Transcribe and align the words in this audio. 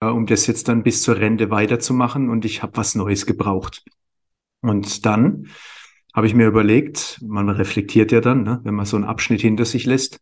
äh, 0.00 0.06
um 0.06 0.26
das 0.26 0.46
jetzt 0.46 0.68
dann 0.68 0.82
bis 0.82 1.02
zur 1.02 1.18
Rente 1.18 1.50
weiterzumachen 1.50 2.30
und 2.30 2.44
ich 2.44 2.62
habe 2.62 2.76
was 2.76 2.94
Neues 2.94 3.26
gebraucht. 3.26 3.84
Und 4.60 5.06
dann 5.06 5.48
habe 6.14 6.26
ich 6.26 6.34
mir 6.34 6.46
überlegt, 6.46 7.20
man 7.24 7.48
reflektiert 7.48 8.12
ja 8.12 8.20
dann, 8.20 8.42
ne, 8.42 8.60
wenn 8.64 8.74
man 8.74 8.86
so 8.86 8.96
einen 8.96 9.04
Abschnitt 9.04 9.40
hinter 9.40 9.64
sich 9.64 9.86
lässt, 9.86 10.20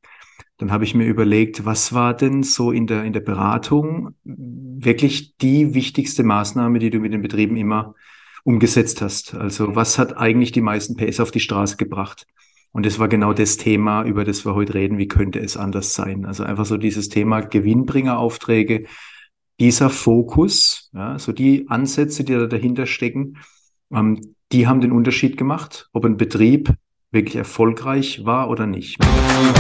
dann 0.58 0.72
habe 0.72 0.84
ich 0.84 0.94
mir 0.94 1.06
überlegt, 1.06 1.64
was 1.64 1.92
war 1.92 2.14
denn 2.14 2.42
so 2.42 2.70
in 2.70 2.86
der, 2.86 3.04
in 3.04 3.12
der 3.12 3.20
Beratung 3.20 4.14
wirklich 4.24 5.36
die 5.36 5.74
wichtigste 5.74 6.22
Maßnahme, 6.22 6.78
die 6.78 6.90
du 6.90 6.98
mit 6.98 7.12
den 7.12 7.22
Betrieben 7.22 7.56
immer 7.56 7.94
umgesetzt 8.44 9.02
hast? 9.02 9.34
Also 9.34 9.74
was 9.74 9.98
hat 9.98 10.16
eigentlich 10.16 10.52
die 10.52 10.62
meisten 10.62 10.96
PS 10.96 11.20
auf 11.20 11.30
die 11.30 11.40
Straße 11.40 11.76
gebracht? 11.76 12.26
Und 12.72 12.86
das 12.86 12.98
war 12.98 13.08
genau 13.08 13.32
das 13.32 13.56
Thema, 13.56 14.04
über 14.04 14.24
das 14.24 14.44
wir 14.44 14.54
heute 14.54 14.74
reden. 14.74 14.98
Wie 14.98 15.08
könnte 15.08 15.40
es 15.40 15.56
anders 15.56 15.94
sein? 15.94 16.26
Also 16.26 16.44
einfach 16.44 16.66
so 16.66 16.76
dieses 16.76 17.08
Thema 17.08 17.40
Gewinnbringeraufträge, 17.40 18.84
dieser 19.60 19.90
Fokus, 19.90 20.90
ja, 20.92 21.18
so 21.18 21.32
die 21.32 21.68
Ansätze, 21.68 22.24
die 22.24 22.34
da 22.34 22.46
dahinter 22.46 22.86
stecken, 22.86 23.38
ähm, 23.92 24.20
die 24.52 24.66
haben 24.66 24.80
den 24.80 24.92
Unterschied 24.92 25.36
gemacht, 25.36 25.88
ob 25.92 26.04
ein 26.04 26.16
Betrieb 26.16 26.72
wirklich 27.10 27.36
erfolgreich 27.36 28.24
war 28.24 28.50
oder 28.50 28.66
nicht. 28.66 28.98
Hallo 29.02 29.52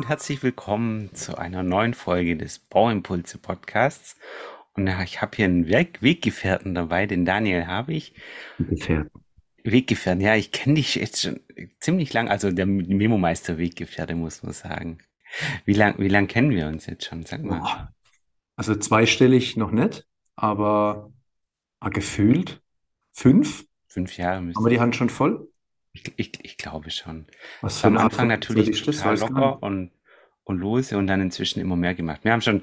und 0.00 0.08
herzlich 0.08 0.42
willkommen 0.42 1.14
zu 1.14 1.36
einer 1.36 1.62
neuen 1.62 1.92
Folge 1.92 2.34
des 2.34 2.58
Bauimpulse 2.58 3.36
Podcasts. 3.36 4.16
Und 4.72 4.86
ich 4.86 5.20
habe 5.20 5.36
hier 5.36 5.44
einen 5.44 5.68
Weg 5.68 6.00
Weggefährten 6.00 6.74
dabei, 6.74 7.04
den 7.04 7.26
Daniel 7.26 7.66
habe 7.66 7.92
ich. 7.92 8.14
Weggefährten. 8.56 9.10
Weggefährten, 9.62 10.22
ja, 10.22 10.36
ich 10.36 10.52
kenne 10.52 10.76
dich 10.76 10.94
jetzt 10.94 11.20
schon 11.20 11.40
ziemlich 11.80 12.14
lang, 12.14 12.30
also 12.30 12.50
der 12.50 12.64
Memo-Meister 12.64 13.58
Weggefährte, 13.58 14.14
muss 14.14 14.42
man 14.42 14.54
sagen. 14.54 15.00
Wie 15.66 15.74
lang, 15.74 15.98
wie 15.98 16.08
lang 16.08 16.28
kennen 16.28 16.52
wir 16.52 16.66
uns 16.66 16.86
jetzt 16.86 17.04
schon, 17.04 17.26
sag 17.26 17.44
mal? 17.44 17.92
Also 18.56 18.74
zweistellig 18.76 19.58
noch 19.58 19.70
nicht, 19.70 20.06
aber 20.34 21.12
ah, 21.80 21.90
gefühlt 21.90 22.62
fünf. 23.12 23.66
Fünf 23.86 24.16
Jahre. 24.16 24.36
Haben 24.36 24.64
wir 24.64 24.70
die 24.70 24.80
Hand 24.80 24.96
schon 24.96 25.10
voll? 25.10 25.49
Ich, 25.92 26.04
ich, 26.16 26.32
ich 26.44 26.56
glaube 26.56 26.90
schon. 26.90 27.26
Was 27.62 27.80
für 27.80 27.88
Am 27.88 27.98
Anfang 27.98 28.28
natürlich 28.28 28.82
total 28.82 29.18
locker 29.18 29.62
und, 29.62 29.90
und 30.44 30.58
lose 30.58 30.96
und 30.96 31.06
dann 31.06 31.20
inzwischen 31.20 31.60
immer 31.60 31.76
mehr 31.76 31.94
gemacht. 31.94 32.20
Wir 32.24 32.32
haben 32.32 32.42
schon 32.42 32.62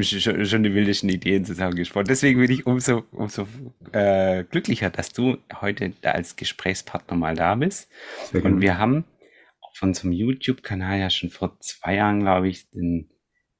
schon, 0.00 0.44
schon 0.44 0.62
die 0.62 0.74
wildesten 0.74 1.08
Ideen 1.08 1.44
zusammengesprochen. 1.44 2.06
Deswegen 2.08 2.40
bin 2.40 2.50
ich 2.50 2.66
umso, 2.66 3.04
umso 3.10 3.48
äh, 3.92 4.44
glücklicher, 4.44 4.90
dass 4.90 5.12
du 5.12 5.38
heute 5.60 5.92
als 6.02 6.36
Gesprächspartner 6.36 7.16
mal 7.16 7.34
da 7.34 7.54
bist. 7.54 7.90
Sehr 8.30 8.44
und 8.44 8.60
wir 8.60 8.78
haben 8.78 9.04
auf 9.60 9.82
unserem 9.82 10.12
YouTube-Kanal 10.12 10.98
ja 10.98 11.10
schon 11.10 11.30
vor 11.30 11.58
zwei 11.60 11.96
Jahren, 11.96 12.20
glaube 12.20 12.48
ich, 12.48 12.66
ein 12.74 13.10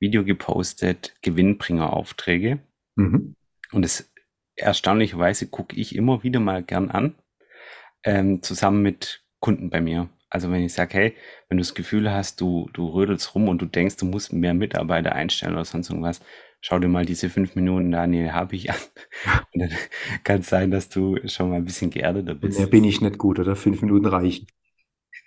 Video 0.01 0.25
gepostet, 0.25 1.15
Gewinnbringeraufträge. 1.23 2.61
Mhm. 2.97 3.35
Und 3.73 3.83
das 3.83 4.13
erstaunlicherweise 4.55 5.49
gucke 5.49 5.77
ich 5.77 5.95
immer 5.95 6.23
wieder 6.23 6.41
mal 6.41 6.63
gern 6.63 6.91
an, 6.91 7.15
ähm, 8.05 8.43
zusammen 8.43 8.83
mit 8.83 9.25
Kunden 9.41 9.71
bei 9.71 9.81
mir. 9.81 10.09
Also 10.31 10.51
wenn 10.51 10.63
ich 10.63 10.75
sage, 10.75 10.95
hey, 10.95 11.15
wenn 11.49 11.57
du 11.59 11.63
das 11.63 11.75
Gefühl 11.75 12.11
hast, 12.11 12.41
du, 12.41 12.69
du 12.75 12.89
rödelst 12.89 13.35
rum 13.35 13.49
und 13.49 13.63
du 13.63 13.67
denkst, 13.67 13.97
du 13.97 14.07
musst 14.07 14.33
mehr 14.33 14.55
Mitarbeiter 14.55 15.13
einstellen 15.15 15.55
oder 15.55 15.65
sonst 15.65 15.89
irgendwas, 15.89 16.21
schau 16.61 16.79
dir 16.79 16.89
mal 16.89 17.07
diese 17.07 17.31
fünf 17.31 17.55
Minuten 17.55 17.91
Daniel 17.91 18.33
habe 18.33 18.57
ich 18.57 18.71
an. 18.71 18.77
Und 19.55 19.61
dann 19.63 19.71
kann 20.25 20.41
es 20.41 20.49
sein, 20.49 20.71
dass 20.71 20.89
du 20.89 21.19
schon 21.27 21.51
mal 21.51 21.57
ein 21.57 21.65
bisschen 21.65 21.91
geerdeter 21.91 22.35
bist. 22.35 22.61
Da 22.61 22.67
bin 22.67 22.85
ich 22.85 23.01
nicht 23.01 23.19
gut, 23.19 23.39
oder? 23.39 23.57
Fünf 23.57 23.81
Minuten 23.81 24.07
reichen. 24.07 24.47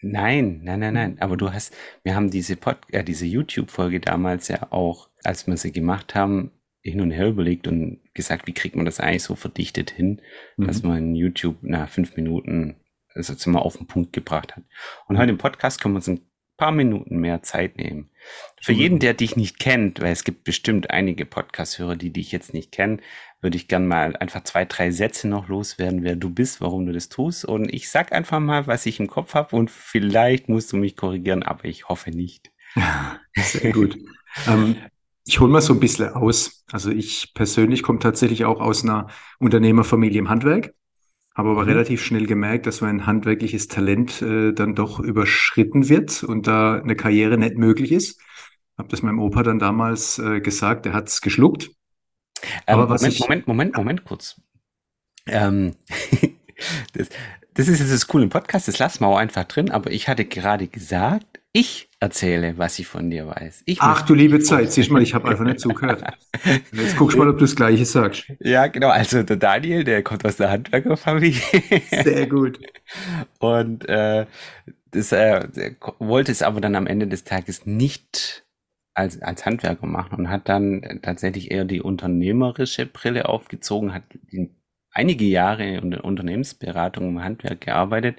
Nein, 0.01 0.61
nein, 0.63 0.79
nein, 0.79 0.93
nein. 0.93 1.17
Aber 1.19 1.37
du 1.37 1.53
hast, 1.53 1.75
wir 2.03 2.15
haben 2.15 2.31
diese 2.31 2.55
Pod, 2.55 2.77
äh, 2.89 3.03
diese 3.03 3.25
YouTube-Folge 3.25 3.99
damals 3.99 4.47
ja 4.47 4.71
auch, 4.71 5.09
als 5.23 5.47
wir 5.47 5.57
sie 5.57 5.71
gemacht 5.71 6.15
haben, 6.15 6.51
hin 6.81 7.01
und 7.01 7.11
her 7.11 7.27
überlegt 7.27 7.67
und 7.67 8.00
gesagt, 8.13 8.47
wie 8.47 8.53
kriegt 8.53 8.75
man 8.75 8.85
das 8.85 8.99
eigentlich 8.99 9.23
so 9.23 9.35
verdichtet 9.35 9.91
hin, 9.91 10.21
mhm. 10.57 10.67
dass 10.67 10.83
man 10.83 11.15
YouTube 11.15 11.57
nach 11.61 11.89
fünf 11.89 12.15
Minuten 12.15 12.77
also 13.13 13.33
jetzt 13.33 13.45
mal 13.45 13.59
auf 13.59 13.77
den 13.77 13.87
Punkt 13.87 14.13
gebracht 14.13 14.55
hat. 14.55 14.63
Und 15.07 15.17
heute 15.17 15.31
im 15.31 15.37
Podcast 15.37 15.81
können 15.81 15.93
wir 15.93 15.97
uns 15.97 16.07
ein 16.07 16.21
paar 16.57 16.71
Minuten 16.71 17.17
mehr 17.17 17.41
Zeit 17.41 17.77
nehmen. 17.77 18.11
Für 18.61 18.71
jeden, 18.71 18.99
der 18.99 19.15
dich 19.15 19.35
nicht 19.35 19.57
kennt, 19.57 19.99
weil 19.99 20.11
es 20.11 20.23
gibt 20.23 20.43
bestimmt 20.43 20.91
einige 20.91 21.25
Podcast-Hörer, 21.25 21.95
die 21.95 22.13
dich 22.13 22.31
jetzt 22.31 22.53
nicht 22.53 22.71
kennen, 22.71 23.01
würde 23.41 23.57
ich 23.57 23.67
gern 23.67 23.87
mal 23.87 24.15
einfach 24.15 24.43
zwei, 24.43 24.65
drei 24.65 24.91
Sätze 24.91 25.27
noch 25.27 25.47
loswerden, 25.47 26.03
wer 26.03 26.15
du 26.15 26.29
bist, 26.29 26.61
warum 26.61 26.85
du 26.85 26.93
das 26.93 27.09
tust. 27.09 27.45
Und 27.45 27.73
ich 27.73 27.89
sag 27.89 28.11
einfach 28.11 28.39
mal, 28.39 28.67
was 28.67 28.85
ich 28.85 28.99
im 28.99 29.07
Kopf 29.07 29.33
habe 29.33 29.55
und 29.55 29.71
vielleicht 29.71 30.49
musst 30.49 30.71
du 30.71 30.77
mich 30.77 30.95
korrigieren, 30.95 31.41
aber 31.41 31.65
ich 31.65 31.89
hoffe 31.89 32.11
nicht. 32.11 32.51
Sehr 33.35 33.71
gut. 33.71 33.97
ähm, 34.47 34.75
ich 35.25 35.39
hole 35.39 35.51
mal 35.51 35.61
so 35.61 35.73
ein 35.73 35.79
bisschen 35.79 36.09
aus. 36.13 36.65
Also 36.71 36.89
ich 36.89 37.33
persönlich 37.33 37.83
komme 37.83 37.99
tatsächlich 37.99 38.45
auch 38.45 38.59
aus 38.59 38.83
einer 38.83 39.07
Unternehmerfamilie 39.39 40.19
im 40.19 40.29
Handwerk. 40.29 40.73
Habe 41.35 41.51
aber 41.51 41.63
mhm. 41.63 41.69
relativ 41.69 42.03
schnell 42.03 42.25
gemerkt, 42.25 42.65
dass 42.65 42.81
mein 42.81 43.05
handwerkliches 43.05 43.67
Talent 43.67 44.21
äh, 44.21 44.51
dann 44.51 44.75
doch 44.75 44.99
überschritten 44.99 45.87
wird 45.87 46.23
und 46.23 46.47
da 46.47 46.79
eine 46.81 46.95
Karriere 46.95 47.37
nicht 47.37 47.57
möglich 47.57 47.91
ist. 47.91 48.19
Habe 48.77 48.89
das 48.89 49.01
meinem 49.01 49.19
Opa 49.19 49.43
dann 49.43 49.59
damals 49.59 50.19
äh, 50.19 50.41
gesagt, 50.41 50.85
er 50.85 50.93
hat 50.93 51.07
es 51.07 51.21
geschluckt. 51.21 51.71
Ähm, 52.67 52.79
aber 52.79 52.87
Moment, 52.87 53.13
ich, 53.13 53.19
Moment, 53.19 53.47
Moment, 53.47 53.77
Moment, 53.77 54.03
kurz. 54.03 54.41
Ähm, 55.27 55.75
das, 56.93 57.09
das 57.53 57.67
ist 57.67 57.79
jetzt 57.79 57.93
das 57.93 58.07
coole 58.07 58.23
im 58.23 58.29
Podcast, 58.29 58.67
das 58.67 58.79
lassen 58.79 59.03
wir 59.03 59.07
auch 59.07 59.17
einfach 59.17 59.43
drin, 59.43 59.71
aber 59.71 59.91
ich 59.91 60.07
hatte 60.07 60.25
gerade 60.25 60.67
gesagt, 60.67 61.39
ich 61.53 61.90
erzähle, 62.01 62.57
was 62.57 62.79
ich 62.79 62.87
von 62.87 63.09
dir 63.11 63.27
weiß. 63.27 63.61
Ich 63.65 63.79
Ach 63.79 64.01
du 64.01 64.15
liebe 64.15 64.39
Zeit, 64.39 64.71
siehst 64.71 64.89
mal, 64.89 65.03
ich 65.03 65.13
habe 65.13 65.29
einfach 65.29 65.45
nicht 65.45 65.59
zugehört. 65.59 66.03
Jetzt 66.73 66.97
guckst 66.97 67.15
mal, 67.15 67.29
ob 67.29 67.37
du 67.37 67.45
das 67.45 67.55
Gleiche 67.55 67.85
sagst. 67.85 68.25
Ja, 68.39 68.67
genau. 68.67 68.89
Also 68.89 69.21
der 69.21 69.37
Daniel, 69.37 69.83
der 69.83 70.01
kommt 70.01 70.25
aus 70.25 70.35
der 70.37 70.49
Handwerkerfamilie. 70.49 71.39
Sehr 71.91 72.25
gut. 72.27 72.59
Und 73.37 73.87
äh, 73.87 74.25
das 74.89 75.11
äh, 75.11 75.75
wollte 75.99 76.31
es 76.31 76.41
aber 76.41 76.59
dann 76.59 76.75
am 76.75 76.87
Ende 76.87 77.07
des 77.07 77.23
Tages 77.23 77.67
nicht 77.67 78.45
als, 78.95 79.21
als 79.21 79.45
Handwerker 79.45 79.85
machen 79.85 80.17
und 80.17 80.29
hat 80.29 80.49
dann 80.49 80.99
tatsächlich 81.03 81.51
eher 81.51 81.65
die 81.65 81.81
unternehmerische 81.81 82.87
Brille 82.87 83.29
aufgezogen, 83.29 83.93
hat 83.93 84.03
einige 84.91 85.25
Jahre 85.25 85.65
in 85.65 85.91
der 85.91 86.03
Unternehmensberatung 86.03 87.09
im 87.09 87.23
Handwerk 87.23 87.61
gearbeitet 87.61 88.17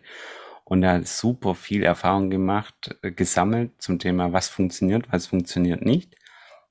und 0.65 0.83
da 0.83 1.03
super 1.03 1.55
viel 1.55 1.83
Erfahrung 1.83 2.31
gemacht, 2.31 2.97
äh, 3.03 3.11
gesammelt 3.11 3.73
zum 3.79 3.99
Thema, 3.99 4.33
was 4.33 4.49
funktioniert, 4.49 5.13
was 5.13 5.27
funktioniert 5.27 5.85
nicht. 5.85 6.17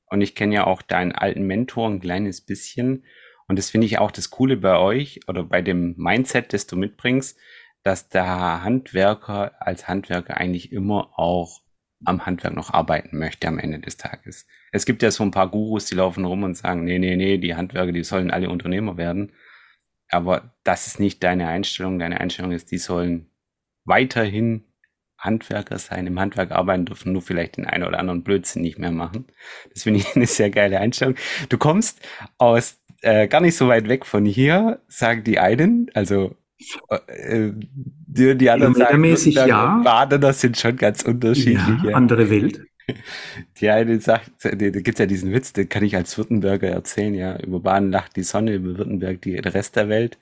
Und 0.06 0.22
ich 0.22 0.36
kenne 0.36 0.56
ja 0.56 0.68
auch 0.68 0.82
deinen 0.82 1.14
alten 1.14 1.44
Mentor 1.44 1.90
ein 1.90 2.02
kleines 2.02 2.42
bisschen. 2.42 3.06
Und 3.48 3.58
das 3.58 3.70
finde 3.70 3.88
ich 3.88 4.00
auch 4.00 4.12
das 4.12 4.30
Coole 4.30 4.58
bei 4.58 4.78
euch 4.78 5.22
oder 5.28 5.44
bei 5.44 5.62
dem 5.62 5.96
Mindset, 5.98 6.54
das 6.54 6.68
du 6.68 6.76
mitbringst, 6.78 7.38
dass 7.84 8.10
der 8.10 8.64
Handwerker 8.64 9.54
als 9.60 9.88
Handwerker 9.88 10.38
eigentlich 10.38 10.72
immer 10.72 11.18
auch 11.18 11.62
am 12.04 12.26
Handwerk 12.26 12.56
noch 12.56 12.74
arbeiten 12.74 13.18
möchte 13.18 13.48
am 13.48 13.60
Ende 13.60 13.80
des 13.80 13.98
Tages. 13.98 14.48
Es 14.72 14.86
gibt 14.86 15.04
ja 15.04 15.12
so 15.12 15.24
ein 15.24 15.32
paar 15.32 15.50
Gurus, 15.50 15.86
die 15.86 15.96
laufen 15.96 16.26
rum 16.26 16.44
und 16.44 16.56
sagen, 16.56 16.84
nee, 16.84 17.00
nee, 17.00 17.16
nee, 17.16 17.38
die 17.38 17.56
Handwerker, 17.56 17.92
die 17.92 18.04
sollen 18.04 18.32
alle 18.32 18.50
Unternehmer 18.50 18.98
werden. 18.98 19.34
Aber 20.10 20.54
das 20.64 20.88
ist 20.88 21.00
nicht 21.00 21.24
deine 21.24 21.48
Einstellung. 21.48 22.00
Deine 22.00 22.20
Einstellung 22.20 22.52
ist, 22.52 22.72
die 22.72 22.78
sollen 22.78 23.31
weiterhin 23.86 24.66
Handwerker 25.18 25.78
sein, 25.78 26.08
im 26.08 26.20
Handwerk 26.20 26.52
arbeiten 26.52 26.86
dürfen, 26.86 27.14
nur 27.14 27.22
vielleicht 27.22 27.58
den 27.58 27.66
einen 27.66 27.84
oder 27.84 28.00
anderen 28.00 28.24
Blödsinn 28.24 28.64
nicht 28.64 28.80
mehr 28.80 28.92
machen. 28.92 29.26
Das 29.74 29.84
finde 29.84 30.00
ich 30.00 30.08
eine 30.16 30.26
sehr 30.26 30.50
geile 30.50 30.80
Einstellung. 30.80 31.16
Du 31.50 31.58
kommst 31.58 32.02
aus 32.38 32.80
äh, 33.02 33.28
gar 33.28 33.42
nicht 33.42 33.56
so 33.56 33.68
weit 33.68 33.88
weg 33.88 34.06
von 34.06 34.26
hier, 34.26 34.80
sagen 34.88 35.24
die 35.24 35.40
einen, 35.40 35.90
also 35.94 36.36
äh, 37.08 37.52
die, 37.56 38.38
die 38.38 38.50
anderen 38.50 38.76
sagen, 38.76 39.48
ja. 39.48 39.82
Baden, 39.84 40.22
das 40.22 40.42
sind 40.42 40.58
schon 40.58 40.76
ganz 40.76 41.04
unterschiedliche. 41.04 41.90
Ja, 41.90 41.96
andere 41.96 42.30
Welt. 42.30 42.62
Die 43.58 43.70
eine 43.70 44.02
sagt, 44.02 44.32
da 44.44 44.50
gibt 44.50 44.90
es 44.90 44.98
ja 44.98 45.06
diesen 45.06 45.32
Witz, 45.32 45.54
den 45.54 45.70
kann 45.70 45.84
ich 45.84 45.96
als 45.96 46.18
Württemberger 46.18 46.68
erzählen, 46.68 47.14
ja. 47.14 47.40
Über 47.40 47.60
Baden 47.60 47.92
lacht 47.92 48.16
die 48.16 48.24
Sonne, 48.24 48.56
über 48.56 48.78
Württemberg 48.78 49.22
die, 49.22 49.36
der 49.36 49.54
Rest 49.54 49.76
der 49.76 49.88
Welt. 49.88 50.18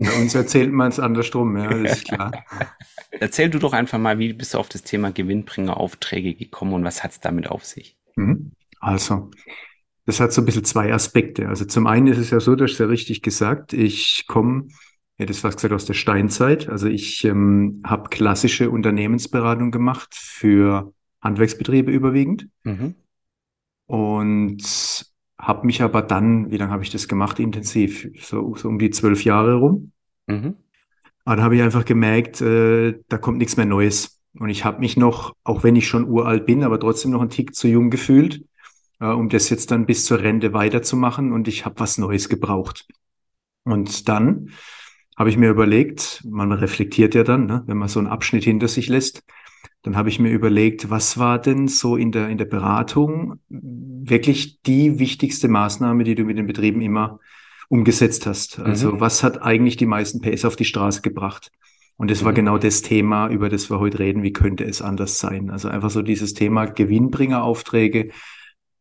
Bei 0.00 0.18
uns 0.18 0.34
erzählt 0.34 0.72
man 0.72 0.88
es 0.88 0.98
andersrum, 0.98 1.56
ja, 1.58 1.68
das 1.68 1.98
ist 1.98 2.04
klar. 2.06 2.32
Erzähl 3.10 3.50
du 3.50 3.58
doch 3.58 3.74
einfach 3.74 3.98
mal, 3.98 4.18
wie 4.18 4.32
bist 4.32 4.54
du 4.54 4.58
auf 4.58 4.68
das 4.68 4.82
Thema 4.82 5.12
Gewinnbringeraufträge 5.12 6.34
gekommen 6.34 6.72
und 6.72 6.84
was 6.84 7.04
hat 7.04 7.10
es 7.10 7.20
damit 7.20 7.50
auf 7.50 7.66
sich? 7.66 7.98
Mhm. 8.16 8.52
Also, 8.80 9.30
das 10.06 10.18
hat 10.18 10.32
so 10.32 10.40
ein 10.40 10.46
bisschen 10.46 10.64
zwei 10.64 10.92
Aspekte. 10.92 11.48
Also 11.48 11.66
zum 11.66 11.86
einen 11.86 12.06
ist 12.06 12.18
es 12.18 12.30
ja 12.30 12.40
so, 12.40 12.54
dass 12.54 12.78
ja 12.78 12.86
richtig 12.86 13.20
gesagt, 13.20 13.74
ich 13.74 14.24
komme, 14.26 14.68
ja, 15.18 15.26
das 15.26 15.44
war 15.44 15.50
gesagt 15.50 15.74
aus 15.74 15.84
der 15.84 15.94
Steinzeit. 15.94 16.68
Also 16.68 16.88
ich 16.88 17.24
ähm, 17.24 17.82
habe 17.84 18.08
klassische 18.08 18.70
Unternehmensberatung 18.70 19.70
gemacht 19.70 20.14
für 20.14 20.94
Handwerksbetriebe 21.20 21.92
überwiegend. 21.92 22.48
Mhm. 22.64 22.94
Und 23.86 25.09
habe 25.40 25.66
mich 25.66 25.82
aber 25.82 26.02
dann, 26.02 26.50
wie 26.50 26.56
lange 26.56 26.72
habe 26.72 26.82
ich 26.82 26.90
das 26.90 27.08
gemacht, 27.08 27.38
intensiv? 27.38 28.08
So, 28.20 28.54
so 28.56 28.68
um 28.68 28.78
die 28.78 28.90
zwölf 28.90 29.24
Jahre 29.24 29.54
rum. 29.54 29.92
Mhm. 30.26 30.56
Aber 31.24 31.36
dann 31.36 31.44
habe 31.44 31.56
ich 31.56 31.62
einfach 31.62 31.84
gemerkt, 31.84 32.40
äh, 32.40 32.98
da 33.08 33.18
kommt 33.18 33.38
nichts 33.38 33.56
mehr 33.56 33.66
Neues. 33.66 34.20
Und 34.38 34.48
ich 34.48 34.64
habe 34.64 34.80
mich 34.80 34.96
noch, 34.96 35.34
auch 35.44 35.64
wenn 35.64 35.76
ich 35.76 35.88
schon 35.88 36.08
uralt 36.08 36.46
bin, 36.46 36.62
aber 36.62 36.78
trotzdem 36.78 37.10
noch 37.10 37.20
einen 37.20 37.30
Tick 37.30 37.54
zu 37.54 37.68
jung 37.68 37.90
gefühlt, 37.90 38.44
äh, 39.00 39.06
um 39.06 39.28
das 39.28 39.50
jetzt 39.50 39.70
dann 39.70 39.86
bis 39.86 40.04
zur 40.04 40.20
Rente 40.20 40.52
weiterzumachen. 40.52 41.32
Und 41.32 41.48
ich 41.48 41.64
habe 41.64 41.80
was 41.80 41.98
Neues 41.98 42.28
gebraucht. 42.28 42.86
Und 43.64 44.08
dann 44.08 44.50
habe 45.16 45.30
ich 45.30 45.36
mir 45.36 45.50
überlegt, 45.50 46.22
man 46.26 46.52
reflektiert 46.52 47.14
ja 47.14 47.24
dann, 47.24 47.46
ne, 47.46 47.62
wenn 47.66 47.76
man 47.76 47.88
so 47.88 47.98
einen 47.98 48.08
Abschnitt 48.08 48.44
hinter 48.44 48.68
sich 48.68 48.88
lässt, 48.88 49.22
dann 49.82 49.96
habe 49.96 50.08
ich 50.10 50.18
mir 50.18 50.30
überlegt, 50.30 50.90
was 50.90 51.18
war 51.18 51.38
denn 51.38 51.68
so 51.68 51.96
in 51.96 52.12
der, 52.12 52.28
in 52.28 52.38
der 52.38 52.44
Beratung 52.44 53.40
wirklich 53.48 54.60
die 54.62 54.98
wichtigste 54.98 55.48
Maßnahme, 55.48 56.04
die 56.04 56.14
du 56.14 56.24
mit 56.24 56.36
den 56.36 56.46
Betrieben 56.46 56.82
immer 56.82 57.18
umgesetzt 57.68 58.26
hast? 58.26 58.58
Also 58.58 58.92
mhm. 58.92 59.00
was 59.00 59.22
hat 59.22 59.42
eigentlich 59.42 59.76
die 59.76 59.86
meisten 59.86 60.20
PS 60.20 60.44
auf 60.44 60.56
die 60.56 60.66
Straße 60.66 61.00
gebracht? 61.00 61.50
Und 61.96 62.10
das 62.10 62.24
war 62.24 62.32
mhm. 62.32 62.36
genau 62.36 62.58
das 62.58 62.82
Thema, 62.82 63.28
über 63.28 63.48
das 63.48 63.70
wir 63.70 63.78
heute 63.78 63.98
reden. 64.00 64.22
Wie 64.22 64.32
könnte 64.32 64.64
es 64.64 64.82
anders 64.82 65.18
sein? 65.18 65.50
Also 65.50 65.68
einfach 65.68 65.90
so 65.90 66.02
dieses 66.02 66.34
Thema 66.34 66.66
Gewinnbringeraufträge, 66.66 68.10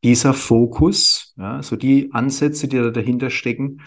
dieser 0.04 0.34
Fokus, 0.34 1.34
ja, 1.38 1.62
so 1.62 1.76
die 1.76 2.14
Ansätze, 2.14 2.68
die 2.68 2.78
da 2.78 2.90
dahinter 2.90 3.30
stecken, 3.30 3.82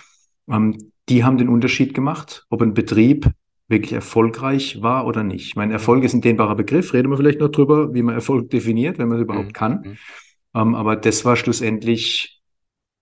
ähm, 0.48 0.78
die 1.08 1.24
haben 1.24 1.38
den 1.38 1.48
Unterschied 1.48 1.94
gemacht, 1.94 2.46
ob 2.50 2.62
ein 2.62 2.74
Betrieb 2.74 3.30
wirklich 3.72 3.92
erfolgreich 3.92 4.80
war 4.82 5.06
oder 5.06 5.24
nicht. 5.24 5.56
Mein 5.56 5.72
Erfolg 5.72 6.04
ist 6.04 6.12
ein 6.12 6.20
dehnbarer 6.20 6.54
Begriff, 6.54 6.92
reden 6.92 7.10
wir 7.10 7.16
vielleicht 7.16 7.40
noch 7.40 7.48
drüber, 7.48 7.92
wie 7.92 8.02
man 8.02 8.14
Erfolg 8.14 8.50
definiert, 8.50 8.98
wenn 8.98 9.08
man 9.08 9.18
es 9.18 9.24
überhaupt 9.24 9.48
mhm. 9.48 9.52
kann. 9.52 9.72
Mhm. 9.72 9.98
Ähm, 10.54 10.74
aber 10.76 10.94
das 10.94 11.24
war 11.24 11.34
schlussendlich 11.34 12.40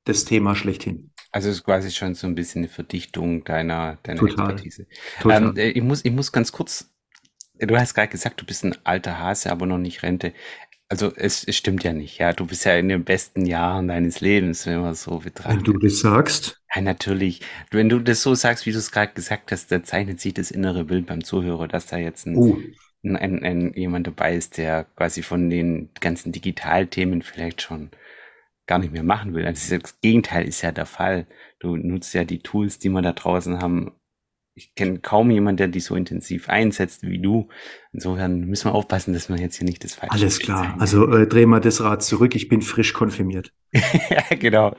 das 0.05 0.25
Thema 0.25 0.55
schlechthin. 0.55 1.11
Also 1.33 1.49
es 1.49 1.57
ist 1.57 1.65
quasi 1.65 1.91
schon 1.91 2.15
so 2.15 2.27
ein 2.27 2.35
bisschen 2.35 2.63
eine 2.63 2.69
Verdichtung 2.69 3.45
deiner, 3.45 3.99
deiner 4.03 4.19
Total. 4.19 4.53
Expertise. 4.53 4.87
Total. 5.21 5.43
Ähm, 5.43 5.57
äh, 5.57 5.71
ich, 5.71 5.83
muss, 5.83 6.05
ich 6.05 6.13
muss 6.13 6.33
ganz 6.33 6.51
kurz, 6.51 6.91
du 7.59 7.77
hast 7.77 7.95
gerade 7.95 8.09
gesagt, 8.09 8.41
du 8.41 8.47
bist 8.47 8.65
ein 8.65 8.75
alter 8.85 9.19
Hase, 9.19 9.51
aber 9.53 9.67
noch 9.67 9.79
nicht 9.79 10.03
Rente. 10.03 10.33
Also 10.91 11.13
es, 11.15 11.45
es 11.45 11.57
stimmt 11.57 11.85
ja 11.85 11.93
nicht, 11.93 12.19
ja. 12.19 12.33
Du 12.33 12.47
bist 12.47 12.65
ja 12.65 12.77
in 12.77 12.89
den 12.89 13.05
besten 13.05 13.47
Jahren 13.47 13.87
deines 13.87 14.21
Lebens, 14.21 14.67
wenn 14.67 14.81
man 14.81 14.97
so 14.97 15.21
betrachtet. 15.21 15.59
Wenn 15.59 15.65
du 15.65 15.79
das 15.79 16.01
sagst. 16.01 16.61
Ja, 16.75 16.83
natürlich. 16.83 17.43
Wenn 17.71 17.89
du 17.89 18.01
das 18.01 18.23
so 18.23 18.35
sagst, 18.35 18.67
wie 18.67 18.73
du 18.73 18.79
es 18.79 18.91
gerade 18.91 19.13
gesagt 19.13 19.53
hast, 19.53 19.71
da 19.71 19.85
zeichnet 19.85 20.21
sich 20.21 20.35
das 20.35 20.51
innere 20.51 20.85
Bild 20.85 21.07
beim 21.07 21.23
Zuhörer, 21.23 21.69
dass 21.69 21.87
da 21.87 21.97
jetzt 21.97 22.27
ein, 22.27 22.37
uh. 22.37 22.59
ein, 23.05 23.17
ein, 23.17 23.45
ein, 23.45 23.73
jemand 23.75 24.09
dabei 24.09 24.35
ist, 24.35 24.59
der 24.59 24.85
quasi 24.97 25.23
von 25.23 25.49
den 25.49 25.91
ganzen 26.01 26.33
Digitalthemen 26.33 27.23
vielleicht 27.23 27.63
schon 27.63 27.91
gar 28.67 28.81
nicht 28.81 28.93
mehr 28.93 29.05
machen 29.05 29.33
will. 29.35 29.47
Also 29.47 29.79
das 29.79 30.01
Gegenteil 30.01 30.49
ist 30.49 30.63
ja 30.63 30.73
der 30.73 30.87
Fall. 30.87 31.29
Du 31.61 31.77
nutzt 31.77 32.15
ja 32.15 32.25
die 32.25 32.41
Tools, 32.41 32.81
die 32.81 32.89
wir 32.89 33.01
da 33.01 33.13
draußen 33.13 33.63
haben, 33.63 33.93
ich 34.61 34.75
kenne 34.75 34.99
kaum 34.99 35.31
jemanden, 35.31 35.57
der 35.57 35.69
die 35.69 35.81
so 35.81 35.97
intensiv 35.97 36.51
einsetzt 36.51 37.03
wie 37.03 37.19
du. 37.19 37.49
Insofern 37.95 38.43
müssen 38.43 38.67
wir 38.67 38.75
aufpassen, 38.75 39.15
dass 39.15 39.31
wir 39.31 39.39
jetzt 39.39 39.57
hier 39.57 39.65
nicht 39.65 39.83
das 39.83 39.95
falsche 39.95 40.13
Alles 40.13 40.39
klar. 40.39 40.65
Zeigen. 40.65 40.81
Also 40.81 41.11
äh, 41.11 41.27
dreh 41.27 41.47
mal 41.47 41.61
das 41.61 41.81
Rad 41.81 42.03
zurück. 42.03 42.37
Ich 42.37 42.49
bin 42.49 42.61
frisch 42.61 42.93
konfirmiert. 42.93 43.53
ja, 43.73 44.37
genau. 44.37 44.77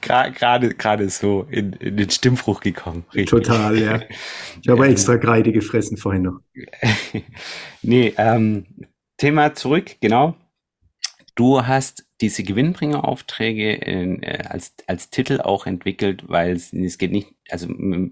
Gerade 0.00 0.74
gerade 0.74 1.10
so 1.10 1.46
in, 1.50 1.74
in 1.74 1.98
den 1.98 2.08
Stimmbruch 2.08 2.60
gekommen. 2.60 3.04
Richtig. 3.12 3.28
Total, 3.28 3.78
ja. 3.78 4.00
Ich 4.62 4.68
habe 4.68 4.88
extra 4.88 5.18
Kreide 5.18 5.52
gefressen 5.52 5.98
vorhin 5.98 6.22
noch. 6.22 6.40
nee, 7.82 8.14
ähm, 8.16 8.64
Thema 9.18 9.54
zurück, 9.54 9.96
genau. 10.00 10.36
Du 11.38 11.64
hast 11.64 12.04
diese 12.20 12.42
Gewinnbringeraufträge 12.42 13.72
in, 13.72 14.24
äh, 14.24 14.42
als, 14.48 14.74
als 14.88 15.08
Titel 15.10 15.40
auch 15.40 15.66
entwickelt, 15.66 16.24
weil 16.26 16.50
es, 16.50 16.72
es 16.72 16.98
geht 16.98 17.12
nicht, 17.12 17.28
also 17.48 17.68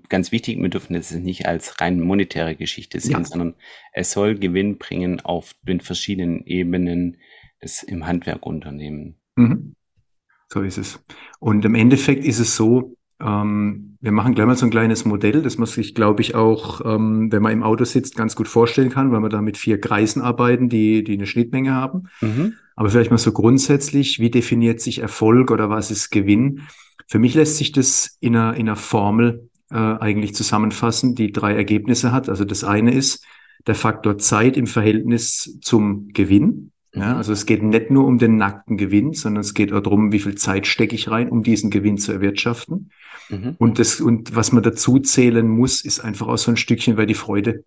ganz 0.08 0.30
wichtig, 0.30 0.62
wir 0.62 0.68
dürfen 0.68 0.94
es 0.94 1.10
nicht 1.10 1.44
als 1.44 1.80
rein 1.80 2.00
monetäre 2.00 2.54
Geschichte 2.54 3.00
sehen, 3.00 3.10
ja. 3.10 3.24
sondern 3.24 3.56
es 3.92 4.12
soll 4.12 4.38
Gewinn 4.38 4.78
bringen 4.78 5.18
auf 5.22 5.56
den 5.62 5.80
verschiedenen 5.80 6.46
Ebenen 6.46 7.16
des 7.60 7.82
im 7.82 8.06
Handwerkunternehmen. 8.06 9.16
Mhm. 9.34 9.74
So 10.48 10.62
ist 10.62 10.78
es. 10.78 11.04
Und 11.40 11.64
im 11.64 11.74
Endeffekt 11.74 12.24
ist 12.24 12.38
es 12.38 12.54
so, 12.54 12.96
ähm, 13.20 13.96
wir 14.00 14.12
machen 14.12 14.34
gleich 14.34 14.46
mal 14.46 14.56
so 14.56 14.66
ein 14.66 14.70
kleines 14.70 15.04
Modell, 15.04 15.42
das 15.42 15.58
man 15.58 15.66
sich, 15.66 15.94
glaube 15.94 16.20
ich, 16.20 16.34
auch, 16.34 16.82
ähm, 16.84 17.32
wenn 17.32 17.42
man 17.42 17.52
im 17.52 17.62
Auto 17.62 17.84
sitzt, 17.84 18.16
ganz 18.16 18.36
gut 18.36 18.48
vorstellen 18.48 18.90
kann, 18.90 19.10
weil 19.10 19.20
wir 19.20 19.28
da 19.28 19.40
mit 19.40 19.56
vier 19.56 19.80
Kreisen 19.80 20.20
arbeiten, 20.20 20.68
die, 20.68 21.02
die 21.02 21.14
eine 21.14 21.26
Schnittmenge 21.26 21.74
haben. 21.74 22.08
Mhm. 22.20 22.54
Aber 22.74 22.90
vielleicht 22.90 23.10
mal 23.10 23.18
so 23.18 23.32
grundsätzlich, 23.32 24.20
wie 24.20 24.30
definiert 24.30 24.80
sich 24.80 24.98
Erfolg 24.98 25.50
oder 25.50 25.70
was 25.70 25.90
ist 25.90 26.10
Gewinn? 26.10 26.62
Für 27.06 27.18
mich 27.18 27.34
lässt 27.34 27.56
sich 27.56 27.72
das 27.72 28.18
in 28.20 28.36
einer, 28.36 28.54
in 28.54 28.68
einer 28.68 28.76
Formel 28.76 29.48
äh, 29.70 29.76
eigentlich 29.76 30.34
zusammenfassen, 30.34 31.14
die 31.14 31.32
drei 31.32 31.54
Ergebnisse 31.54 32.12
hat. 32.12 32.28
Also 32.28 32.44
das 32.44 32.64
eine 32.64 32.92
ist 32.92 33.24
der 33.66 33.74
Faktor 33.74 34.18
Zeit 34.18 34.56
im 34.56 34.66
Verhältnis 34.66 35.58
zum 35.62 36.08
Gewinn. 36.12 36.72
Ja, 36.92 37.12
mhm. 37.12 37.16
also 37.16 37.32
es 37.32 37.46
geht 37.46 37.62
nicht 37.62 37.90
nur 37.90 38.06
um 38.06 38.18
den 38.18 38.36
nackten 38.36 38.76
Gewinn, 38.76 39.14
sondern 39.14 39.40
es 39.40 39.54
geht 39.54 39.72
auch 39.72 39.80
darum, 39.80 40.12
wie 40.12 40.20
viel 40.20 40.34
Zeit 40.34 40.66
stecke 40.66 40.94
ich 40.94 41.10
rein, 41.10 41.30
um 41.30 41.42
diesen 41.42 41.70
Gewinn 41.70 41.98
zu 41.98 42.12
erwirtschaften. 42.12 42.90
Mhm. 43.28 43.56
Und 43.58 43.78
das, 43.78 44.00
und 44.00 44.34
was 44.34 44.52
man 44.52 44.62
dazu 44.62 44.98
zählen 44.98 45.48
muss, 45.48 45.84
ist 45.84 46.00
einfach 46.00 46.28
auch 46.28 46.38
so 46.38 46.50
ein 46.50 46.56
Stückchen, 46.56 46.96
weil 46.96 47.06
die 47.06 47.14
Freude 47.14 47.64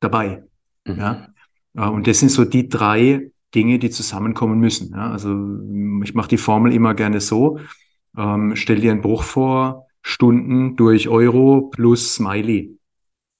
dabei. 0.00 0.44
Mhm. 0.84 0.98
Ja. 0.98 1.28
Und 1.74 2.06
das 2.06 2.18
sind 2.18 2.30
so 2.30 2.44
die 2.44 2.68
drei 2.68 3.30
Dinge, 3.54 3.78
die 3.78 3.90
zusammenkommen 3.90 4.58
müssen. 4.58 4.92
Ja, 4.92 5.10
also 5.10 5.34
ich 6.02 6.14
mache 6.14 6.28
die 6.28 6.38
Formel 6.38 6.72
immer 6.72 6.94
gerne 6.94 7.20
so. 7.20 7.60
Ähm, 8.16 8.56
stell 8.56 8.80
dir 8.80 8.92
einen 8.92 9.02
Bruch 9.02 9.22
vor, 9.22 9.86
Stunden 10.02 10.76
durch 10.76 11.08
Euro 11.08 11.70
plus 11.72 12.14
Smiley. 12.14 12.76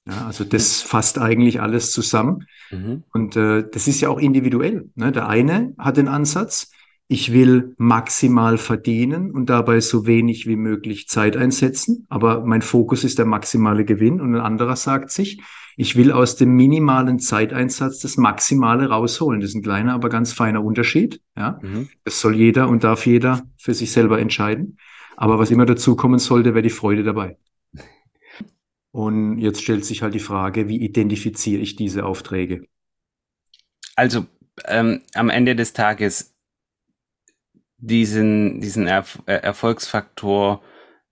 Ja, 0.07 0.25
also 0.25 0.43
das 0.43 0.81
fasst 0.81 1.19
eigentlich 1.19 1.61
alles 1.61 1.91
zusammen. 1.91 2.45
Mhm. 2.71 3.03
Und 3.13 3.35
äh, 3.35 3.63
das 3.69 3.87
ist 3.87 4.01
ja 4.01 4.09
auch 4.09 4.19
individuell. 4.19 4.89
Ne? 4.95 5.11
Der 5.11 5.27
eine 5.27 5.73
hat 5.77 5.97
den 5.97 6.07
Ansatz, 6.07 6.71
ich 7.11 7.33
will 7.33 7.75
maximal 7.77 8.57
verdienen 8.57 9.31
und 9.31 9.49
dabei 9.49 9.81
so 9.81 10.07
wenig 10.07 10.47
wie 10.47 10.55
möglich 10.55 11.09
Zeit 11.09 11.35
einsetzen, 11.35 12.05
aber 12.07 12.45
mein 12.45 12.61
Fokus 12.61 13.03
ist 13.03 13.19
der 13.19 13.25
maximale 13.25 13.83
Gewinn. 13.83 14.21
Und 14.21 14.33
ein 14.33 14.39
anderer 14.39 14.77
sagt 14.77 15.11
sich, 15.11 15.41
ich 15.75 15.97
will 15.97 16.13
aus 16.13 16.37
dem 16.37 16.55
minimalen 16.55 17.19
Zeiteinsatz 17.19 17.99
das 17.99 18.15
Maximale 18.15 18.87
rausholen. 18.87 19.41
Das 19.41 19.49
ist 19.49 19.55
ein 19.57 19.61
kleiner, 19.61 19.93
aber 19.93 20.07
ganz 20.07 20.31
feiner 20.31 20.63
Unterschied. 20.63 21.19
Ja, 21.35 21.59
mhm. 21.61 21.89
das 22.05 22.21
soll 22.21 22.33
jeder 22.33 22.69
und 22.69 22.85
darf 22.85 23.05
jeder 23.05 23.41
für 23.57 23.73
sich 23.73 23.91
selber 23.91 24.17
entscheiden. 24.17 24.77
Aber 25.17 25.37
was 25.37 25.51
immer 25.51 25.65
dazu 25.65 25.97
kommen 25.97 26.17
sollte, 26.17 26.53
wäre 26.53 26.63
die 26.63 26.69
Freude 26.69 27.03
dabei. 27.03 27.35
Und 28.91 29.37
jetzt 29.37 29.61
stellt 29.61 29.83
sich 29.83 30.01
halt 30.01 30.13
die 30.13 30.19
Frage, 30.19 30.69
wie 30.69 30.81
identifiziere 30.81 31.61
ich 31.61 31.75
diese 31.75 32.05
Aufträge? 32.05 32.67
Also 33.97 34.27
ähm, 34.65 35.01
am 35.13 35.29
Ende 35.29 35.57
des 35.57 35.73
Tages 35.73 36.30
diesen, 37.81 38.61
diesen 38.61 38.87
Erf 38.87 39.21
äh, 39.25 39.33
Erfolgsfaktor 39.33 40.61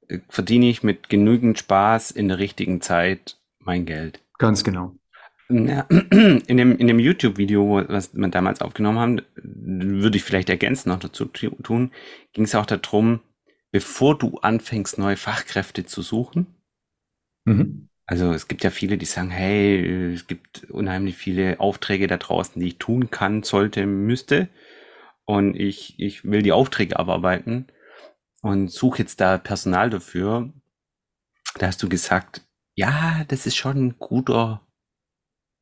äh, 0.08 0.20
verdiene 0.30 0.70
ich 0.70 0.84
mit 0.84 1.10
genügend 1.10 1.60
Spaß 1.60 2.12
in 2.12 2.30
der 2.30 2.40
richtigen 2.40 2.80
Zeit 2.82 3.38
mein 3.60 3.86
Geld. 3.86 4.22
Ganz 4.38 4.64
genau. 4.64 4.96
In 5.50 5.66
dem, 6.46 6.78
in 6.78 6.86
dem 6.86 7.00
YouTube-Video, 7.00 7.84
was 7.88 8.14
wir 8.14 8.28
damals 8.28 8.62
aufgenommen 8.62 9.00
haben, 9.00 9.22
würde 9.34 10.16
ich 10.16 10.24
vielleicht 10.24 10.50
ergänzen 10.50 10.90
noch 10.90 11.00
dazu 11.00 11.26
tun, 11.26 11.92
ging 12.34 12.44
es 12.44 12.54
auch 12.54 12.68
darum, 12.68 13.22
bevor 13.72 14.16
du 14.16 14.38
anfängst, 14.38 15.00
neue 15.00 15.18
Fachkräfte 15.18 15.88
zu 15.88 16.04
suchen. 16.04 16.46
Mhm. 17.46 17.90
Also 18.06 18.32
es 18.32 18.48
gibt 18.48 18.64
ja 18.64 18.70
viele, 18.70 19.00
die 19.00 19.06
sagen, 19.06 19.32
hey, 19.32 20.14
es 20.14 20.28
gibt 20.28 20.70
unheimlich 20.70 21.18
viele 21.18 21.60
Aufträge 21.60 22.06
da 22.06 22.18
draußen, 22.18 22.60
die 22.62 22.68
ich 22.68 22.78
tun 22.78 23.10
kann, 23.10 23.42
sollte, 23.42 23.88
müsste. 23.88 24.50
Und 25.30 25.56
ich, 25.56 25.94
ich 26.00 26.26
will 26.26 26.42
die 26.42 26.54
Aufträge 26.54 26.98
abarbeiten 26.98 27.68
und 28.42 28.72
suche 28.72 28.98
jetzt 28.98 29.22
da 29.22 29.38
Personal 29.38 29.92
dafür. 29.92 30.52
Da 31.60 31.68
hast 31.68 31.84
du 31.84 31.88
gesagt, 31.88 32.42
ja, 32.74 33.26
das 33.28 33.46
ist 33.46 33.56
schon 33.56 33.78
ein 33.78 33.96
guter 34.00 34.66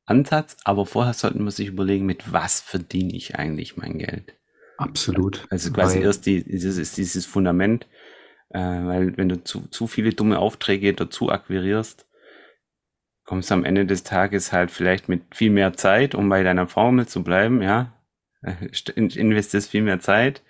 Ansatz, 0.05 0.55
aber 0.63 0.86
vorher 0.86 1.12
sollten 1.12 1.43
wir 1.43 1.51
sich 1.51 1.67
überlegen, 1.67 2.05
mit 2.05 2.31
was 2.31 2.62
verdiene 2.62 3.13
ich 3.13 3.36
eigentlich 3.36 3.75
mein 3.75 3.97
Geld? 3.97 4.38
Absolut. 4.77 5.45
Also 5.50 5.74
quasi 5.74 5.97
weil 5.97 6.05
erst 6.05 6.25
die, 6.27 6.45
dieses, 6.45 6.93
dieses 6.93 7.25
Fundament, 7.25 7.88
äh, 8.51 8.59
weil 8.59 9.17
wenn 9.17 9.27
du 9.27 9.43
zu, 9.43 9.67
zu 9.67 9.88
viele 9.88 10.13
dumme 10.13 10.39
Aufträge 10.39 10.93
dazu 10.93 11.29
akquirierst, 11.29 12.07
kommst 13.25 13.50
du 13.50 13.55
am 13.55 13.65
Ende 13.65 13.86
des 13.86 14.03
Tages 14.03 14.53
halt 14.53 14.71
vielleicht 14.71 15.09
mit 15.09 15.24
viel 15.36 15.51
mehr 15.51 15.74
Zeit, 15.74 16.15
um 16.15 16.29
bei 16.29 16.41
deiner 16.43 16.67
Formel 16.69 17.05
zu 17.05 17.21
bleiben, 17.21 17.62
ja, 17.62 17.96
investierst 18.95 19.69
viel 19.69 19.81
mehr 19.81 19.99
Zeit, 19.99 20.43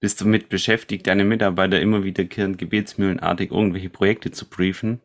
bist 0.00 0.20
du 0.20 0.26
mit 0.26 0.48
beschäftigt, 0.48 1.06
deine 1.06 1.24
Mitarbeiter 1.24 1.80
immer 1.80 2.04
wiederkehrend 2.04 2.58
gebetsmühlenartig 2.58 3.50
irgendwelche 3.50 3.90
Projekte 3.90 4.30
zu 4.30 4.48
briefen 4.48 5.00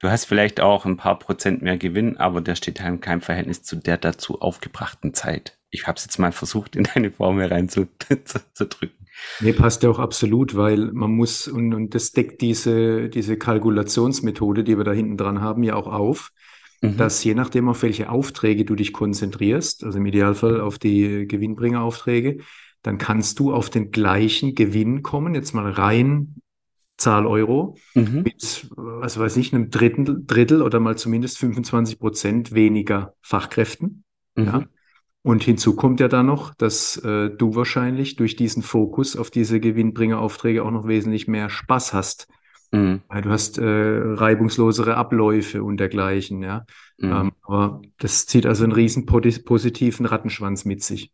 Du 0.00 0.08
hast 0.08 0.24
vielleicht 0.24 0.60
auch 0.60 0.86
ein 0.86 0.96
paar 0.96 1.18
Prozent 1.18 1.60
mehr 1.60 1.76
Gewinn, 1.76 2.16
aber 2.16 2.40
der 2.40 2.54
steht 2.54 2.80
halt 2.80 2.94
in 2.94 3.00
keinem 3.00 3.20
Verhältnis 3.20 3.62
zu 3.62 3.76
der 3.76 3.98
dazu 3.98 4.40
aufgebrachten 4.40 5.12
Zeit. 5.12 5.58
Ich 5.68 5.86
habe 5.86 5.98
es 5.98 6.04
jetzt 6.06 6.18
mal 6.18 6.32
versucht, 6.32 6.74
in 6.74 6.84
deine 6.94 7.10
Formel 7.12 7.46
reinzudrücken. 7.46 8.90
Nee, 9.40 9.52
passt 9.52 9.82
ja 9.82 9.90
auch 9.90 9.98
absolut, 9.98 10.56
weil 10.56 10.92
man 10.92 11.10
muss, 11.10 11.46
und, 11.46 11.74
und 11.74 11.94
das 11.94 12.12
deckt 12.12 12.40
diese, 12.40 13.10
diese 13.10 13.36
Kalkulationsmethode, 13.36 14.64
die 14.64 14.78
wir 14.78 14.84
da 14.84 14.92
hinten 14.92 15.18
dran 15.18 15.42
haben, 15.42 15.62
ja 15.62 15.74
auch 15.74 15.88
auf, 15.88 16.32
Mhm. 16.82 16.96
dass 16.96 17.22
je 17.24 17.34
nachdem, 17.34 17.68
auf 17.68 17.82
welche 17.82 18.08
Aufträge 18.10 18.64
du 18.64 18.74
dich 18.74 18.92
konzentrierst, 18.92 19.84
also 19.84 19.98
im 19.98 20.06
Idealfall 20.06 20.60
auf 20.60 20.78
die 20.78 21.26
Gewinnbringeraufträge, 21.28 22.38
dann 22.82 22.96
kannst 22.96 23.38
du 23.38 23.52
auf 23.52 23.68
den 23.68 23.90
gleichen 23.90 24.54
Gewinn 24.54 25.02
kommen, 25.02 25.34
jetzt 25.34 25.52
mal 25.52 25.70
rein 25.70 26.36
Zahl 26.96 27.26
Euro, 27.26 27.76
Mhm. 27.94 28.22
mit, 28.22 28.68
was 28.76 29.18
weiß 29.18 29.36
ich, 29.38 29.54
einem 29.54 29.70
Drittel, 29.70 30.22
Drittel 30.26 30.62
oder 30.62 30.80
mal 30.80 30.96
zumindest 30.96 31.38
25 31.38 31.98
Prozent 31.98 32.52
weniger 32.52 33.14
Fachkräften. 33.22 34.04
Ja. 34.36 34.60
Mhm. 34.60 34.66
Und 35.22 35.44
hinzu 35.44 35.76
kommt 35.76 36.00
ja 36.00 36.08
dann 36.08 36.26
noch, 36.26 36.54
dass 36.54 36.96
äh, 36.96 37.28
du 37.28 37.54
wahrscheinlich 37.54 38.16
durch 38.16 38.36
diesen 38.36 38.62
Fokus 38.62 39.16
auf 39.16 39.30
diese 39.30 39.60
Gewinnbringeraufträge 39.60 40.64
auch 40.64 40.70
noch 40.70 40.86
wesentlich 40.86 41.28
mehr 41.28 41.50
Spaß 41.50 41.92
hast. 41.92 42.26
Mhm. 42.72 43.02
Weil 43.08 43.22
du 43.22 43.30
hast 43.30 43.58
äh, 43.58 43.64
reibungslosere 43.64 44.96
Abläufe 44.96 45.62
und 45.64 45.78
dergleichen, 45.78 46.42
ja. 46.42 46.66
Mhm. 46.98 47.12
Ähm, 47.12 47.32
aber 47.42 47.82
das 47.98 48.26
zieht 48.26 48.46
also 48.46 48.64
einen 48.64 48.72
riesen 48.72 49.06
positiven 49.06 50.06
Rattenschwanz 50.06 50.64
mit 50.64 50.82
sich, 50.82 51.12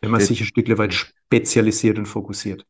wenn 0.00 0.10
man 0.10 0.20
Das- 0.20 0.28
sich 0.28 0.40
ein 0.40 0.46
Stück 0.46 0.78
weit 0.78 0.94
spezialisiert 0.94 1.98
und 1.98 2.06
fokussiert. 2.06 2.66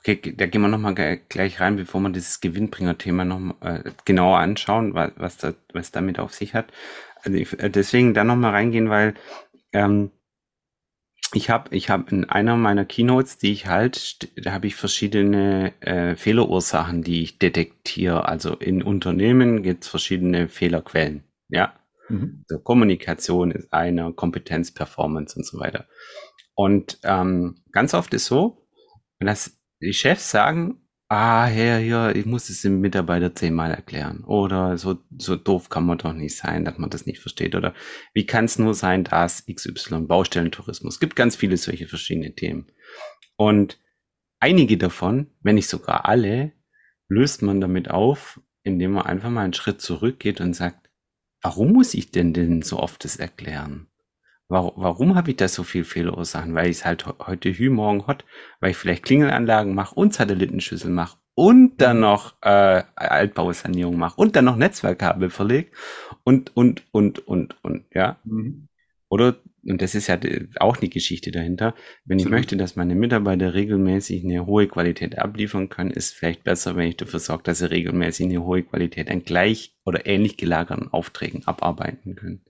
Okay, 0.00 0.34
da 0.34 0.46
gehen 0.46 0.62
wir 0.62 0.68
nochmal 0.68 0.94
gleich 1.28 1.60
rein, 1.60 1.76
bevor 1.76 2.00
wir 2.00 2.08
dieses 2.10 2.40
Gewinnbringer-Thema 2.40 3.24
noch 3.26 3.56
äh, 3.60 3.82
genauer 4.06 4.38
anschauen, 4.38 4.94
was, 4.94 5.12
was, 5.16 5.36
da, 5.36 5.52
was 5.74 5.90
damit 5.90 6.18
auf 6.18 6.32
sich 6.34 6.54
hat. 6.54 6.72
Also 7.22 7.36
ich, 7.36 7.58
äh, 7.60 7.68
deswegen 7.70 8.14
da 8.14 8.24
nochmal 8.24 8.52
reingehen, 8.52 8.88
weil 8.88 9.14
ähm, 9.72 10.10
ich 11.32 11.50
habe 11.50 11.74
ich 11.74 11.90
hab 11.90 12.10
in 12.12 12.24
einer 12.28 12.56
meiner 12.56 12.84
Keynotes, 12.84 13.38
die 13.38 13.52
ich 13.52 13.66
halt, 13.66 14.30
da 14.36 14.52
habe 14.52 14.66
ich 14.66 14.74
verschiedene 14.74 15.72
äh, 15.80 16.16
Fehlerursachen, 16.16 17.02
die 17.02 17.22
ich 17.22 17.38
detektiere. 17.38 18.28
Also 18.28 18.54
in 18.54 18.82
Unternehmen 18.82 19.62
gibt 19.62 19.84
es 19.84 19.90
verschiedene 19.90 20.48
Fehlerquellen. 20.48 21.24
Ja, 21.48 21.74
Mhm. 22.10 22.44
also 22.48 22.62
Kommunikation 22.62 23.52
ist 23.52 23.72
einer, 23.72 24.12
Kompetenz, 24.12 24.72
Performance 24.74 25.36
und 25.36 25.46
so 25.46 25.58
weiter. 25.58 25.86
Und 26.54 26.98
ähm, 27.04 27.62
ganz 27.72 27.94
oft 27.94 28.12
ist 28.12 28.26
so, 28.26 28.66
dass 29.20 29.58
die 29.80 29.92
Chefs 29.92 30.30
sagen, 30.30 30.82
ah, 31.10 31.44
Herr, 31.46 31.78
hier, 31.78 32.14
ich 32.14 32.24
muss 32.24 32.48
es 32.48 32.62
dem 32.62 32.80
Mitarbeiter 32.80 33.34
zehnmal 33.34 33.72
erklären. 33.72 34.22
Oder 34.24 34.78
so, 34.78 34.98
so 35.18 35.36
doof 35.36 35.68
kann 35.68 35.84
man 35.84 35.98
doch 35.98 36.12
nicht 36.12 36.36
sein, 36.36 36.64
dass 36.64 36.78
man 36.78 36.88
das 36.88 37.04
nicht 37.04 37.18
versteht. 37.18 37.54
Oder 37.56 37.74
wie 38.14 38.26
kann 38.26 38.44
es 38.44 38.58
nur 38.58 38.74
sein, 38.74 39.04
dass 39.04 39.44
XY 39.44 40.02
Baustellentourismus. 40.02 40.94
Es 40.94 41.00
gibt 41.00 41.16
ganz 41.16 41.34
viele 41.36 41.56
solche 41.56 41.88
verschiedene 41.88 42.34
Themen. 42.34 42.70
Und 43.36 43.80
einige 44.38 44.78
davon, 44.78 45.32
wenn 45.42 45.56
nicht 45.56 45.68
sogar 45.68 46.06
alle, 46.06 46.52
löst 47.08 47.42
man 47.42 47.60
damit 47.60 47.90
auf, 47.90 48.40
indem 48.62 48.92
man 48.92 49.06
einfach 49.06 49.30
mal 49.30 49.42
einen 49.42 49.52
Schritt 49.52 49.80
zurückgeht 49.80 50.40
und 50.40 50.54
sagt, 50.54 50.90
warum 51.42 51.72
muss 51.72 51.94
ich 51.94 52.12
denn 52.12 52.32
denn 52.32 52.62
so 52.62 52.78
oft 52.78 53.04
das 53.04 53.16
erklären? 53.16 53.89
Warum, 54.50 54.72
warum 54.76 55.14
habe 55.14 55.30
ich 55.30 55.36
da 55.36 55.48
so 55.48 55.62
viel 55.62 55.84
Fehlerursachen? 55.84 56.54
Weil 56.54 56.68
ich 56.70 56.78
es 56.78 56.84
halt 56.84 57.06
he- 57.06 57.12
heute 57.26 57.50
Hü, 57.52 57.70
morgen 57.70 58.06
hot, 58.06 58.24
weil 58.60 58.72
ich 58.72 58.76
vielleicht 58.76 59.04
Klingelanlagen 59.04 59.74
mache 59.74 59.94
und 59.94 60.12
Satellitenschüssel 60.12 60.90
mache 60.90 61.18
und 61.34 61.80
dann 61.80 62.00
noch 62.00 62.34
äh, 62.42 62.82
Altbausanierung 62.96 63.96
mache 63.96 64.20
und 64.20 64.36
dann 64.36 64.44
noch 64.46 64.56
Netzwerkkabel 64.56 65.30
verlegt 65.30 65.74
und, 66.24 66.56
und, 66.56 66.82
und, 66.92 67.26
und, 67.28 67.56
und, 67.64 67.84
ja. 67.94 68.18
Mhm. 68.24 68.66
Oder, 69.08 69.36
und 69.64 69.82
das 69.82 69.94
ist 69.94 70.08
ja 70.08 70.18
auch 70.58 70.76
die 70.76 70.90
Geschichte 70.90 71.30
dahinter, 71.30 71.74
wenn 72.04 72.18
ich 72.18 72.24
Absolut. 72.24 72.38
möchte, 72.40 72.56
dass 72.56 72.76
meine 72.76 72.94
Mitarbeiter 72.96 73.54
regelmäßig 73.54 74.24
eine 74.24 74.46
hohe 74.46 74.66
Qualität 74.68 75.18
abliefern 75.18 75.68
können, 75.68 75.90
ist 75.92 76.14
vielleicht 76.14 76.44
besser, 76.44 76.76
wenn 76.76 76.88
ich 76.88 76.96
dafür 76.96 77.20
sorge, 77.20 77.44
dass 77.44 77.58
sie 77.58 77.70
regelmäßig 77.70 78.26
eine 78.26 78.44
hohe 78.44 78.62
Qualität 78.64 79.10
an 79.10 79.24
gleich 79.24 79.74
oder 79.84 80.06
ähnlich 80.06 80.36
gelagerten 80.36 80.92
Aufträgen 80.92 81.46
abarbeiten 81.46 82.16
können. 82.16 82.44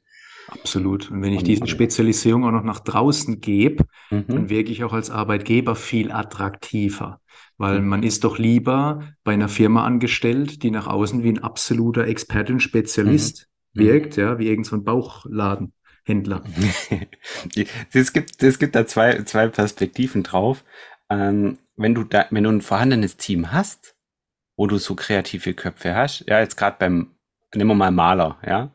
Absolut. 0.50 1.10
Und 1.10 1.22
wenn 1.22 1.32
ich 1.32 1.44
diese 1.44 1.66
Spezialisierung 1.68 2.44
auch 2.44 2.50
noch 2.50 2.64
nach 2.64 2.80
draußen 2.80 3.40
gebe, 3.40 3.84
dann 4.10 4.24
Mhm. 4.28 4.48
wirke 4.50 4.72
ich 4.72 4.82
auch 4.84 4.92
als 4.92 5.10
Arbeitgeber 5.10 5.76
viel 5.76 6.10
attraktiver. 6.12 7.20
Weil 7.56 7.80
Mhm. 7.80 7.88
man 7.88 8.02
ist 8.02 8.24
doch 8.24 8.38
lieber 8.38 9.02
bei 9.22 9.32
einer 9.32 9.48
Firma 9.48 9.84
angestellt, 9.84 10.62
die 10.62 10.70
nach 10.70 10.86
außen 10.86 11.22
wie 11.22 11.28
ein 11.28 11.42
absoluter 11.42 12.06
Experte 12.06 12.52
und 12.52 12.60
Spezialist 12.60 13.48
Mhm. 13.74 13.80
wirkt, 13.80 14.16
ja, 14.16 14.38
wie 14.38 14.48
irgend 14.48 14.66
so 14.66 14.76
ein 14.76 14.84
Bauchladenhändler. 14.84 16.42
Es 17.92 18.12
gibt, 18.12 18.42
es 18.42 18.58
gibt 18.58 18.74
da 18.74 18.86
zwei, 18.86 19.22
zwei 19.22 19.48
Perspektiven 19.48 20.22
drauf. 20.22 20.64
Ähm, 21.08 21.58
wenn 21.76 21.94
du 21.94 22.04
da, 22.04 22.26
wenn 22.30 22.44
du 22.44 22.50
ein 22.50 22.60
vorhandenes 22.60 23.16
Team 23.16 23.52
hast, 23.52 23.94
wo 24.56 24.66
du 24.66 24.78
so 24.78 24.94
kreative 24.94 25.54
Köpfe 25.54 25.94
hast, 25.94 26.24
ja, 26.28 26.40
jetzt 26.40 26.56
gerade 26.56 26.76
beim, 26.78 27.12
nehmen 27.54 27.70
wir 27.70 27.74
mal 27.74 27.90
Maler, 27.90 28.38
ja, 28.46 28.70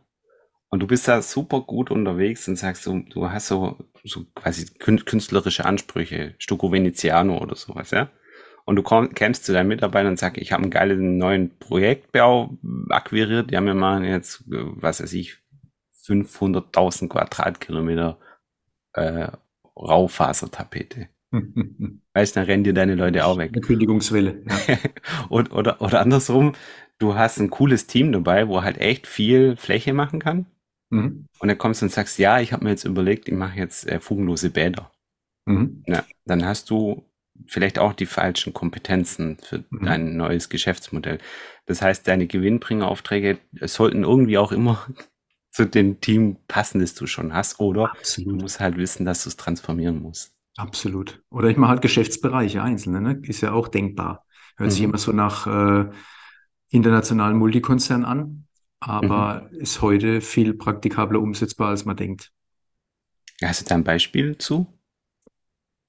und 0.75 0.81
du 0.81 0.87
bist 0.87 1.07
da 1.07 1.21
super 1.21 1.61
gut 1.61 1.89
unterwegs 1.89 2.47
und 2.49 2.57
sagst 2.57 2.83
so, 2.83 2.99
du 2.99 3.31
hast 3.31 3.47
so, 3.47 3.77
so 4.03 4.25
quasi 4.35 4.65
kün- 4.77 5.05
künstlerische 5.05 5.65
Ansprüche, 5.65 6.35
Stucco 6.37 6.71
Veneziano 6.71 7.37
oder 7.39 7.55
sowas, 7.55 7.91
ja. 7.91 8.09
Und 8.65 8.75
du 8.75 8.83
komm, 8.83 9.13
kämst 9.13 9.45
zu 9.45 9.53
deinen 9.53 9.69
Mitarbeitern 9.69 10.11
und 10.11 10.19
sagst, 10.19 10.37
ich 10.41 10.51
habe 10.51 10.63
einen 10.63 10.71
geilen 10.71 11.17
neuen 11.17 11.57
Projektbau 11.59 12.57
akquiriert, 12.89 13.55
haben 13.55 13.63
mir 13.65 13.73
mal 13.73 14.03
jetzt, 14.03 14.43
was 14.47 15.01
weiß 15.01 15.13
ich, 15.13 15.37
500.000 16.03 17.07
Quadratkilometer 17.09 18.19
äh, 18.93 19.29
Raufasertapete. 19.77 21.09
Weißt 22.13 22.35
du, 22.35 22.39
dann 22.39 22.45
rennen 22.47 22.63
dir 22.63 22.73
deine 22.73 22.95
Leute 22.95 23.25
auch 23.25 23.37
weg. 23.37 23.51
Eine 23.53 23.61
Kündigungswelle. 23.61 24.43
Ja. 24.67 24.77
Und, 25.29 25.51
oder, 25.53 25.81
oder 25.81 26.01
andersrum, 26.01 26.53
du 26.99 27.15
hast 27.15 27.39
ein 27.39 27.49
cooles 27.49 27.87
Team 27.87 28.11
dabei, 28.11 28.47
wo 28.47 28.63
halt 28.63 28.77
echt 28.77 29.07
viel 29.07 29.55
Fläche 29.57 29.93
machen 29.93 30.19
kann. 30.19 30.45
Mhm. 30.91 31.25
Und 31.39 31.47
dann 31.49 31.57
kommst 31.57 31.81
du 31.81 31.85
und 31.85 31.91
sagst, 31.91 32.17
ja, 32.19 32.39
ich 32.39 32.53
habe 32.53 32.63
mir 32.63 32.71
jetzt 32.71 32.85
überlegt, 32.85 33.27
ich 33.27 33.33
mache 33.35 33.57
jetzt 33.59 33.87
äh, 33.87 33.99
fugenlose 33.99 34.49
Bäder. 34.49 34.91
Mhm. 35.45 35.83
Ja, 35.87 36.05
dann 36.25 36.45
hast 36.45 36.69
du 36.69 37.09
vielleicht 37.47 37.79
auch 37.79 37.93
die 37.93 38.05
falschen 38.05 38.53
Kompetenzen 38.53 39.37
für 39.39 39.63
Mhm. 39.69 39.85
dein 39.85 40.17
neues 40.17 40.49
Geschäftsmodell. 40.49 41.19
Das 41.65 41.81
heißt, 41.81 42.07
deine 42.07 42.27
Gewinnbringeraufträge 42.27 43.39
sollten 43.63 44.03
irgendwie 44.03 44.37
auch 44.37 44.51
immer 44.51 44.85
zu 45.51 45.65
dem 45.65 46.01
Team 46.01 46.37
passen, 46.47 46.79
das 46.81 46.95
du 46.95 47.07
schon 47.07 47.33
hast. 47.33 47.59
Oder 47.59 47.87
du 47.87 47.91
Absolut. 47.99 48.37
musst 48.37 48.59
halt 48.59 48.77
wissen, 48.77 49.05
dass 49.05 49.23
du 49.23 49.29
es 49.29 49.37
transformieren 49.37 50.01
musst. 50.01 50.33
Absolut. 50.57 51.21
Oder 51.29 51.49
ich 51.49 51.57
mache 51.57 51.71
halt 51.71 51.81
Geschäftsbereiche 51.81 52.61
einzelne, 52.63 53.01
ne? 53.01 53.19
Ist 53.23 53.41
ja 53.41 53.51
auch 53.51 53.67
denkbar. 53.67 54.25
Hört 54.55 54.71
sich 54.71 54.81
Mhm. 54.81 54.85
immer 54.85 54.97
so 54.97 55.11
nach 55.11 55.47
äh, 55.47 55.89
internationalen 56.69 57.37
Multikonzern 57.37 58.05
an, 58.05 58.44
aber 58.85 59.49
Mhm. 59.51 59.57
ist 59.59 59.81
heute 59.81 60.21
viel 60.21 60.53
praktikabler 60.53 61.19
umsetzbar, 61.21 61.69
als 61.69 61.85
man 61.85 61.97
denkt. 61.97 62.31
Hast 63.41 63.61
du 63.61 63.65
da 63.69 63.75
ein 63.75 63.83
Beispiel 63.85 64.37
zu? 64.37 64.67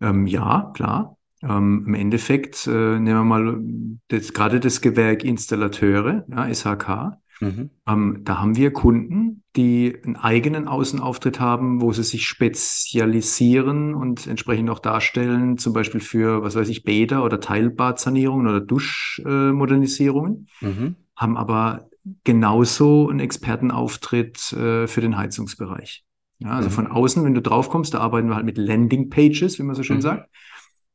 Ähm, 0.00 0.26
ja, 0.26 0.70
klar. 0.74 1.16
Ähm, 1.42 1.84
im 1.86 1.94
Endeffekt 1.94 2.66
äh, 2.66 2.70
nehmen 2.98 3.06
wir 3.06 3.24
mal 3.24 3.60
das, 4.08 4.32
gerade 4.32 4.60
das 4.60 4.80
Gewerk 4.80 5.24
Installateure, 5.24 6.24
ja, 6.28 6.48
SHK. 6.48 7.18
Mhm. 7.40 7.70
Ähm, 7.86 8.20
da 8.24 8.38
haben 8.40 8.56
wir 8.56 8.72
Kunden, 8.72 9.42
die 9.54 9.96
einen 10.04 10.16
eigenen 10.16 10.66
Außenauftritt 10.66 11.38
haben, 11.38 11.80
wo 11.82 11.92
sie 11.92 12.02
sich 12.02 12.26
spezialisieren 12.26 13.94
und 13.94 14.26
entsprechend 14.26 14.70
auch 14.70 14.78
darstellen, 14.80 15.58
zum 15.58 15.72
Beispiel 15.72 16.00
für, 16.00 16.42
was 16.42 16.56
weiß 16.56 16.68
ich, 16.68 16.82
Bäder 16.84 17.22
oder 17.24 17.38
Teilbadsanierungen 17.40 18.48
oder 18.48 18.60
Duschmodernisierungen, 18.60 20.48
Mhm. 20.60 20.96
haben 21.14 21.36
aber 21.36 21.88
genauso 22.24 23.08
einen 23.08 23.20
Expertenauftritt 23.20 24.52
äh, 24.52 24.86
für 24.86 25.00
den 25.00 25.16
Heizungsbereich. 25.16 26.04
Ja, 26.38 26.50
also 26.50 26.68
Mhm. 26.68 26.74
von 26.74 26.86
außen, 26.88 27.24
wenn 27.24 27.34
du 27.34 27.42
drauf 27.42 27.70
kommst, 27.70 27.94
da 27.94 28.00
arbeiten 28.00 28.28
wir 28.28 28.36
halt 28.36 28.46
mit 28.46 28.58
Landing 28.58 29.10
Pages, 29.10 29.58
wie 29.58 29.62
man 29.62 29.74
so 29.74 29.82
schön 29.82 29.98
Mhm. 29.98 30.02
sagt. 30.02 30.30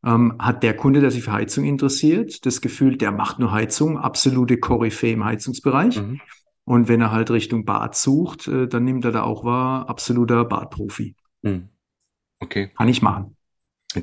Ähm, 0.03 0.35
hat 0.39 0.63
der 0.63 0.75
Kunde, 0.75 0.99
der 0.99 1.11
sich 1.11 1.23
für 1.23 1.31
Heizung 1.31 1.63
interessiert, 1.63 2.45
das 2.45 2.61
Gefühl, 2.61 2.97
der 2.97 3.11
macht 3.11 3.39
nur 3.39 3.51
Heizung, 3.51 3.97
absolute 3.99 4.57
Koryphäe 4.57 5.13
im 5.13 5.23
Heizungsbereich. 5.25 5.99
Mhm. 5.99 6.21
Und 6.63 6.87
wenn 6.87 7.01
er 7.01 7.11
halt 7.11 7.31
Richtung 7.31 7.65
Bad 7.65 7.95
sucht, 7.95 8.47
äh, 8.47 8.67
dann 8.67 8.83
nimmt 8.83 9.05
er 9.05 9.11
da 9.11 9.23
auch 9.23 9.43
wahr, 9.43 9.89
absoluter 9.89 10.45
Badprofi. 10.45 11.15
Mhm. 11.43 11.69
Okay. 12.39 12.71
Kann 12.75 12.87
ich 12.89 13.01
machen. 13.01 13.35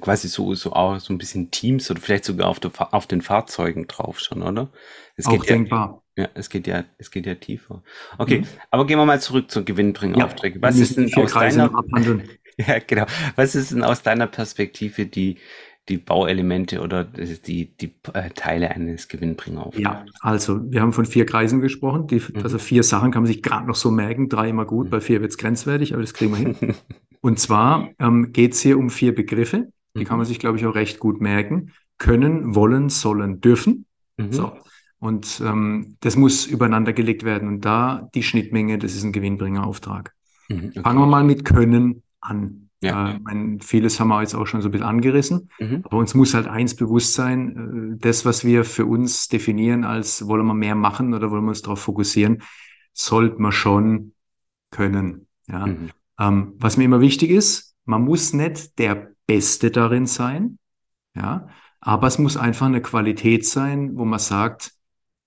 Quasi 0.01 0.29
so, 0.29 0.55
so 0.55 0.73
auch 0.75 0.99
so 1.01 1.15
ein 1.15 1.19
bisschen 1.19 1.51
Teams 1.51 1.91
oder 1.91 2.01
vielleicht 2.01 2.25
sogar 2.25 2.49
auf, 2.49 2.61
der, 2.61 2.71
auf 2.93 3.07
den 3.07 3.23
Fahrzeugen 3.23 3.87
drauf 3.87 4.21
schon, 4.21 4.43
oder? 4.43 4.71
Es 5.17 5.27
Auch 5.27 5.33
geht 5.33 5.47
ja, 5.47 5.57
denkbar. 5.57 6.03
Ja, 6.19 6.29
es 6.35 6.51
geht 6.51 6.67
ja, 6.67 6.85
es 6.99 7.11
geht 7.11 7.27
ja 7.27 7.35
tiefer. 7.37 7.83
Okay, 8.19 8.41
Mhm. 8.41 8.47
aber 8.71 8.87
gehen 8.87 8.99
wir 8.99 9.07
mal 9.07 9.21
zurück 9.21 9.51
zur 9.51 9.63
Ja, 9.63 9.67
Gewinnbringeraufträge. 9.67 10.57
wir 10.57 10.63
Was 10.63 10.79
ist 10.79 10.97
denn 10.97 11.13
aus 11.15 11.33
deiner, 11.33 11.71
ja, 12.59 12.79
genau. 12.87 13.07
Was 13.37 13.55
ist 13.55 13.71
denn 13.71 13.85
aus 13.85 14.03
deiner 14.03 14.27
Perspektive 14.27 15.07
die, 15.07 15.37
die 15.89 15.97
Bauelemente 15.97 16.81
oder 16.81 17.05
die, 17.05 17.77
die 17.77 17.95
äh, 18.13 18.31
Teile 18.35 18.71
eines 18.71 19.09
Gewinnbringeraufträgs? 19.09 19.85
Ja, 19.85 20.05
also 20.21 20.61
wir 20.71 20.81
haben 20.83 20.93
von 20.93 21.07
vier 21.07 21.25
Kreisen 21.25 21.61
gesprochen. 21.61 22.07
Die, 22.09 22.17
Mhm. 22.17 22.43
also 22.43 22.59
vier 22.59 22.83
Sachen 22.83 23.11
kann 23.13 23.23
man 23.23 23.33
sich 23.33 23.43
gerade 23.43 23.67
noch 23.67 23.77
so 23.77 23.91
merken. 23.91 24.29
Drei 24.29 24.49
immer 24.51 24.67
gut, 24.67 24.87
Mhm. 24.87 24.91
bei 24.91 25.01
vier 25.01 25.21
wird's 25.23 25.39
grenzwertig, 25.39 25.93
aber 25.95 26.03
das 26.03 26.15
kriegen 26.15 26.33
wir 26.33 26.39
hin. 26.39 26.75
Und 27.21 27.39
zwar 27.41 27.91
ähm, 27.99 28.33
geht's 28.33 28.61
hier 28.61 28.79
um 28.79 28.91
vier 28.91 29.15
Begriffe. 29.15 29.69
Die 29.97 30.05
kann 30.05 30.19
man 30.19 30.27
sich, 30.27 30.39
glaube 30.39 30.59
ich, 30.59 30.67
auch 30.67 30.75
recht 30.75 30.99
gut 30.99 31.21
merken. 31.21 31.73
können, 32.01 32.55
wollen, 32.55 32.91
sollen, 32.91 33.41
dürfen. 33.41 33.85
Mhm. 34.19 34.33
So. 34.33 34.53
Und 35.01 35.41
ähm, 35.45 35.97
das 36.01 36.17
muss 36.17 36.47
übereinander 36.47 36.93
gelegt 36.93 37.23
werden. 37.23 37.49
Und 37.49 37.65
da 37.65 38.09
die 38.15 38.23
Schnittmenge, 38.23 38.79
das 38.79 38.95
ist 38.95 39.05
ein 39.05 39.13
Gewinnbringerauftrag. 39.13 40.13
Mhm. 40.49 40.71
Okay. 40.71 40.81
Fangen 40.83 40.99
wir 40.99 41.07
mal 41.07 41.25
mit 41.25 41.45
Können 41.45 42.03
an. 42.21 42.71
Ja. 42.81 43.11
Äh, 43.11 43.17
ich 43.17 43.23
meine, 43.23 43.59
vieles 43.61 44.01
haben 44.01 44.09
wir 44.09 44.21
jetzt 44.21 44.35
auch 44.35 44.47
schon 44.47 44.61
so 44.61 44.69
ein 44.69 44.73
bisschen 44.73 44.87
angerissen. 44.87 45.51
Mhm. 45.59 45.83
Aber 45.85 45.99
uns 45.99 46.15
muss 46.15 46.35
halt 46.35 46.49
eins 46.49 46.75
bewusst 46.75 47.15
sein, 47.15 47.95
äh, 47.95 47.99
das, 47.99 48.25
was 48.25 48.45
wir 48.45 48.65
für 48.65 48.87
uns 48.87 49.29
definieren 49.29 49.85
als 49.85 50.27
wollen 50.27 50.47
wir 50.47 50.55
mehr 50.55 50.75
machen 50.75 51.15
oder 51.15 51.31
wollen 51.31 51.45
wir 51.45 51.51
uns 51.51 51.63
darauf 51.63 51.81
fokussieren, 51.81 52.43
sollte 52.93 53.41
man 53.41 53.53
schon 53.53 54.15
können. 54.71 55.27
Ja. 55.47 55.67
Mhm. 55.67 55.91
Ähm, 56.19 56.53
was 56.59 56.77
mir 56.77 56.85
immer 56.85 57.01
wichtig 57.01 57.31
ist, 57.31 57.77
man 57.85 58.03
muss 58.03 58.33
nicht 58.33 58.79
der 58.79 59.13
Beste 59.27 59.71
darin 59.71 60.07
sein, 60.07 60.59
ja, 61.15 61.49
aber 61.81 62.07
es 62.07 62.19
muss 62.19 62.37
einfach 62.37 62.67
eine 62.67 62.83
Qualität 62.83 63.47
sein, 63.47 63.97
wo 63.97 64.05
man 64.05 64.19
sagt, 64.19 64.73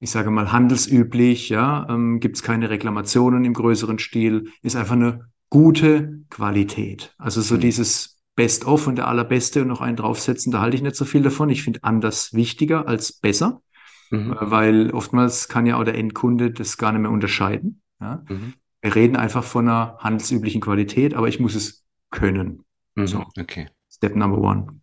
ich 0.02 0.10
sage 0.12 0.32
mal 0.32 0.52
handelsüblich, 0.52 1.50
ja, 1.50 1.88
ähm, 1.88 2.20
gibt 2.20 2.36
es 2.36 2.44
keine 2.44 2.70
Reklamationen 2.70 3.46
im 3.46 3.54
größeren 3.54 4.00
Stil, 4.00 4.52
ist 4.64 4.76
einfach 4.76 4.96
eine 4.96 5.30
gute 5.50 6.22
Qualität. 6.30 7.14
Also 7.18 7.40
so 7.42 7.56
Mhm. 7.56 7.60
dieses 7.62 8.20
Best 8.36 8.66
of 8.66 8.88
und 8.88 8.96
der 8.96 9.08
allerbeste 9.08 9.62
und 9.62 9.68
noch 9.68 9.80
einen 9.80 9.98
draufsetzen, 9.98 10.52
da 10.52 10.60
halte 10.60 10.76
ich 10.76 10.82
nicht 10.82 10.96
so 10.96 11.06
viel 11.06 11.22
davon. 11.22 11.50
Ich 11.50 11.64
finde 11.64 11.84
anders 11.84 12.34
wichtiger 12.34 12.88
als 12.88 13.14
besser, 13.14 13.62
Mhm. 14.10 14.34
äh, 14.34 14.38
weil 14.40 14.90
oftmals 14.92 15.48
kann 15.48 15.68
ja 15.68 15.78
auch 15.78 15.84
der 15.84 15.96
Endkunde 15.96 16.50
das 16.52 16.78
gar 16.78 16.92
nicht 16.92 17.02
mehr 17.02 17.12
unterscheiden. 17.12 17.82
Ja. 18.00 18.24
Mhm. 18.28 18.54
Wir 18.82 18.96
reden 18.96 19.16
einfach 19.16 19.44
von 19.44 19.70
einer 19.70 19.98
handelsüblichen 20.00 20.62
Qualität, 20.62 21.14
aber 21.14 21.28
ich 21.28 21.40
muss 21.40 21.54
es 21.54 21.86
können. 22.10 22.64
Mhm. 22.96 23.06
So. 23.08 23.26
Okay. 23.40 23.70
Step 23.92 24.16
number 24.16 24.40
one. 24.40 24.82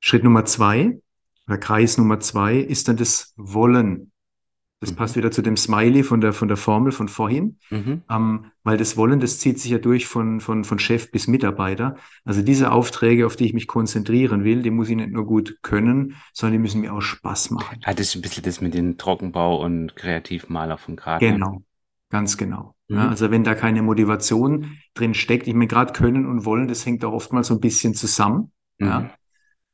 Schritt 0.00 0.22
Nummer 0.24 0.44
zwei 0.44 0.98
oder 1.48 1.58
Kreis 1.58 1.98
Nummer 1.98 2.20
zwei 2.20 2.56
ist 2.56 2.88
dann 2.88 2.96
das 2.96 3.34
Wollen. 3.36 4.10
Das 4.80 4.90
Mhm. 4.90 4.96
passt 4.96 5.14
wieder 5.16 5.30
zu 5.30 5.42
dem 5.42 5.56
Smiley 5.56 6.02
von 6.02 6.20
der, 6.20 6.32
von 6.32 6.48
der 6.48 6.56
Formel 6.56 6.90
von 6.90 7.06
vorhin, 7.06 7.58
Mhm. 7.70 8.02
ähm, 8.10 8.46
weil 8.64 8.76
das 8.76 8.96
Wollen, 8.96 9.20
das 9.20 9.38
zieht 9.38 9.60
sich 9.60 9.70
ja 9.70 9.78
durch 9.78 10.06
von, 10.08 10.40
von, 10.40 10.64
von 10.64 10.78
Chef 10.80 11.12
bis 11.12 11.28
Mitarbeiter. 11.28 11.94
Also 12.24 12.42
diese 12.42 12.72
Aufträge, 12.72 13.24
auf 13.26 13.36
die 13.36 13.44
ich 13.46 13.54
mich 13.54 13.68
konzentrieren 13.68 14.42
will, 14.42 14.62
die 14.62 14.70
muss 14.70 14.88
ich 14.88 14.96
nicht 14.96 15.10
nur 15.12 15.24
gut 15.24 15.58
können, 15.62 16.16
sondern 16.32 16.54
die 16.54 16.58
müssen 16.58 16.80
mir 16.80 16.92
auch 16.92 17.00
Spaß 17.00 17.50
machen. 17.52 17.78
Ah, 17.84 17.94
das 17.94 18.08
ist 18.08 18.16
ein 18.16 18.22
bisschen 18.22 18.42
das 18.42 18.60
mit 18.60 18.74
dem 18.74 18.98
Trockenbau 18.98 19.62
und 19.64 19.94
Kreativmaler 19.94 20.78
von 20.78 20.96
gerade. 20.96 21.24
Genau, 21.26 21.62
ganz 22.10 22.36
genau. 22.36 22.74
Mhm. 22.88 22.96
Ja, 22.96 23.08
also 23.08 23.30
wenn 23.30 23.44
da 23.44 23.54
keine 23.54 23.82
Motivation 23.82 24.78
drin 24.94 25.14
steckt, 25.14 25.46
ich 25.46 25.54
meine, 25.54 25.68
gerade 25.68 25.92
können 25.92 26.26
und 26.26 26.44
wollen, 26.44 26.66
das 26.66 26.84
hängt 26.84 27.04
auch 27.04 27.12
oftmals 27.12 27.46
so 27.46 27.54
ein 27.54 27.60
bisschen 27.60 27.94
zusammen. 27.94 28.50
Mhm. 28.78 28.86
Ja. 28.88 29.10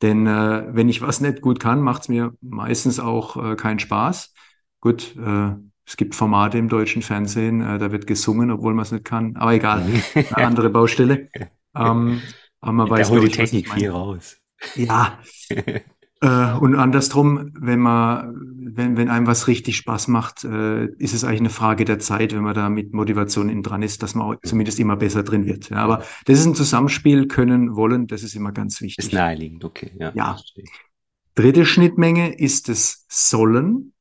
Denn 0.02 0.26
äh, 0.26 0.64
wenn 0.70 0.88
ich 0.88 1.02
was 1.02 1.20
nicht 1.20 1.40
gut 1.40 1.60
kann, 1.60 1.80
macht 1.80 2.02
es 2.02 2.08
mir 2.08 2.34
meistens 2.40 3.00
auch 3.00 3.36
äh, 3.52 3.56
keinen 3.56 3.78
Spaß. 3.78 4.32
Gut, 4.80 5.16
äh, 5.16 5.50
es 5.84 5.96
gibt 5.96 6.14
Formate 6.14 6.58
im 6.58 6.68
deutschen 6.68 7.02
Fernsehen, 7.02 7.60
äh, 7.62 7.78
da 7.78 7.90
wird 7.90 8.06
gesungen, 8.06 8.50
obwohl 8.50 8.74
man 8.74 8.84
es 8.84 8.92
nicht 8.92 9.04
kann. 9.04 9.36
Aber 9.36 9.54
egal, 9.54 9.84
eine 10.14 10.46
andere 10.46 10.70
Baustelle. 10.70 11.28
Ähm, 11.76 12.22
aber 12.60 12.72
man 12.72 12.88
Da 12.88 12.90
weiß, 12.90 13.10
holt 13.10 13.22
glaub 13.22 13.24
die 13.24 13.30
ich, 13.30 13.38
was 13.38 13.52
ich 13.52 13.62
Technik 13.62 13.68
viel 13.68 13.90
raus. 13.90 14.40
Ja, 14.74 15.18
äh, 16.20 16.52
und 16.54 16.74
andersrum, 16.74 17.52
wenn 17.58 17.78
man, 17.78 18.34
wenn, 18.74 18.96
wenn 18.96 19.08
einem 19.08 19.26
was 19.26 19.46
richtig 19.46 19.76
Spaß 19.76 20.08
macht, 20.08 20.44
äh, 20.44 20.86
ist 20.98 21.14
es 21.14 21.24
eigentlich 21.24 21.40
eine 21.40 21.50
Frage 21.50 21.84
der 21.84 21.98
Zeit, 21.98 22.34
wenn 22.34 22.42
man 22.42 22.54
da 22.54 22.68
mit 22.68 22.92
Motivation 22.92 23.48
innen 23.48 23.62
dran 23.62 23.82
ist, 23.82 24.02
dass 24.02 24.14
man 24.14 24.26
auch 24.26 24.40
zumindest 24.42 24.80
immer 24.80 24.96
besser 24.96 25.22
drin 25.22 25.46
wird. 25.46 25.70
Ja, 25.70 25.78
aber 25.78 26.02
das 26.26 26.40
ist 26.40 26.46
ein 26.46 26.54
Zusammenspiel, 26.54 27.28
können, 27.28 27.76
wollen, 27.76 28.06
das 28.06 28.22
ist 28.22 28.34
immer 28.34 28.52
ganz 28.52 28.76
Ist 28.76 28.82
wichtig. 28.82 29.12
naheliegend, 29.12 29.64
okay. 29.64 29.92
Ja, 29.98 30.12
Ja. 30.14 30.36
Dritte 31.34 31.64
Schnittmenge 31.64 32.34
ist 32.34 32.68
das 32.68 33.06
Sollen. 33.08 33.92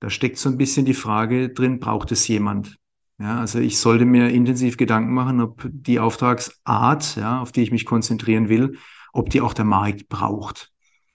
Da 0.00 0.08
steckt 0.08 0.38
so 0.38 0.48
ein 0.48 0.56
bisschen 0.56 0.86
die 0.86 0.94
Frage 0.94 1.50
drin, 1.50 1.78
braucht 1.80 2.12
es 2.12 2.26
jemand? 2.28 2.78
Ja, 3.18 3.38
also 3.40 3.58
ich 3.58 3.78
sollte 3.78 4.06
mir 4.06 4.30
intensiv 4.30 4.78
Gedanken 4.78 5.12
machen, 5.12 5.40
ob 5.40 5.68
die 5.70 6.00
Auftragsart, 6.00 7.16
ja, 7.16 7.40
auf 7.40 7.52
die 7.52 7.60
ich 7.62 7.70
mich 7.70 7.84
konzentrieren 7.84 8.48
will, 8.48 8.78
ob 9.12 9.28
die 9.30 9.42
auch 9.42 9.52
der 9.54 9.66
Markt 9.66 10.08
braucht. 10.08 10.71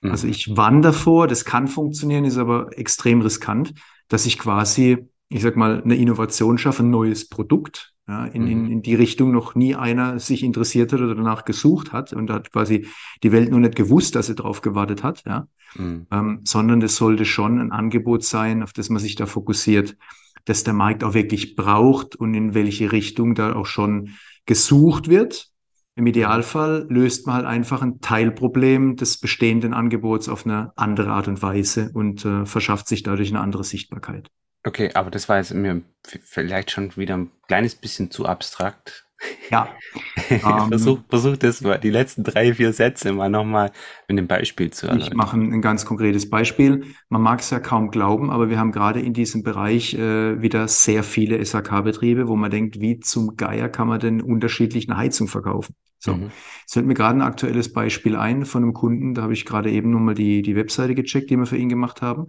Mhm. 0.08 0.12
Also 0.12 0.28
ich 0.28 0.56
warne 0.58 0.82
davor, 0.82 1.28
das 1.28 1.46
kann 1.46 1.67
funktionieren, 1.67 2.26
ist 2.26 2.38
aber 2.38 2.78
extrem 2.78 3.22
riskant, 3.22 3.74
dass 4.08 4.26
ich 4.26 4.38
quasi, 4.38 5.08
ich 5.30 5.41
sag 5.41 5.56
mal, 5.56 5.82
eine 5.84 5.96
Innovation 5.96 6.58
schaffe, 6.58 6.84
ein 6.84 6.89
neues 6.89 7.30
Produkt, 7.30 7.93
ja, 8.08 8.26
in, 8.26 8.48
in, 8.48 8.72
in 8.72 8.82
die 8.82 8.96
Richtung 8.96 9.32
noch 9.32 9.54
nie 9.54 9.76
einer 9.76 10.20
sich 10.20 10.41
interessiert 10.43 10.93
hat 10.93 11.02
oder 11.02 11.13
danach 11.13 11.43
gesucht 11.43 11.91
hat 11.91 12.13
und 12.13 12.30
hat 12.30 12.54
quasi 12.54 12.88
die 13.22 13.34
Welt 13.34 13.52
nur 13.52 13.60
nicht 13.60 13.76
gewusst, 13.76 14.15
dass 14.15 14.28
sie 14.28 14.36
drauf 14.36 14.62
gewartet 14.62 15.04
hat, 15.04 15.24
ja, 15.26 15.48
Mhm. 15.76 16.08
ähm, 16.12 16.39
sondern 16.46 16.80
das 16.80 16.96
sollte 16.96 17.26
schon 17.26 17.60
ein 17.60 17.72
Angebot 17.74 18.24
sein, 18.24 18.63
auf 18.63 18.72
das 18.74 18.89
man 18.89 19.02
sich 19.02 19.15
da 19.15 19.26
fokussiert, 19.26 19.98
dass 20.46 20.63
der 20.63 20.74
Markt 20.74 21.04
auch 21.04 21.13
wirklich 21.13 21.56
braucht 21.56 22.15
und 22.15 22.34
in 22.34 22.54
welche 22.54 22.93
Richtung 22.93 23.36
da 23.36 23.54
auch 23.54 23.65
schon 23.65 24.12
gesucht 24.46 25.10
wird. 25.10 25.50
Im 25.97 26.05
Idealfall 26.05 26.86
löst 26.89 27.25
man 27.25 27.38
halt 27.38 27.45
einfach 27.47 27.81
ein 27.81 28.01
Teilproblem 28.01 28.97
des 28.97 29.19
bestehenden 29.19 29.73
Angebots 29.73 30.29
auf 30.29 30.45
eine 30.45 30.71
andere 30.75 31.10
Art 31.10 31.27
und 31.27 31.41
Weise 31.41 31.89
und 31.91 32.23
äh, 32.23 32.45
verschafft 32.45 32.88
sich 32.88 33.01
dadurch 33.01 33.29
eine 33.29 33.39
andere 33.39 33.63
Sichtbarkeit. 33.63 34.29
Okay, 34.63 34.91
aber 34.93 35.10
das 35.10 35.27
war 35.27 35.38
jetzt 35.38 35.55
mir 35.55 35.81
vielleicht 36.03 36.69
schon 36.69 36.95
wieder 36.97 37.17
ein 37.17 37.31
kleines 37.47 37.73
bisschen 37.73 38.12
zu 38.12 38.27
abstrakt. 38.27 39.07
Ja, 39.51 39.82
Ähm, 40.43 40.69
versuch, 40.69 41.03
versuch 41.10 41.38
das 41.38 41.62
mal, 41.62 41.77
die 41.80 41.89
letzten 41.89 42.23
drei, 42.23 42.53
vier 42.53 42.73
Sätze 42.73 43.12
mal 43.13 43.30
nochmal 43.30 43.71
mit 44.08 44.17
dem 44.17 44.27
Beispiel 44.27 44.71
zu 44.71 44.88
Ich 44.89 45.12
erläutern. 45.12 45.13
mache 45.13 45.36
ein, 45.38 45.51
ein 45.53 45.62
ganz 45.62 45.86
konkretes 45.86 46.30
Beispiel. 46.30 46.86
Man 47.10 47.21
mag 47.21 47.41
es 47.41 47.49
ja 47.49 47.60
kaum 47.60 47.91
glauben, 47.91 48.30
aber 48.32 48.49
wir 48.49 48.58
haben 48.58 48.71
gerade 48.71 49.01
in 49.01 49.13
diesem 49.13 49.43
Bereich 49.43 49.93
äh, 49.95 50.41
wieder 50.41 50.67
sehr 50.69 51.03
viele 51.03 51.39
SAK-Betriebe, 51.39 52.27
wo 52.30 52.36
man 52.38 52.51
denkt, 52.51 52.80
wie 52.80 52.99
zum 52.99 53.36
Geier 53.36 53.67
kann 53.69 53.88
man 53.89 53.99
denn 53.99 54.21
unterschiedlich 54.21 54.88
eine 54.89 54.97
Heizung 54.97 55.27
verkaufen? 55.27 55.75
So, 55.99 56.13
Mhm. 56.13 56.32
es 56.65 56.73
fällt 56.73 56.86
mir 56.86 56.93
gerade 56.93 57.17
ein 57.17 57.21
aktuelles 57.21 57.73
Beispiel 57.73 58.15
ein 58.15 58.45
von 58.45 58.63
einem 58.63 58.73
Kunden, 58.73 59.13
da 59.13 59.23
habe 59.23 59.34
ich 59.34 59.45
gerade 59.45 59.71
eben 59.71 59.89
nochmal 59.91 60.13
die, 60.15 60.41
die 60.41 60.56
Webseite 60.56 60.95
gecheckt, 60.95 61.30
die 61.32 61.38
wir 61.38 61.47
für 61.47 61.58
ihn 61.58 61.69
gemacht 61.69 62.01
haben. 62.01 62.27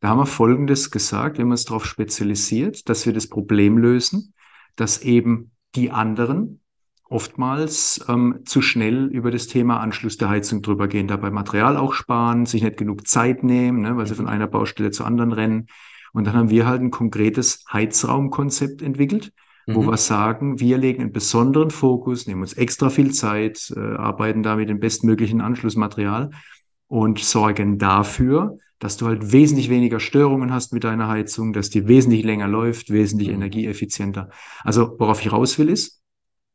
Da 0.00 0.08
haben 0.08 0.18
wir 0.18 0.26
Folgendes 0.26 0.90
gesagt, 0.90 1.38
wenn 1.38 1.48
man 1.48 1.54
es 1.54 1.64
darauf 1.64 1.86
spezialisiert, 1.86 2.88
dass 2.88 3.06
wir 3.06 3.12
das 3.12 3.28
Problem 3.28 3.78
lösen, 3.78 4.34
dass 4.76 5.02
eben 5.02 5.52
die 5.74 5.90
anderen 5.90 6.60
oftmals 7.08 8.04
ähm, 8.08 8.40
zu 8.44 8.62
schnell 8.62 9.06
über 9.06 9.30
das 9.30 9.46
Thema 9.46 9.80
Anschluss 9.80 10.16
der 10.16 10.30
Heizung 10.30 10.62
drüber 10.62 10.88
gehen, 10.88 11.06
dabei 11.06 11.30
Material 11.30 11.76
auch 11.76 11.92
sparen, 11.92 12.46
sich 12.46 12.62
nicht 12.62 12.76
genug 12.76 13.06
Zeit 13.06 13.44
nehmen, 13.44 13.82
ne, 13.82 13.96
weil 13.96 14.06
sie 14.06 14.14
von 14.14 14.26
einer 14.26 14.46
Baustelle 14.46 14.90
zur 14.90 15.06
anderen 15.06 15.32
rennen. 15.32 15.66
Und 16.12 16.26
dann 16.26 16.34
haben 16.34 16.50
wir 16.50 16.66
halt 16.66 16.80
ein 16.80 16.90
konkretes 16.90 17.64
Heizraumkonzept 17.72 18.82
entwickelt, 18.82 19.32
wo 19.66 19.82
Mhm. 19.82 19.86
wir 19.86 19.96
sagen, 19.96 20.60
wir 20.60 20.78
legen 20.78 21.02
einen 21.02 21.12
besonderen 21.12 21.70
Fokus, 21.70 22.26
nehmen 22.26 22.42
uns 22.42 22.54
extra 22.54 22.90
viel 22.90 23.12
Zeit, 23.12 23.72
äh, 23.76 23.80
arbeiten 23.80 24.42
da 24.42 24.56
mit 24.56 24.68
dem 24.68 24.80
bestmöglichen 24.80 25.40
Anschlussmaterial 25.40 26.30
und 26.88 27.18
sorgen 27.18 27.78
dafür, 27.78 28.58
dass 28.78 28.96
du 28.96 29.06
halt 29.06 29.32
wesentlich 29.32 29.70
weniger 29.70 30.00
Störungen 30.00 30.52
hast 30.52 30.72
mit 30.72 30.84
deiner 30.84 31.08
Heizung, 31.08 31.52
dass 31.52 31.70
die 31.70 31.88
wesentlich 31.88 32.24
länger 32.24 32.48
läuft, 32.48 32.90
wesentlich 32.90 33.28
Mhm. 33.28 33.34
energieeffizienter. 33.36 34.30
Also 34.62 34.96
worauf 34.98 35.20
ich 35.20 35.32
raus 35.32 35.58
will 35.58 35.68
ist, 35.70 36.02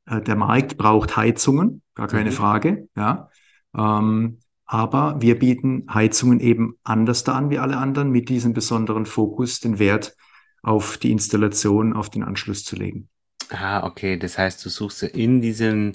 äh, 0.06 0.22
der 0.22 0.36
Markt 0.36 0.78
braucht 0.78 1.18
Heizungen, 1.18 1.82
gar 1.96 2.08
keine 2.08 2.30
Mhm. 2.30 2.34
Frage, 2.34 2.88
ja. 2.96 3.30
Ähm, 3.76 4.39
aber 4.65 5.18
wir 5.20 5.39
bieten 5.39 5.88
Heizungen 5.92 6.39
eben 6.39 6.76
anders 6.84 7.24
da 7.24 7.34
an 7.34 7.50
wie 7.50 7.58
alle 7.58 7.78
anderen, 7.78 8.12
mit 8.12 8.30
diesem 8.30 8.54
besonderen 8.54 9.06
Fokus, 9.08 9.60
den 9.60 9.80
Wert 9.80 10.15
auf 10.62 10.98
die 10.98 11.12
Installation, 11.12 11.94
auf 11.94 12.10
den 12.10 12.24
Anschluss 12.24 12.63
zu 12.63 12.76
legen. 12.76 13.10
Ah, 13.50 13.84
okay. 13.86 14.18
Das 14.18 14.38
heißt, 14.38 14.63
du 14.63 14.70
suchst 14.70 15.04
in 15.04 15.42
diesem, 15.42 15.94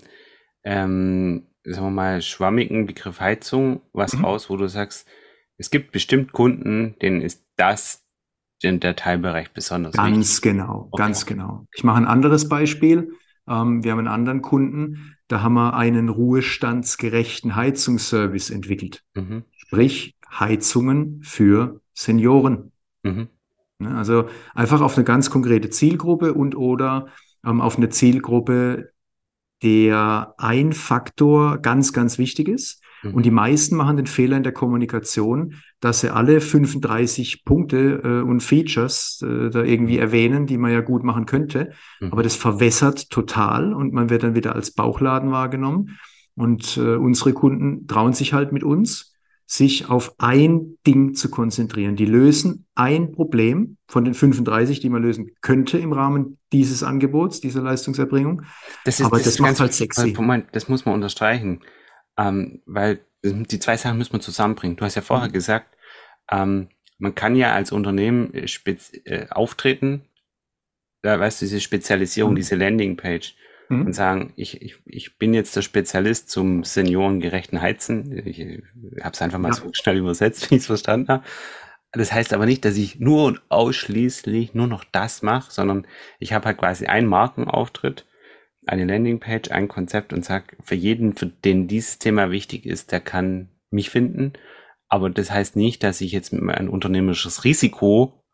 ähm, 0.65 1.47
sagen 1.65 1.87
wir 1.87 1.91
mal, 1.91 2.23
schwammigen 2.23 2.87
Begriff 2.87 3.21
Heizung 3.21 3.81
was 3.93 4.15
Mhm. 4.15 4.25
raus, 4.25 4.51
wo 4.51 4.57
du 4.57 4.67
sagst, 4.69 5.07
es 5.57 5.71
gibt 5.71 5.93
bestimmt 5.93 6.33
Kunden, 6.33 6.97
denen 7.01 7.21
ist 7.21 7.45
das, 7.57 8.05
denn 8.63 8.81
der 8.81 8.97
Teilbereich 8.97 9.53
besonders 9.53 9.95
wichtig. 9.95 10.13
Ganz 10.13 10.41
genau, 10.41 10.89
Okay. 10.91 11.03
ganz 11.03 11.27
genau. 11.27 11.67
Ich 11.75 11.85
mache 11.85 11.99
ein 11.99 12.07
anderes 12.07 12.49
Beispiel. 12.49 13.13
Ähm, 13.49 13.85
wir 13.85 13.93
haben 13.93 13.99
einen 13.99 14.09
anderen 14.09 14.43
Kunden, 14.43 15.17
da 15.29 15.43
haben 15.43 15.55
wir 15.55 15.75
einen 15.75 16.09
ruhestandsgerechten 16.09 17.57
Heizungsservice 17.57 18.51
entwickelt. 18.51 19.03
Mhm. 19.15 19.45
Sprich, 19.53 20.17
Heizungen 20.31 21.23
für 21.23 21.81
Senioren. 21.93 22.73
Mhm. 23.03 23.29
Ne? 23.79 23.95
Also 23.97 24.29
einfach 24.55 24.81
auf 24.81 24.97
eine 24.97 25.05
ganz 25.05 25.31
konkrete 25.31 25.71
Zielgruppe 25.71 26.35
und 26.35 26.57
oder 26.57 27.09
ähm, 27.45 27.61
auf 27.61 27.77
eine 27.77 27.91
Zielgruppe, 27.91 28.93
der 29.63 30.35
ein 30.39 30.73
Faktor 30.73 31.59
ganz, 31.59 31.93
ganz 31.93 32.19
wichtig 32.19 32.49
ist. 32.49 32.83
Mhm. 33.03 33.15
Und 33.15 33.27
die 33.27 33.31
meisten 33.31 33.77
machen 33.77 33.97
den 33.97 34.07
Fehler 34.07 34.37
in 34.37 34.43
der 34.43 34.53
Kommunikation, 34.53 35.55
dass 35.81 36.01
sie 36.01 36.11
alle 36.11 36.41
35 36.41 37.45
Punkte 37.45 38.01
äh, 38.03 38.23
und 38.23 38.43
Features 38.43 39.23
äh, 39.23 39.51
da 39.51 39.63
irgendwie 39.63 39.99
erwähnen, 39.99 40.47
die 40.47 40.59
man 40.59 40.73
ja 40.73 40.81
gut 40.81 41.05
machen 41.05 41.27
könnte. 41.27 41.73
Mhm. 42.01 42.13
Aber 42.13 42.23
das 42.23 42.37
verwässert 42.37 43.11
total 43.11 43.73
und 43.73 43.93
man 43.93 44.11
wird 44.11 44.23
dann 44.23 44.35
wieder 44.35 44.55
als 44.55 44.73
Bauchladen 44.73 45.31
wahrgenommen. 45.31 45.99
Und 46.37 46.77
äh, 46.77 46.97
unsere 46.97 47.33
Kunden 47.33 47.87
trauen 47.87 48.13
sich 48.13 48.33
halt 48.33 48.53
mit 48.53 48.65
uns, 48.65 49.14
sich 49.47 49.91
auf 49.91 50.15
ein 50.19 50.79
Ding 50.87 51.15
zu 51.15 51.31
konzentrieren. 51.31 51.97
Die 51.97 52.07
lösen 52.07 52.67
ein 52.75 53.13
Problem 53.13 53.77
von 53.87 54.05
den 54.05 54.15
35, 54.15 54.81
die 54.81 54.89
man 54.89 55.03
lösen 55.03 55.33
könnte 55.43 55.79
im 55.79 55.93
Rahmen 55.93 56.39
dieses 56.53 56.83
Angebots, 56.83 57.41
dieser 57.41 57.63
Leistungserbringung. 57.63 58.43
Das 58.85 59.01
ist, 59.01 59.07
Aber 59.07 59.19
das, 59.19 59.27
das 59.27 59.39
macht 59.39 59.61
halt 59.61 59.75
sexy. 59.75 60.15
Moment, 60.17 60.47
das 60.53 60.69
muss 60.69 60.87
man 60.87 60.95
unterstreichen, 60.95 61.61
ähm, 62.17 62.63
weil 62.65 63.05
die 63.23 63.59
zwei 63.59 63.77
Sachen 63.77 63.99
müssen 63.99 64.15
wir 64.15 64.21
zusammenbringen. 64.21 64.77
Du 64.77 64.85
hast 64.85 64.95
ja 64.95 65.03
vorher 65.03 65.29
mhm. 65.29 65.33
gesagt, 65.33 65.77
ähm, 66.31 66.69
man 66.99 67.15
kann 67.15 67.37
ja 67.37 67.53
als 67.53 67.73
Unternehmen 67.73 68.33
äh, 68.33 68.47
äh, 69.05 69.29
auftreten, 69.29 70.09
da 71.03 71.21
weißt 71.21 71.43
du, 71.43 71.45
diese 71.45 71.61
Spezialisierung, 71.61 72.33
mhm. 72.33 72.37
diese 72.37 72.57
Landingpage 72.57 73.35
mhm. 73.69 73.87
und 73.87 73.93
sagen, 73.93 74.33
ich, 74.37 74.63
ich, 74.63 74.77
ich 74.87 75.19
bin 75.19 75.35
jetzt 75.35 75.57
der 75.57 75.63
Spezialist 75.63 76.31
zum 76.31 76.65
seniorengerechten 76.65 77.61
Heizen. 77.61 78.27
Ich, 78.27 78.41
ich 78.41 78.63
habe 79.01 79.13
es 79.13 79.23
einfach 79.23 79.39
mal 79.39 79.49
ja. 79.49 79.55
so 79.55 79.71
schnell 79.73 79.99
übersetzt, 79.99 80.51
wie 80.51 80.57
ich 80.57 80.63
es 80.63 80.67
verstanden 80.67 81.09
habe. 81.09 81.25
Das 81.93 82.13
heißt 82.13 82.33
aber 82.33 82.47
nicht, 82.47 82.65
dass 82.65 82.77
ich 82.77 82.99
nur 82.99 83.25
und 83.25 83.41
ausschließlich 83.49 84.55
nur 84.55 84.67
noch 84.67 84.85
das 84.85 85.23
mache, 85.23 85.53
sondern 85.53 85.87
ich 86.19 86.33
habe 86.33 86.47
halt 86.47 86.59
quasi 86.59 86.87
einen 86.87 87.07
Markenauftritt, 87.07 88.07
eine 88.67 88.85
Landingpage, 88.85 89.53
ein 89.53 89.69
Konzept 89.69 90.13
und 90.13 90.25
sag 90.25 90.57
für 90.61 90.75
jeden, 90.75 91.15
für 91.15 91.27
den 91.27 91.69
dieses 91.69 91.99
Thema 91.99 92.31
wichtig 92.31 92.67
ist, 92.67 92.91
der 92.91 93.01
kann 93.01 93.49
mich 93.71 93.91
finden. 93.91 94.33
Aber 94.89 95.09
das 95.09 95.31
heißt 95.31 95.55
nicht, 95.55 95.83
dass 95.83 96.01
ich 96.01 96.13
jetzt 96.13 96.33
ein 96.33 96.69
unternehmerisches 96.69 97.45
Risiko 97.45 98.25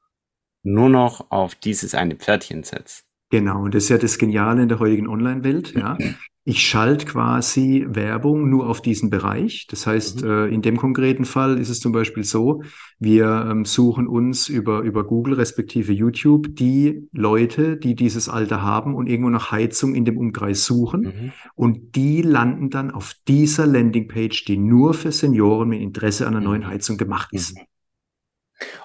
nur 0.62 0.88
noch 0.88 1.30
auf 1.30 1.54
dieses 1.54 1.94
eine 1.94 2.16
Pferdchen 2.16 2.64
setze. 2.64 3.02
Genau, 3.30 3.62
und 3.62 3.74
das 3.74 3.84
ist 3.84 3.88
ja 3.88 3.98
das 3.98 4.18
Geniale 4.18 4.62
in 4.62 4.68
der 4.68 4.80
heutigen 4.80 5.08
Online-Welt. 5.08 5.74
Ja. 5.74 5.96
Ich 6.42 6.66
schalte 6.66 7.04
quasi 7.04 7.84
Werbung 7.86 8.48
nur 8.48 8.66
auf 8.66 8.80
diesen 8.80 9.10
Bereich. 9.10 9.66
Das 9.68 9.86
heißt, 9.86 10.24
mhm. 10.24 10.30
äh, 10.30 10.46
in 10.46 10.62
dem 10.62 10.78
konkreten 10.78 11.26
Fall 11.26 11.58
ist 11.58 11.68
es 11.68 11.80
zum 11.80 11.92
Beispiel 11.92 12.24
so, 12.24 12.62
wir 12.98 13.46
ähm, 13.48 13.66
suchen 13.66 14.08
uns 14.08 14.48
über, 14.48 14.80
über 14.80 15.04
Google 15.04 15.34
respektive 15.34 15.92
YouTube 15.92 16.48
die 16.56 17.06
Leute, 17.12 17.76
die 17.76 17.94
dieses 17.94 18.30
Alter 18.30 18.62
haben 18.62 18.94
und 18.94 19.06
irgendwo 19.06 19.28
nach 19.28 19.52
Heizung 19.52 19.94
in 19.94 20.06
dem 20.06 20.16
Umkreis 20.16 20.64
suchen. 20.64 21.02
Mhm. 21.02 21.32
Und 21.54 21.94
die 21.94 22.22
landen 22.22 22.70
dann 22.70 22.90
auf 22.90 23.14
dieser 23.28 23.66
Landingpage, 23.66 24.46
die 24.46 24.56
nur 24.56 24.94
für 24.94 25.12
Senioren 25.12 25.68
mit 25.68 25.82
Interesse 25.82 26.26
an 26.26 26.34
einer 26.34 26.40
mhm. 26.40 26.46
neuen 26.46 26.66
Heizung 26.66 26.96
gemacht 26.96 27.28
ist. 27.32 27.54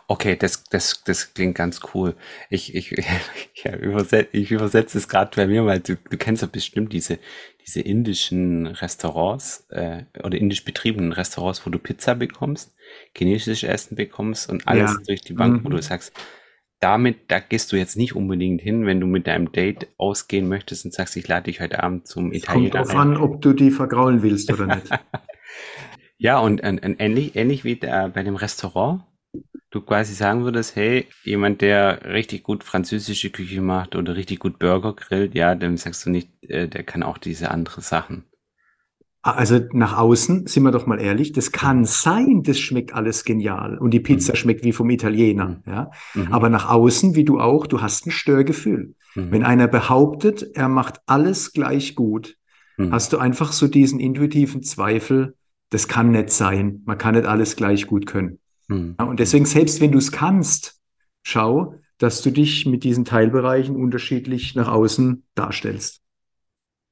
Okay, 0.07 0.35
das, 0.35 0.63
das, 0.65 1.03
das 1.03 1.33
klingt 1.33 1.55
ganz 1.55 1.81
cool. 1.93 2.15
Ich, 2.49 2.75
ich, 2.75 2.91
ja, 3.63 3.75
übersetze, 3.75 4.37
ich 4.37 4.51
übersetze 4.51 4.97
es 4.97 5.07
gerade 5.07 5.31
bei 5.35 5.47
mir, 5.47 5.65
weil 5.65 5.79
du, 5.79 5.95
du 5.95 6.17
kennst 6.17 6.41
ja 6.41 6.47
bestimmt 6.51 6.93
diese, 6.93 7.19
diese 7.65 7.81
indischen 7.81 8.67
Restaurants 8.67 9.67
äh, 9.69 10.03
oder 10.23 10.37
indisch 10.37 10.63
betriebenen 10.63 11.11
Restaurants, 11.11 11.65
wo 11.65 11.69
du 11.69 11.79
Pizza 11.79 12.15
bekommst, 12.15 12.75
chinesisches 13.15 13.63
Essen 13.63 13.95
bekommst 13.95 14.49
und 14.49 14.67
alles 14.67 14.91
ja. 14.91 14.97
durch 15.07 15.21
die 15.21 15.33
Bank, 15.33 15.61
mhm. 15.61 15.65
wo 15.65 15.69
du 15.69 15.77
mhm. 15.77 15.81
sagst, 15.81 16.13
damit, 16.79 17.31
da 17.31 17.39
gehst 17.39 17.71
du 17.71 17.77
jetzt 17.77 17.97
nicht 17.97 18.15
unbedingt 18.15 18.61
hin, 18.61 18.85
wenn 18.85 18.99
du 18.99 19.07
mit 19.07 19.27
deinem 19.27 19.51
Date 19.51 19.87
ausgehen 19.97 20.47
möchtest 20.47 20.85
und 20.85 20.93
sagst, 20.93 21.15
ich 21.15 21.27
lade 21.27 21.45
dich 21.45 21.61
heute 21.61 21.81
Abend 21.81 22.05
zum 22.05 22.31
es 22.31 22.43
Italiener. 22.43 22.69
Kommt 22.69 22.89
drauf 22.89 22.95
an, 22.95 23.17
ob 23.17 23.41
du 23.41 23.53
die 23.53 23.71
vergraulen 23.71 24.21
willst 24.21 24.51
oder 24.51 24.75
nicht. 24.75 24.89
ja, 26.17 26.37
und, 26.37 26.61
und, 26.61 26.85
und 26.85 26.99
ähnlich, 26.99 27.35
ähnlich 27.35 27.63
wie 27.63 27.77
der, 27.77 28.09
bei 28.09 28.23
dem 28.23 28.35
Restaurant, 28.35 29.03
du 29.75 29.81
quasi 29.81 30.13
sagen 30.13 30.43
würdest, 30.43 30.75
hey, 30.75 31.07
jemand, 31.23 31.61
der 31.61 32.05
richtig 32.05 32.43
gut 32.43 32.63
französische 32.63 33.29
Küche 33.29 33.61
macht 33.61 33.95
oder 33.95 34.15
richtig 34.15 34.39
gut 34.39 34.57
Burger 34.57 34.93
grillt, 34.93 35.35
ja, 35.35 35.53
dann 35.53 35.77
sagst 35.77 36.05
du 36.05 36.09
nicht, 36.09 36.29
äh, 36.41 36.67
der 36.67 36.83
kann 36.83 37.03
auch 37.03 37.17
diese 37.17 37.51
andere 37.51 37.81
Sachen. 37.81 38.23
Also 39.21 39.59
nach 39.71 39.97
außen, 39.97 40.45
sind 40.45 40.63
wir 40.63 40.71
doch 40.71 40.85
mal 40.85 41.01
ehrlich, 41.01 41.31
das 41.31 41.51
kann 41.51 41.79
mhm. 41.79 41.85
sein, 41.85 42.43
das 42.43 42.59
schmeckt 42.59 42.93
alles 42.93 43.25
genial 43.25 43.77
und 43.77 43.91
die 43.91 43.99
Pizza 43.99 44.33
mhm. 44.33 44.37
schmeckt 44.37 44.63
wie 44.63 44.71
vom 44.71 44.89
Italiener, 44.89 45.47
mhm. 45.47 45.61
ja. 45.65 45.91
Mhm. 46.13 46.31
Aber 46.31 46.49
nach 46.49 46.69
außen, 46.69 47.15
wie 47.15 47.25
du 47.25 47.39
auch, 47.39 47.67
du 47.67 47.81
hast 47.81 48.05
ein 48.05 48.11
Störgefühl. 48.11 48.95
Mhm. 49.15 49.31
Wenn 49.31 49.43
einer 49.43 49.67
behauptet, 49.67 50.45
er 50.53 50.69
macht 50.69 51.01
alles 51.07 51.53
gleich 51.53 51.95
gut, 51.95 52.37
mhm. 52.77 52.91
hast 52.91 53.13
du 53.13 53.17
einfach 53.17 53.51
so 53.51 53.67
diesen 53.67 53.99
intuitiven 53.99 54.61
Zweifel, 54.63 55.35
das 55.71 55.87
kann 55.87 56.11
nicht 56.11 56.29
sein, 56.29 56.83
man 56.85 56.97
kann 56.99 57.15
nicht 57.15 57.25
alles 57.25 57.55
gleich 57.55 57.87
gut 57.87 58.05
können. 58.05 58.39
Mhm. 58.67 58.95
und 58.97 59.19
deswegen, 59.19 59.45
selbst 59.45 59.81
wenn 59.81 59.91
du 59.91 59.97
es 59.97 60.11
kannst, 60.11 60.81
schau, 61.23 61.75
dass 61.97 62.21
du 62.21 62.31
dich 62.31 62.65
mit 62.65 62.83
diesen 62.83 63.05
Teilbereichen 63.05 63.75
unterschiedlich 63.75 64.55
nach 64.55 64.67
außen 64.67 65.23
darstellst. 65.35 66.01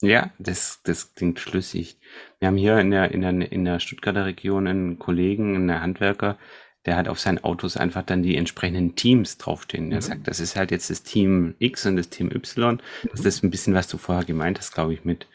Ja, 0.02 0.32
das, 0.38 0.82
das 0.84 1.16
klingt 1.16 1.40
schlüssig. 1.40 1.98
Wir 2.40 2.50
haben 2.50 2.58
hier 2.58 2.78
in 2.80 2.92
der, 2.92 3.12
in 3.12 3.22
der, 3.22 3.52
in 3.52 3.66
der 3.66 3.80
Stuttgarter 3.80 4.26
Region 4.26 4.68
einen 4.68 5.00
Kollegen, 5.00 5.56
einen 5.56 5.82
Handwerker, 5.82 6.38
der 6.86 6.98
hat 6.98 7.08
auf 7.08 7.20
seinen 7.20 7.44
Autos 7.44 7.78
einfach 7.78 8.04
dann 8.04 8.24
die 8.24 8.36
entsprechenden 8.36 8.96
Teams 8.96 9.38
draufstehen. 9.38 9.92
Er 9.92 9.98
mhm. 9.98 10.02
sagt, 10.02 10.28
das 10.28 10.40
ist 10.40 10.56
halt 10.56 10.72
jetzt 10.72 10.90
das 10.90 11.04
Team 11.04 11.56
X 11.60 11.86
und 11.86 11.96
das 11.96 12.10
Team 12.10 12.32
Y. 12.32 12.82
Das 13.12 13.22
ist 13.22 13.44
ein 13.44 13.52
bisschen, 13.52 13.74
was 13.74 13.88
du 13.88 13.98
vorher 13.98 14.26
gemeint 14.26 14.60
hast, 14.60 14.74
glaube 14.74 14.94
ich, 14.94 15.06
mit 15.06 15.28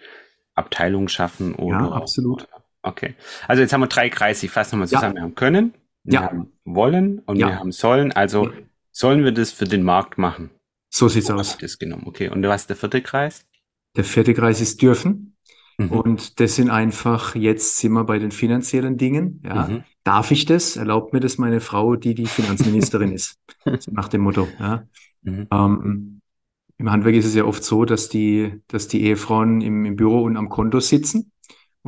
Abteilung 0.55 1.09
schaffen 1.09 1.55
oder. 1.55 1.79
Ja, 1.79 1.92
absolut. 1.92 2.46
Okay. 2.83 3.14
Also 3.46 3.62
jetzt 3.62 3.72
haben 3.72 3.81
wir 3.81 3.87
drei 3.87 4.11
Kreise, 4.11 4.46
ich 4.46 4.53
fasse 4.53 4.74
nochmal 4.74 4.88
zusammen. 4.88 5.16
Ja. 5.16 5.20
Wir 5.20 5.22
haben 5.22 5.35
können, 5.35 5.74
wir 6.08 6.20
ja. 6.20 6.22
haben 6.22 6.52
wollen 6.64 7.18
und 7.20 7.36
ja. 7.36 7.48
wir 7.48 7.58
haben 7.58 7.72
sollen. 7.72 8.12
Also 8.12 8.50
sollen 8.92 9.24
wir 9.24 9.32
das 9.32 9.52
für 9.52 9.66
den 9.66 9.82
Markt 9.82 10.16
machen? 10.16 10.50
So 10.88 11.08
sieht's 11.08 11.30
aus. 11.30 11.58
Das 11.58 11.78
genommen. 11.78 12.04
Okay. 12.06 12.30
Und 12.30 12.42
was 12.44 12.62
ist 12.62 12.70
der 12.70 12.76
vierte 12.76 13.02
Kreis? 13.02 13.46
Der 13.94 14.04
vierte 14.04 14.32
Kreis 14.32 14.60
ist 14.60 14.80
dürfen. 14.80 15.36
Mhm. 15.76 15.90
Und 15.90 16.40
das 16.40 16.56
sind 16.56 16.70
einfach, 16.70 17.34
jetzt 17.34 17.76
sind 17.76 17.92
wir 17.92 18.04
bei 18.04 18.18
den 18.18 18.30
finanziellen 18.30 18.96
Dingen. 18.96 19.42
Ja. 19.44 19.68
Mhm. 19.68 19.84
Darf 20.02 20.30
ich 20.30 20.46
das? 20.46 20.76
Erlaubt 20.76 21.12
mir 21.12 21.20
das 21.20 21.36
meine 21.36 21.60
Frau, 21.60 21.94
die 21.94 22.14
die 22.14 22.26
Finanzministerin 22.26 23.12
ist? 23.12 23.38
nach 23.90 24.08
dem 24.08 24.22
Motto. 24.22 24.48
Ja. 24.58 24.84
Mhm. 25.22 25.46
Ähm, 25.52 26.20
Im 26.78 26.90
Handwerk 26.90 27.16
ist 27.16 27.26
es 27.26 27.34
ja 27.34 27.44
oft 27.44 27.62
so, 27.62 27.84
dass 27.84 28.08
die, 28.08 28.62
dass 28.68 28.88
die 28.88 29.02
Ehefrauen 29.02 29.60
im, 29.60 29.84
im 29.84 29.96
Büro 29.96 30.22
und 30.22 30.38
am 30.38 30.48
Konto 30.48 30.80
sitzen 30.80 31.32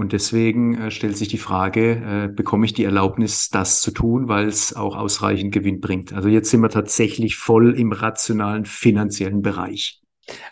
und 0.01 0.13
deswegen 0.13 0.75
äh, 0.77 0.91
stellt 0.91 1.17
sich 1.17 1.29
die 1.29 1.39
Frage, 1.39 1.93
äh, 1.93 2.29
bekomme 2.29 2.67
ich 2.67 2.73
die 2.73 2.85
Erlaubnis, 2.85 3.51
das 3.51 3.81
zu 3.81 3.91
tun, 3.91 4.29
weil 4.29 4.49
es 4.49 4.75
auch 4.75 4.97
ausreichend 4.97 5.53
Gewinn 5.53 5.81
bringt? 5.81 6.13
Also 6.13 6.29
jetzt 6.29 6.51
sind 6.51 6.63
wir 6.63 6.71
tatsächlich 6.71 7.37
voll 7.37 7.79
im 7.79 7.93
rationalen 7.93 8.65
finanziellen 8.65 9.43
Bereich. 9.43 10.01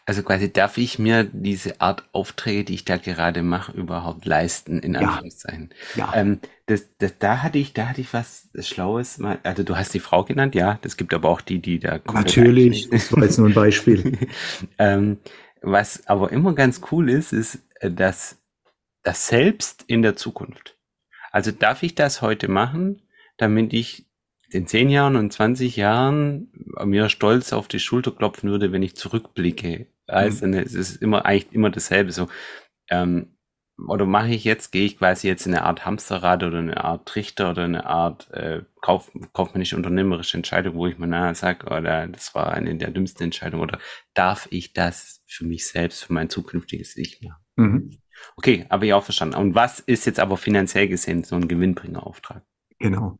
Also 0.07 0.23
quasi 0.23 0.53
darf 0.53 0.79
ich 0.79 0.99
mir 0.99 1.25
diese 1.25 1.81
Art 1.81 2.09
Aufträge, 2.13 2.65
die 2.65 2.75
ich 2.75 2.85
da 2.85 2.97
gerade 2.97 3.43
mache, 3.43 3.73
überhaupt 3.73 4.25
leisten, 4.25 4.81
in 4.81 4.97
Anführungszeichen. 4.97 5.71
Ja. 5.95 6.13
Ähm, 6.15 6.41
das, 6.67 6.89
das, 6.99 7.19
da 7.19 7.43
hatte 7.43 7.59
ich, 7.59 7.73
da 7.73 7.89
hatte 7.89 8.01
ich 8.01 8.13
was 8.13 8.49
Schlaues. 8.61 9.19
Mal, 9.19 9.39
also 9.43 9.63
du 9.63 9.77
hast 9.77 9.95
die 9.95 10.01
Frau 10.01 10.25
genannt, 10.25 10.55
ja. 10.55 10.79
Das 10.83 10.97
gibt 10.97 11.15
aber 11.15 11.29
auch 11.29 11.41
die, 11.41 11.61
die 11.61 11.79
da 11.79 12.01
Natürlich, 12.13 12.89
das 12.91 13.13
war 13.13 13.23
jetzt 13.23 13.39
nur 13.39 13.49
ein 13.49 13.55
Beispiel. 13.55 14.19
ähm, 14.79 15.19
was 15.61 16.07
aber 16.07 16.33
immer 16.33 16.55
ganz 16.55 16.81
cool 16.91 17.09
ist, 17.11 17.33
ist, 17.33 17.59
äh, 17.81 17.91
dass 17.91 18.38
das 19.09 19.27
Selbst 19.27 19.85
in 19.87 20.03
der 20.03 20.16
Zukunft. 20.16 20.77
Also 21.33 21.51
darf 21.51 21.83
ich 21.83 21.94
das 21.94 22.21
heute 22.21 22.47
machen, 22.47 23.01
damit 23.38 23.73
ich 23.73 24.07
in 24.51 24.66
zehn 24.66 24.90
Jahren 24.90 25.16
und 25.16 25.33
20 25.33 25.77
Jahren 25.77 26.53
mir 26.85 27.09
stolz 27.09 27.55
auf 27.55 27.68
die 27.68 27.81
Schulter 27.81 28.11
klopfen 28.11 28.51
würde, 28.51 28.71
wenn 28.71 28.83
ich 28.83 28.97
zurückblicke. 28.97 29.87
Also 30.07 30.47
mhm. 30.47 30.53
es 30.53 30.75
ist 30.75 30.97
immer 30.97 31.25
eigentlich 31.25 31.55
immer 31.55 31.71
dasselbe. 31.71 32.12
So, 32.12 32.29
ähm, 32.90 33.38
oder 33.87 34.05
mache 34.05 34.29
ich 34.29 34.44
jetzt, 34.44 34.73
gehe 34.73 34.85
ich 34.85 34.99
quasi 34.99 35.27
jetzt 35.27 35.47
in 35.47 35.55
eine 35.55 35.64
Art 35.64 35.87
Hamsterrad 35.87 36.42
oder 36.42 36.59
eine 36.59 36.85
Art 36.85 37.09
Trichter 37.09 37.53
oder 37.53 37.64
eine 37.64 37.87
Art 37.87 38.31
äh, 38.33 38.61
kauf, 38.83 39.11
kaufmännische 39.33 39.77
unternehmerische 39.77 40.37
Entscheidung, 40.37 40.75
wo 40.75 40.87
ich 40.87 40.99
mir 40.99 41.07
nahe 41.07 41.35
sage, 41.35 41.66
oder 41.66 42.05
oh, 42.07 42.12
das 42.12 42.35
war 42.35 42.53
eine 42.53 42.77
der 42.77 42.90
dümmsten 42.90 43.25
Entscheidungen, 43.25 43.62
oder 43.62 43.79
darf 44.12 44.49
ich 44.51 44.75
das 44.75 45.23
für 45.27 45.47
mich 45.47 45.66
selbst, 45.66 46.05
für 46.05 46.12
mein 46.12 46.29
zukünftiges 46.29 46.94
Ich 46.99 47.23
machen? 47.23 47.42
Mhm. 47.57 47.99
Okay, 48.37 48.66
habe 48.70 48.87
ich 48.87 48.92
auch 48.92 49.04
verstanden. 49.04 49.37
Und 49.37 49.54
was 49.54 49.81
ist 49.81 50.07
jetzt 50.07 50.20
aber 50.20 50.37
finanziell 50.37 50.88
gesehen 50.88 51.24
so 51.24 51.37
ein 51.37 51.48
Gewinnbringerauftrag? 51.48 52.42
Genau. 52.78 53.16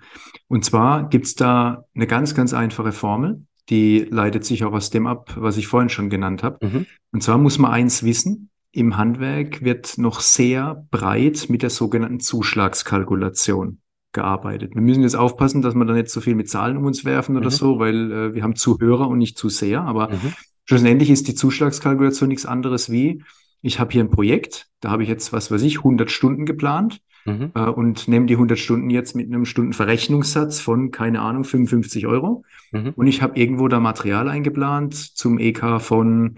Und 0.46 0.64
zwar 0.64 1.08
gibt's 1.08 1.34
da 1.34 1.84
eine 1.94 2.06
ganz, 2.06 2.34
ganz 2.34 2.54
einfache 2.54 2.92
Formel, 2.92 3.44
die 3.68 4.06
leitet 4.11 4.44
sich 4.44 4.64
auch 4.64 4.72
aus 4.72 4.90
dem 4.90 5.06
ab, 5.06 5.34
was 5.37 5.56
ich 5.56 5.66
vorhin 5.66 5.88
schon 5.88 6.11
genannt 6.11 6.42
habe. 6.42 6.64
Mhm. 6.66 6.87
Und 7.12 7.22
zwar 7.22 7.38
muss 7.38 7.58
man 7.58 7.70
eins 7.70 8.02
wissen, 8.02 8.50
im 8.72 8.96
Handwerk 8.96 9.62
wird 9.64 9.98
noch 9.98 10.20
sehr 10.20 10.87
breit 10.90 11.46
mit 11.48 11.62
der 11.62 11.70
sogenannten 11.70 12.20
Zuschlagskalkulation 12.20 13.80
gearbeitet. 14.12 14.74
Wir 14.74 14.82
müssen 14.82 15.02
jetzt 15.02 15.16
aufpassen, 15.16 15.62
dass 15.62 15.74
wir 15.74 15.84
da 15.84 15.92
nicht 15.92 16.11
so 16.11 16.20
viel 16.20 16.34
mit 16.34 16.48
Zahlen 16.48 16.76
um 16.76 16.84
uns 16.84 17.04
werfen 17.04 17.37
oder 17.37 17.46
mhm. 17.46 17.54
so, 17.54 17.78
weil 17.78 18.12
äh, 18.12 18.34
wir 18.34 18.42
haben 18.42 18.56
Zuhörer 18.56 19.08
und 19.08 19.18
nicht 19.18 19.37
zu 19.37 19.48
sehr. 19.48 19.82
Aber 19.82 20.11
mhm. 20.11 20.32
schlussendlich 20.64 21.11
ist 21.11 21.28
die 21.28 21.34
Zuschlagskalkulation 21.34 22.28
nichts 22.28 22.46
anderes 22.46 22.90
wie, 22.90 23.22
ich 23.62 23.81
habe 23.81 23.92
hier 23.92 24.03
ein 24.03 24.11
Projekt, 24.11 24.68
da 24.81 24.90
habe 24.90 25.03
ich 25.03 25.09
jetzt, 25.09 25.33
was 25.33 25.51
weiß 25.51 25.62
ich, 25.62 25.79
100 25.79 26.11
Stunden 26.11 26.47
geplant 26.47 27.01
mhm. 27.25 27.53
äh, 27.55 27.61
und 27.62 28.09
nehme 28.09 28.27
die 28.27 28.35
100 28.35 28.59
Stunden 28.59 28.90
jetzt 28.90 29.16
mit 29.16 29.27
einem 29.27 29.44
Stundenverrechnungssatz 29.44 30.61
von, 30.61 30.90
keine 30.90 31.21
Ahnung, 31.21 31.44
55 31.44 32.07
Euro. 32.07 32.44
Mhm. 32.73 32.92
Und 32.97 33.07
ich 33.07 33.23
habe 33.23 33.38
irgendwo 33.38 33.68
da 33.68 33.81
Material 33.81 34.29
eingeplant 34.29 34.94
zum 34.94 35.38
EK 35.38 35.81
von 35.81 36.37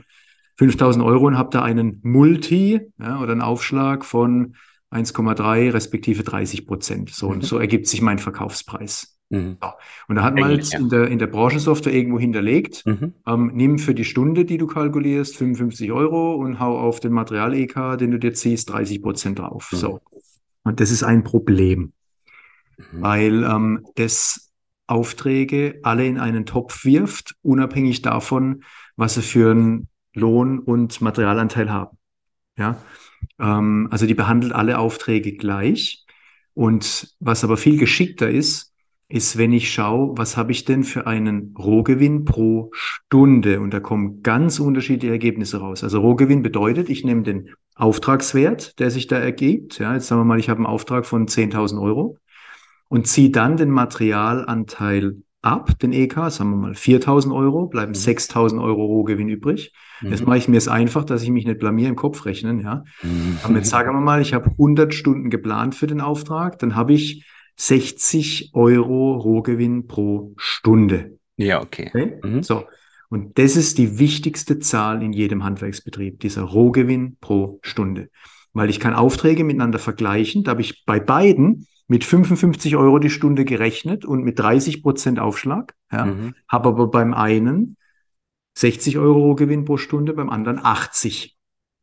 5000 0.56 1.04
Euro 1.04 1.26
und 1.26 1.38
habe 1.38 1.50
da 1.50 1.62
einen 1.62 2.00
Multi 2.02 2.80
ja, 2.98 3.20
oder 3.20 3.32
einen 3.32 3.42
Aufschlag 3.42 4.04
von 4.04 4.56
1,3 4.90 5.72
respektive 5.72 6.22
30 6.22 6.66
Prozent. 6.66 7.10
So, 7.10 7.28
und 7.28 7.44
so 7.44 7.58
ergibt 7.58 7.86
sich 7.86 8.02
mein 8.02 8.18
Verkaufspreis. 8.18 9.16
Mhm. 9.30 9.58
So. 9.62 9.68
Und 10.08 10.16
da 10.16 10.22
hat 10.22 10.34
man 10.34 10.50
jetzt 10.50 10.74
in 10.74 10.88
der, 10.88 11.08
in 11.08 11.18
der 11.18 11.28
Branchensoftware 11.28 11.94
irgendwo 11.94 12.18
hinterlegt, 12.18 12.84
mhm. 12.84 13.14
ähm, 13.26 13.52
nimm 13.54 13.78
für 13.78 13.94
die 13.94 14.04
Stunde, 14.04 14.44
die 14.44 14.58
du 14.58 14.66
kalkulierst, 14.66 15.36
55 15.36 15.90
Euro 15.92 16.34
und 16.34 16.58
hau 16.60 16.78
auf 16.78 17.00
den 17.00 17.12
Material-EK, 17.12 17.96
den 17.96 18.10
du 18.10 18.18
dir 18.18 18.34
ziehst, 18.34 18.70
30 18.70 19.02
Prozent 19.02 19.38
drauf. 19.38 19.70
Mhm. 19.72 19.76
So. 19.76 20.00
Und 20.64 20.80
das 20.80 20.90
ist 20.90 21.04
ein 21.04 21.22
Problem, 21.22 21.92
mhm. 22.76 22.84
weil 23.02 23.44
ähm, 23.44 23.86
das 23.94 24.50
Aufträge 24.88 25.78
alle 25.84 26.04
in 26.06 26.18
einen 26.18 26.44
Topf 26.44 26.84
wirft, 26.84 27.36
unabhängig 27.42 28.02
davon, 28.02 28.64
was 28.96 29.14
sie 29.14 29.22
für 29.22 29.52
einen 29.52 29.88
Lohn- 30.12 30.58
und 30.58 31.00
Materialanteil 31.00 31.70
haben. 31.70 31.96
Ja, 32.58 32.76
ähm, 33.38 33.86
also 33.92 34.06
die 34.06 34.14
behandelt 34.14 34.52
alle 34.52 34.80
Aufträge 34.80 35.32
gleich. 35.34 36.04
Und 36.52 37.14
was 37.20 37.44
aber 37.44 37.56
viel 37.56 37.78
geschickter 37.78 38.28
ist, 38.28 38.69
ist, 39.10 39.36
wenn 39.36 39.52
ich 39.52 39.72
schaue, 39.72 40.16
was 40.16 40.36
habe 40.36 40.52
ich 40.52 40.64
denn 40.64 40.84
für 40.84 41.06
einen 41.06 41.54
Rohgewinn 41.58 42.24
pro 42.24 42.70
Stunde? 42.72 43.60
Und 43.60 43.74
da 43.74 43.80
kommen 43.80 44.22
ganz 44.22 44.60
unterschiedliche 44.60 45.12
Ergebnisse 45.12 45.58
raus. 45.58 45.82
Also 45.82 46.00
Rohgewinn 46.00 46.42
bedeutet, 46.42 46.88
ich 46.88 47.04
nehme 47.04 47.22
den 47.22 47.50
Auftragswert, 47.74 48.78
der 48.78 48.90
sich 48.90 49.08
da 49.08 49.18
ergibt. 49.18 49.78
Ja, 49.78 49.94
jetzt 49.94 50.06
sagen 50.06 50.20
wir 50.20 50.24
mal, 50.24 50.38
ich 50.38 50.48
habe 50.48 50.58
einen 50.58 50.66
Auftrag 50.66 51.06
von 51.06 51.26
10.000 51.26 51.82
Euro 51.82 52.18
und 52.88 53.08
ziehe 53.08 53.30
dann 53.30 53.56
den 53.56 53.70
Materialanteil 53.70 55.16
ab, 55.42 55.76
den 55.80 55.92
EK, 55.92 56.30
sagen 56.30 56.50
wir 56.50 56.56
mal 56.56 56.72
4.000 56.72 57.34
Euro, 57.34 57.66
bleiben 57.66 57.92
mhm. 57.92 57.96
6.000 57.96 58.62
Euro 58.62 58.84
Rohgewinn 58.84 59.28
übrig. 59.28 59.72
Mhm. 60.02 60.10
Jetzt 60.10 60.24
mache 60.24 60.38
ich 60.38 60.48
mir 60.48 60.58
es 60.58 60.68
einfach, 60.68 61.04
dass 61.04 61.22
ich 61.22 61.30
mich 61.30 61.46
nicht 61.46 61.58
blamier 61.58 61.88
im 61.88 61.96
Kopf 61.96 62.26
rechnen. 62.26 62.60
Ja. 62.60 62.84
Mhm. 63.02 63.38
Aber 63.42 63.56
jetzt 63.56 63.70
sagen 63.70 63.92
wir 63.92 64.00
mal, 64.00 64.20
ich 64.20 64.34
habe 64.34 64.50
100 64.50 64.94
Stunden 64.94 65.30
geplant 65.30 65.74
für 65.74 65.88
den 65.88 66.00
Auftrag, 66.00 66.60
dann 66.60 66.76
habe 66.76 66.92
ich 66.92 67.24
60 67.60 68.52
Euro 68.54 69.16
Rohgewinn 69.16 69.86
pro 69.86 70.32
Stunde. 70.38 71.18
Ja, 71.36 71.60
okay. 71.60 71.88
okay? 71.88 72.18
Mhm. 72.22 72.42
So. 72.42 72.64
Und 73.10 73.38
das 73.38 73.54
ist 73.54 73.76
die 73.76 73.98
wichtigste 73.98 74.60
Zahl 74.60 75.02
in 75.02 75.12
jedem 75.12 75.44
Handwerksbetrieb, 75.44 76.20
dieser 76.20 76.42
Rohgewinn 76.42 77.18
pro 77.20 77.58
Stunde. 77.62 78.08
Weil 78.54 78.70
ich 78.70 78.80
kann 78.80 78.94
Aufträge 78.94 79.44
miteinander 79.44 79.78
vergleichen. 79.78 80.42
Da 80.42 80.52
habe 80.52 80.62
ich 80.62 80.86
bei 80.86 81.00
beiden 81.00 81.66
mit 81.86 82.02
55 82.02 82.76
Euro 82.76 82.98
die 82.98 83.10
Stunde 83.10 83.44
gerechnet 83.44 84.06
und 84.06 84.22
mit 84.22 84.38
30 84.38 84.82
Prozent 84.82 85.18
Aufschlag. 85.18 85.74
Ja, 85.92 86.06
mhm. 86.06 86.34
Habe 86.48 86.70
aber 86.70 86.86
beim 86.86 87.12
einen 87.12 87.76
60 88.56 88.96
Euro 88.96 89.34
Gewinn 89.34 89.66
pro 89.66 89.76
Stunde, 89.76 90.14
beim 90.14 90.30
anderen 90.30 90.58
80. 90.62 91.36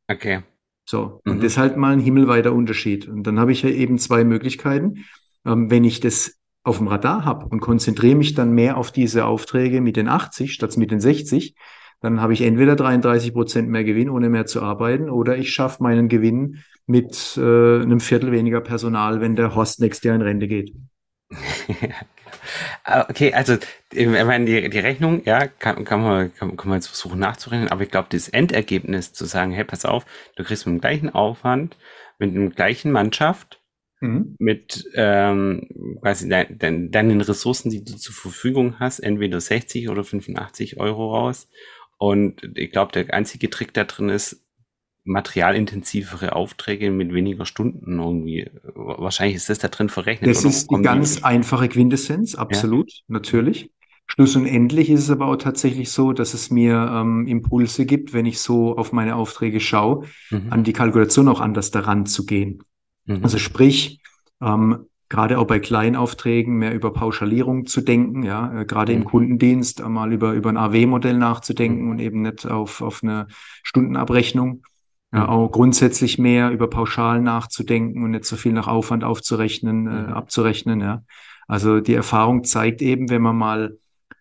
Okay. 0.08 0.42
So, 0.86 1.22
mhm. 1.24 1.34
und 1.34 1.44
das 1.44 1.54
ist 1.54 1.58
halt 1.60 1.78
mal 1.78 1.94
ein 1.94 2.00
himmelweiter 2.00 2.52
Unterschied. 2.52 3.08
Und 3.08 3.28
dann 3.28 3.40
habe 3.40 3.52
ich 3.52 3.62
ja 3.62 3.70
eben 3.70 4.00
zwei 4.00 4.24
Möglichkeiten. 4.24 5.06
Ähm, 5.48 5.72
wenn 5.72 5.84
ich 5.84 6.00
das 6.00 6.38
auf 6.64 6.78
dem 6.78 6.88
Radar 6.88 7.24
habe 7.24 7.46
und 7.46 7.62
konzentriere 7.62 8.16
mich 8.16 8.34
dann 8.34 8.52
mehr 8.52 8.78
auf 8.78 8.92
diese 8.92 9.26
Aufträge 9.26 9.80
mit 9.80 9.96
den 9.96 10.10
80 10.10 10.54
statt 10.54 10.76
mit 10.78 10.92
den 10.92 11.00
60, 11.00 11.56
dann 12.02 12.22
habe 12.22 12.34
ich 12.34 12.42
entweder 12.42 12.76
33 12.76 13.34
Prozent 13.34 13.70
mehr 13.70 13.84
Gewinn, 13.84 14.10
ohne 14.10 14.30
mehr 14.30 14.46
zu 14.46 14.62
arbeiten, 14.62 15.10
oder 15.10 15.38
ich 15.38 15.52
schaffe 15.52 15.82
meinen 15.82 16.10
Gewinn 16.10 16.64
mit 16.86 17.38
äh, 17.38 17.42
einem 17.82 18.00
Viertel 18.00 18.32
weniger 18.32 18.62
Personal, 18.62 19.22
wenn 19.22 19.36
der 19.36 19.56
Horst 19.56 19.80
nächstes 19.80 20.04
Jahr 20.04 20.16
in 20.16 20.22
Rente 20.22 20.48
geht. 20.48 20.74
okay, 23.10 23.34
also 23.34 23.58
ich 23.92 24.08
meine, 24.08 24.46
die, 24.46 24.70
die 24.70 24.80
Rechnung, 24.80 25.24
ja, 25.26 25.48
kann, 25.48 25.84
kann, 25.86 26.02
man, 26.02 26.34
kann, 26.36 26.56
kann 26.56 26.70
man 26.70 26.78
jetzt 26.78 26.88
versuchen 26.88 27.20
nachzurechnen, 27.20 27.70
aber 27.70 27.84
ich 27.84 27.92
glaube, 27.92 28.08
das 28.12 28.30
Endergebnis 28.30 29.14
zu 29.14 29.26
sagen, 29.26 29.52
hey, 29.52 29.64
pass 29.64 29.86
auf, 29.86 30.06
du 30.36 30.44
kriegst 30.44 30.66
mit 30.66 30.76
dem 30.76 30.82
gleichen 30.82 31.14
Aufwand, 31.14 31.78
mit 32.20 32.36
dem 32.36 32.52
gleichen 32.52 32.92
Mannschaft, 32.92 33.60
mhm. 34.00 34.36
mit 34.40 34.90
ähm, 34.96 35.98
quasi 36.02 36.30
de, 36.30 36.46
de, 36.50 36.90
deinen 36.90 37.22
Ressourcen, 37.22 37.70
die 37.70 37.84
du 37.84 37.96
zur 37.96 38.16
Verfügung 38.16 38.80
hast, 38.80 39.00
entweder 39.00 39.40
60 39.40 39.90
oder 39.90 40.04
85 40.04 40.80
Euro 40.80 41.16
raus. 41.16 41.48
Und 41.98 42.52
ich 42.56 42.72
glaube, 42.72 42.92
der 42.92 43.14
einzige 43.14 43.50
Trick 43.50 43.74
da 43.74 43.84
drin 43.84 44.10
ist, 44.10 44.44
materialintensivere 45.08 46.36
Aufträge 46.36 46.92
mit 46.92 47.14
weniger 47.14 47.46
Stunden 47.46 47.98
irgendwie. 47.98 48.52
Wahrscheinlich 48.76 49.38
ist 49.38 49.50
das 49.50 49.58
da 49.58 49.70
drin 49.70 49.90
verrechnet. 49.90 50.30
Das 50.30 50.44
ist 50.44 50.70
die 50.70 50.82
ganz 50.82 51.18
die 51.18 51.24
einfache 51.24 51.70
Quintessenz, 51.70 52.36
absolut, 52.36 52.92
ja. 52.92 53.04
natürlich. 53.08 53.72
Schlussendlich 54.10 54.90
ist 54.90 55.02
es 55.02 55.10
aber 55.10 55.28
auch 55.28 55.36
tatsächlich 55.36 55.92
so, 55.92 56.14
dass 56.14 56.34
es 56.34 56.50
mir 56.50 56.90
ähm, 56.94 57.28
Impulse 57.28 57.86
gibt, 57.86 58.14
wenn 58.14 58.26
ich 58.26 58.40
so 58.40 58.78
auf 58.78 58.94
meine 58.94 59.16
Aufträge 59.16 59.60
schaue, 59.60 60.06
mhm. 60.30 60.48
an 60.50 60.64
die 60.64 60.74
Kalkulation 60.74 61.28
auch 61.28 61.42
anders 61.42 61.72
daran 61.72 62.06
zu 62.06 62.26
gehen. 62.26 62.64
Mhm. 63.08 63.24
Also 63.24 63.38
sprich, 63.40 64.00
ähm, 64.42 64.86
gerade 65.10 65.40
auch 65.40 65.48
bei 65.48 65.60
Kleinaufträgen 65.60 66.56
mehr 66.58 66.74
über 66.74 66.92
Pauschalierung 66.92 67.66
zu 67.66 67.82
denken, 67.82 68.24
ja, 68.24 68.62
äh, 68.62 68.66
gerade 68.66 68.94
mhm. 68.94 69.02
im 69.02 69.06
Kundendienst 69.06 69.82
einmal 69.82 70.14
über, 70.14 70.34
über 70.34 70.50
ein 70.50 70.58
AW-Modell 70.58 71.18
nachzudenken 71.18 71.86
mhm. 71.86 71.92
und 71.92 72.00
eben 72.00 72.22
nicht 72.22 72.46
auf, 72.46 72.82
auf 72.82 73.04
eine 73.04 73.28
Stundenabrechnung. 73.64 74.64
Ja, 75.14 75.24
mhm. 75.24 75.30
auch 75.30 75.50
grundsätzlich 75.50 76.20
mehr 76.20 76.52
über 76.52 76.70
Pauschalen 76.70 77.24
nachzudenken 77.24 78.04
und 78.04 78.12
nicht 78.12 78.26
so 78.26 78.36
viel 78.36 78.52
nach 78.52 78.68
Aufwand 78.68 79.06
aufzurechnen, 79.06 79.88
äh, 79.88 79.90
mhm. 79.90 80.14
abzurechnen. 80.14 80.82
Ja. 80.82 81.04
Also 81.48 81.80
die 81.80 81.94
Erfahrung 81.94 82.44
zeigt 82.44 82.82
eben, 82.82 83.10
wenn 83.10 83.22
man 83.22 83.38
mal 83.38 83.78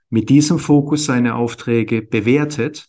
mit 0.09 0.29
diesem 0.29 0.61
Fokus 0.61 1.07
seine 1.07 1.35
Aufträge 1.35 2.03
bewertet, 2.03 2.89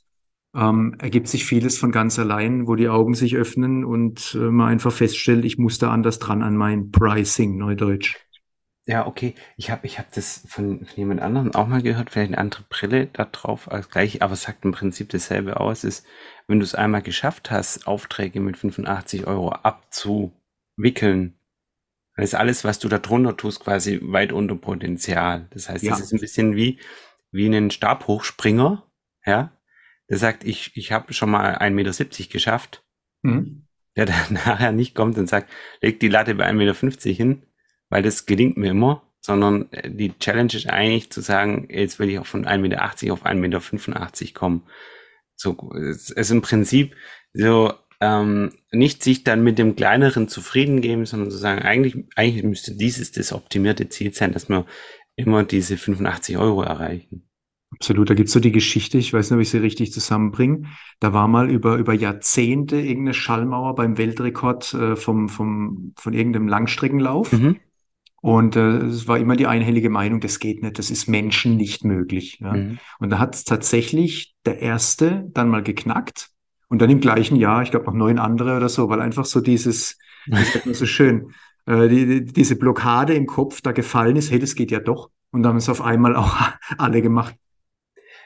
ähm, 0.55 0.95
ergibt 0.99 1.27
sich 1.27 1.45
vieles 1.45 1.77
von 1.77 1.91
ganz 1.91 2.17
allein, 2.19 2.67
wo 2.67 2.75
die 2.75 2.89
Augen 2.89 3.13
sich 3.13 3.35
öffnen 3.35 3.85
und 3.85 4.35
äh, 4.35 4.49
man 4.49 4.69
einfach 4.69 4.91
feststellt, 4.91 5.45
ich 5.45 5.57
muss 5.57 5.77
da 5.77 5.91
anders 5.91 6.19
dran 6.19 6.41
an 6.41 6.55
mein 6.55 6.91
Pricing, 6.91 7.57
Neudeutsch. 7.57 8.15
Ja, 8.87 9.05
okay. 9.05 9.35
Ich 9.57 9.69
habe 9.69 9.85
ich 9.85 9.99
hab 9.99 10.13
das 10.13 10.45
von, 10.47 10.85
von 10.85 10.95
jemand 10.95 11.21
anderem 11.21 11.53
auch 11.53 11.67
mal 11.67 11.81
gehört, 11.81 12.09
vielleicht 12.09 12.29
eine 12.29 12.37
andere 12.37 12.63
Brille 12.69 13.07
da 13.07 13.25
drauf 13.25 13.69
als 13.69 13.89
gleich, 13.89 14.21
aber 14.21 14.33
es 14.33 14.43
sagt 14.43 14.63
im 14.63 14.71
Prinzip 14.71 15.09
dasselbe 15.09 15.59
aus, 15.59 15.83
ist, 15.83 16.05
wenn 16.47 16.59
du 16.59 16.63
es 16.63 16.73
einmal 16.73 17.01
geschafft 17.01 17.51
hast, 17.51 17.85
Aufträge 17.85 18.39
mit 18.39 18.55
85 18.55 19.27
Euro 19.27 19.49
abzuwickeln, 19.49 21.37
dann 22.15 22.23
ist 22.23 22.33
alles, 22.33 22.63
was 22.63 22.79
du 22.79 22.87
da 22.87 22.97
drunter 22.97 23.35
tust, 23.35 23.59
quasi 23.59 23.99
weit 24.01 24.31
unter 24.31 24.55
Potenzial. 24.55 25.47
Das 25.51 25.67
heißt, 25.67 25.83
ja. 25.83 25.91
das 25.91 25.99
ist 25.99 26.13
ein 26.13 26.21
bisschen 26.21 26.55
wie, 26.55 26.79
wie 27.31 27.47
ein 27.47 27.69
Stabhochspringer, 27.69 28.89
ja, 29.25 29.56
der 30.09 30.17
sagt, 30.17 30.43
ich, 30.43 30.71
ich 30.75 30.91
habe 30.91 31.13
schon 31.13 31.29
mal 31.29 31.57
1,70 31.57 31.71
Meter 31.71 32.31
geschafft, 32.31 32.83
mhm. 33.21 33.67
der 33.95 34.05
dann 34.05 34.15
nachher 34.29 34.71
nicht 34.71 34.95
kommt 34.95 35.17
und 35.17 35.27
sagt, 35.27 35.51
leg 35.81 35.99
die 35.99 36.09
Latte 36.09 36.35
bei 36.35 36.49
1,50 36.49 36.53
Meter 36.85 37.09
hin, 37.09 37.43
weil 37.89 38.03
das 38.03 38.25
gelingt 38.25 38.57
mir 38.57 38.71
immer, 38.71 39.03
sondern 39.19 39.71
äh, 39.71 39.89
die 39.89 40.17
Challenge 40.19 40.53
ist 40.53 40.69
eigentlich 40.69 41.09
zu 41.11 41.21
sagen, 41.21 41.67
jetzt 41.69 41.99
will 41.99 42.09
ich 42.09 42.19
auch 42.19 42.25
von 42.25 42.45
1,80 42.45 42.57
Meter 42.59 42.83
auf 43.13 43.25
1,85 43.25 43.35
Meter 43.35 44.33
kommen. 44.33 44.63
So, 45.35 45.71
es 45.73 46.09
ist 46.09 46.31
im 46.31 46.41
Prinzip 46.41 46.95
so, 47.33 47.73
ähm, 47.99 48.51
nicht 48.71 49.03
sich 49.03 49.23
dann 49.23 49.43
mit 49.43 49.57
dem 49.57 49.75
kleineren 49.75 50.27
zufrieden 50.27 50.81
geben, 50.81 51.05
sondern 51.05 51.31
zu 51.31 51.37
sagen, 51.37 51.63
eigentlich, 51.63 52.05
eigentlich 52.15 52.43
müsste 52.43 52.75
dieses 52.75 53.11
das 53.11 53.33
optimierte 53.33 53.89
Ziel 53.89 54.13
sein, 54.13 54.33
dass 54.33 54.49
wir 54.49 54.65
immer 55.15 55.43
diese 55.43 55.77
85 55.77 56.37
Euro 56.37 56.61
erreichen. 56.61 57.26
Absolut, 57.71 58.09
da 58.09 58.13
gibt's 58.13 58.31
so 58.31 58.39
die 58.39 58.53
Geschichte, 58.53 58.97
ich 58.97 59.13
weiß 59.13 59.29
nicht, 59.29 59.35
ob 59.35 59.41
ich 59.41 59.49
sie 59.49 59.57
richtig 59.57 59.91
zusammenbringe. 59.91 60.63
Da 60.99 61.13
war 61.13 61.27
mal 61.27 61.49
über, 61.49 61.75
über 61.75 61.93
Jahrzehnte 61.93 62.77
irgendeine 62.77 63.13
Schallmauer 63.13 63.75
beim 63.75 63.97
Weltrekord 63.97 64.73
äh, 64.73 64.95
vom, 64.95 65.27
vom, 65.27 65.93
von 65.97 66.13
irgendeinem 66.13 66.47
Langstreckenlauf. 66.47 67.33
Mhm. 67.33 67.57
Und 68.21 68.55
äh, 68.55 68.77
es 68.79 69.07
war 69.07 69.19
immer 69.19 69.35
die 69.35 69.47
einhellige 69.47 69.89
Meinung, 69.89 70.21
das 70.21 70.39
geht 70.39 70.63
nicht, 70.63 70.79
das 70.79 70.89
ist 70.89 71.07
Menschen 71.07 71.55
nicht 71.55 71.83
möglich. 71.83 72.39
Ja. 72.39 72.53
Mhm. 72.53 72.79
Und 72.99 73.09
da 73.09 73.19
hat 73.19 73.35
es 73.35 73.43
tatsächlich 73.43 74.33
der 74.45 74.59
erste 74.59 75.29
dann 75.33 75.49
mal 75.49 75.61
geknackt 75.61 76.29
und 76.69 76.81
dann 76.81 76.89
im 76.89 76.99
gleichen 76.99 77.35
Jahr, 77.35 77.63
ich 77.63 77.71
glaube 77.71 77.85
noch 77.85 77.93
neun 77.93 78.19
andere 78.19 78.57
oder 78.57 78.69
so, 78.69 78.89
weil 78.89 79.01
einfach 79.01 79.25
so 79.25 79.39
dieses, 79.39 79.97
das 80.25 80.55
ist 80.55 80.79
so 80.79 80.85
schön, 80.85 81.33
äh, 81.65 81.87
die, 81.87 82.25
diese 82.25 82.55
Blockade 82.55 83.13
im 83.13 83.25
Kopf 83.25 83.61
da 83.61 83.71
gefallen 83.71 84.15
ist, 84.15 84.31
hey, 84.31 84.39
das 84.39 84.55
geht 84.55 84.71
ja 84.71 84.79
doch. 84.79 85.09
Und 85.31 85.43
dann 85.43 85.51
haben 85.51 85.57
es 85.57 85.69
auf 85.69 85.81
einmal 85.81 86.15
auch 86.15 86.37
alle 86.77 87.01
gemacht. 87.01 87.35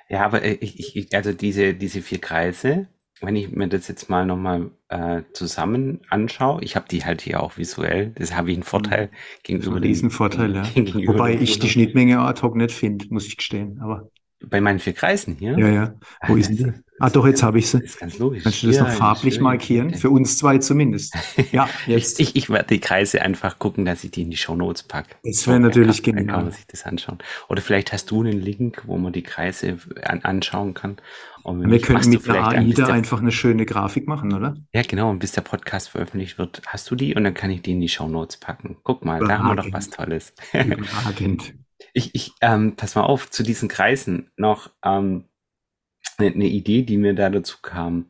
Ja, 0.09 0.25
aber 0.25 0.43
äh, 0.43 0.53
ich, 0.61 0.95
ich, 0.95 1.15
also 1.15 1.33
diese, 1.33 1.73
diese 1.73 2.01
vier 2.01 2.19
Kreise, 2.19 2.87
wenn 3.21 3.35
ich 3.35 3.51
mir 3.51 3.67
das 3.67 3.87
jetzt 3.87 4.09
mal 4.09 4.25
nochmal 4.25 4.71
äh, 4.89 5.21
zusammen 5.33 6.01
anschaue, 6.09 6.63
ich 6.63 6.75
habe 6.75 6.87
die 6.89 7.05
halt 7.05 7.21
hier 7.21 7.41
auch 7.41 7.57
visuell, 7.57 8.11
das 8.15 8.35
habe 8.35 8.49
ich 8.49 8.57
einen 8.57 8.63
Vorteil 8.63 9.09
gegenüber. 9.43 9.77
Ein 9.77 9.83
Riesenvorteil, 9.83 10.55
ja. 10.55 10.63
Wobei 11.07 11.35
ich 11.35 11.59
die 11.59 11.69
Schnittmenge 11.69 12.19
ad 12.19 12.41
hoc 12.41 12.55
nicht 12.55 12.71
finde, 12.71 13.05
muss 13.09 13.27
ich 13.27 13.37
gestehen. 13.37 13.79
Aber 13.81 14.09
Bei 14.49 14.59
meinen 14.61 14.79
vier 14.79 14.93
Kreisen 14.93 15.35
hier? 15.37 15.57
Ja, 15.57 15.67
ja. 15.67 15.93
Wo 16.27 16.33
Ah, 16.33 16.37
ist 16.37 16.49
die? 16.51 16.71
Ah, 16.99 17.09
doch, 17.09 17.25
jetzt 17.25 17.41
habe 17.41 17.57
ich 17.57 17.67
sie. 17.69 17.79
das 17.79 17.91
ist 17.91 17.99
ganz 17.99 18.19
logisch. 18.19 18.43
Kannst 18.43 18.61
du 18.61 18.67
das 18.67 18.75
Ja, 18.75 18.83
noch 18.83 18.91
farblich 18.91 19.35
schön. 19.35 19.43
markieren? 19.43 19.93
Für 19.95 20.09
uns 20.11 20.37
zwei 20.37 20.59
zumindest. 20.59 21.15
Ja, 21.51 21.67
Ich, 21.87 21.87
jetzt. 21.87 22.19
ich, 22.19 22.35
ich 22.35 22.49
werde 22.49 22.67
die 22.67 22.79
Kreise 22.79 23.21
einfach 23.23 23.57
gucken, 23.57 23.85
dass 23.85 24.03
ich 24.03 24.11
die 24.11 24.21
in 24.21 24.29
die 24.29 24.37
Shownotes 24.37 24.83
packe. 24.83 25.15
Das 25.23 25.47
wäre 25.47 25.59
natürlich 25.59 26.03
kann, 26.03 26.15
dann 26.15 26.27
kann 26.27 26.35
man 26.35 26.45
genial. 26.45 26.57
sich 26.57 26.67
das 26.67 26.83
anschauen. 26.85 27.17
Oder 27.49 27.61
vielleicht 27.61 27.91
hast 27.91 28.11
du 28.11 28.21
einen 28.21 28.39
Link, 28.39 28.83
wo 28.85 28.97
man 28.97 29.13
die 29.13 29.23
Kreise 29.23 29.77
an, 30.03 30.21
anschauen 30.23 30.73
kann. 30.75 30.97
Und 31.43 31.61
Wir 31.61 31.79
du 31.81 31.93
mit 31.93 32.13
der 32.13 32.19
vielleicht 32.19 32.47
AI 32.49 32.57
an, 32.59 32.67
bis 32.67 32.75
da 32.75 32.85
der, 32.85 32.93
einfach 32.93 33.19
eine 33.19 33.31
schöne 33.31 33.65
Grafik 33.65 34.07
machen, 34.07 34.31
oder? 34.33 34.55
ja 34.73 34.83
genau, 34.83 35.09
und 35.09 35.17
bis 35.17 35.31
der 35.31 35.41
Podcast 35.41 35.89
veröffentlicht 35.89 36.37
wird, 36.37 36.61
hast 36.67 36.91
du 36.91 36.95
die 36.95 37.15
und 37.15 37.23
dann 37.23 37.33
kann 37.33 37.49
ich 37.49 37.63
die 37.63 37.71
in 37.71 37.81
die 37.81 37.89
Shownotes 37.89 38.37
packen. 38.37 38.77
Guck 38.83 39.03
mal, 39.03 39.19
da 39.25 39.39
haben 39.39 39.47
wir 39.47 39.55
doch 39.55 39.73
was 39.73 39.87
Überragend. 39.87 39.95
Tolles. 39.95 40.33
Überragend. 40.53 41.53
Ich, 41.93 42.15
ich, 42.15 42.31
ähm, 42.41 42.75
pass 42.75 42.95
mal 42.95 43.03
auf, 43.03 43.29
zu 43.29 43.43
diesen 43.43 43.69
Kreisen 43.69 44.31
noch 44.37 44.71
ähm, 44.83 45.25
eine, 46.17 46.45
Idee, 46.45 46.83
die 46.83 46.97
mir 46.97 47.13
da 47.15 47.29
dazu 47.29 47.57
kam. 47.61 48.07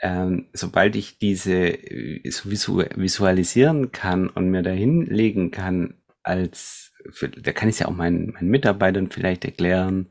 Ähm, 0.00 0.48
sobald 0.52 0.96
ich 0.96 1.18
diese 1.18 1.54
äh, 1.54 2.30
so 2.30 2.50
visu 2.50 2.82
visualisieren 2.96 3.92
kann 3.92 4.28
und 4.28 4.50
mir 4.50 4.62
da 4.62 4.70
hinlegen 4.70 5.50
kann, 5.50 5.94
als 6.22 6.92
für, 7.10 7.28
da 7.28 7.52
kann 7.52 7.68
ich 7.68 7.76
es 7.76 7.78
ja 7.80 7.86
auch 7.88 7.94
meinen, 7.94 8.32
meinen 8.32 8.48
Mitarbeitern 8.48 9.10
vielleicht 9.10 9.44
erklären, 9.44 10.08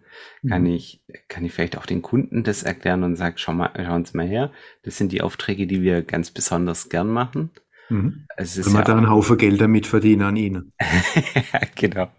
kann 0.48 0.64
Mhm. 0.64 0.68
ich, 0.68 1.04
kann 1.28 1.44
ich 1.46 1.54
vielleicht 1.54 1.78
auch 1.78 1.86
den 1.86 2.02
Kunden 2.02 2.44
das 2.44 2.64
erklären 2.64 3.04
und 3.04 3.16
sag, 3.16 3.40
schau 3.40 3.54
mal, 3.54 3.72
schauen 3.76 4.06
Sie 4.06 4.16
mal 4.18 4.28
her, 4.28 4.52
das 4.84 4.98
sind 4.98 5.12
die 5.12 5.22
Aufträge, 5.22 5.68
die 5.68 5.82
wir 5.82 6.04
ganz 6.04 6.32
besonders 6.32 6.90
gern 6.90 7.10
machen. 7.10 7.52
Mhm. 7.90 8.28
Es 8.38 8.58
ist 8.58 8.66
Können 8.66 8.76
wir 8.76 8.80
ja 8.80 8.86
da 8.86 8.98
einen 8.98 9.10
Haufen 9.10 9.38
Geld 9.38 9.60
damit 9.62 9.88
verdienen 9.88 10.22
an 10.24 10.36
Ihnen? 10.38 10.74
genau. 11.76 12.10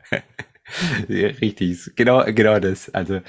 Ja, 1.08 1.28
richtig, 1.28 1.92
genau, 1.96 2.24
genau 2.32 2.58
das. 2.60 2.90
Also, 2.94 3.20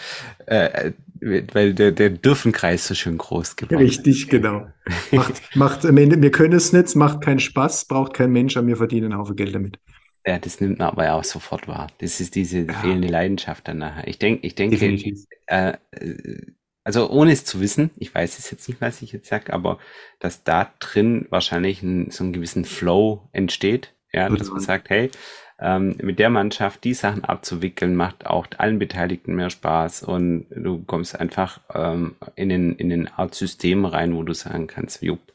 äh, 0.45 0.91
weil 1.19 1.73
der, 1.73 1.91
der 1.91 2.09
Dürfenkreis 2.11 2.87
so 2.87 2.95
schön 2.95 3.17
groß 3.17 3.55
geworden 3.55 3.93
Richtig, 3.93 4.27
ist. 4.27 4.29
genau. 4.29 4.67
Macht, 5.11 5.43
macht 5.55 5.85
am 5.85 5.97
Ende, 5.97 6.19
wir 6.21 6.31
können 6.31 6.53
es 6.53 6.73
nicht, 6.73 6.95
macht 6.95 7.21
keinen 7.21 7.39
Spaß, 7.39 7.85
braucht 7.85 8.13
kein 8.13 8.31
Mensch, 8.31 8.57
aber 8.57 8.67
wir 8.67 8.77
verdienen 8.77 9.11
einen 9.11 9.19
Haufen 9.21 9.35
Geld 9.35 9.53
damit. 9.55 9.79
Ja, 10.25 10.39
das 10.39 10.59
nimmt 10.59 10.79
man 10.79 10.87
aber 10.89 11.13
auch 11.13 11.23
sofort 11.23 11.67
wahr. 11.67 11.87
Das 11.99 12.19
ist 12.19 12.35
diese 12.35 12.67
Ja. 12.67 12.73
fehlende 12.73 13.07
Leidenschaft 13.07 13.67
dann 13.67 13.77
nachher. 13.77 14.07
Ich 14.07 14.17
denke, 14.17 14.45
ich 14.47 14.55
denke, 14.55 14.77
Definitiv. 14.77 15.25
äh, 15.47 15.73
äh, 15.91 16.41
also 16.83 17.09
ohne 17.09 17.31
es 17.31 17.45
zu 17.45 17.59
wissen, 17.61 17.91
ich 17.97 18.13
weiß 18.13 18.39
es 18.39 18.49
jetzt 18.51 18.67
nicht, 18.67 18.81
was 18.81 19.01
ich 19.01 19.11
jetzt 19.11 19.27
sage, 19.29 19.53
aber 19.53 19.79
dass 20.19 20.43
da 20.43 20.71
drin 20.79 21.27
wahrscheinlich 21.29 21.81
ein, 21.83 22.11
so 22.11 22.23
einen 22.23 22.33
gewissen 22.33 22.65
Flow 22.65 23.29
entsteht, 23.33 23.93
ja, 24.13 24.29
dass 24.29 24.51
man 24.51 24.59
Total. 24.59 24.61
sagt, 24.61 24.89
hey, 24.89 25.11
ähm, 25.59 25.95
mit 26.01 26.19
der 26.19 26.29
Mannschaft 26.29 26.83
die 26.83 26.93
Sachen 26.93 27.23
abzuwickeln, 27.23 27.95
macht 27.95 28.25
auch 28.25 28.47
allen 28.57 28.79
Beteiligten 28.79 29.35
mehr 29.35 29.49
Spaß. 29.49 30.03
Und 30.03 30.47
du 30.49 30.83
kommst 30.83 31.19
einfach 31.19 31.61
ähm, 31.73 32.15
in 32.35 32.49
den, 32.49 32.75
in 32.75 32.89
den 32.89 33.07
Art 33.07 33.35
System 33.35 33.85
rein, 33.85 34.15
wo 34.15 34.23
du 34.23 34.33
sagen 34.33 34.67
kannst, 34.67 35.01
jupp, 35.01 35.33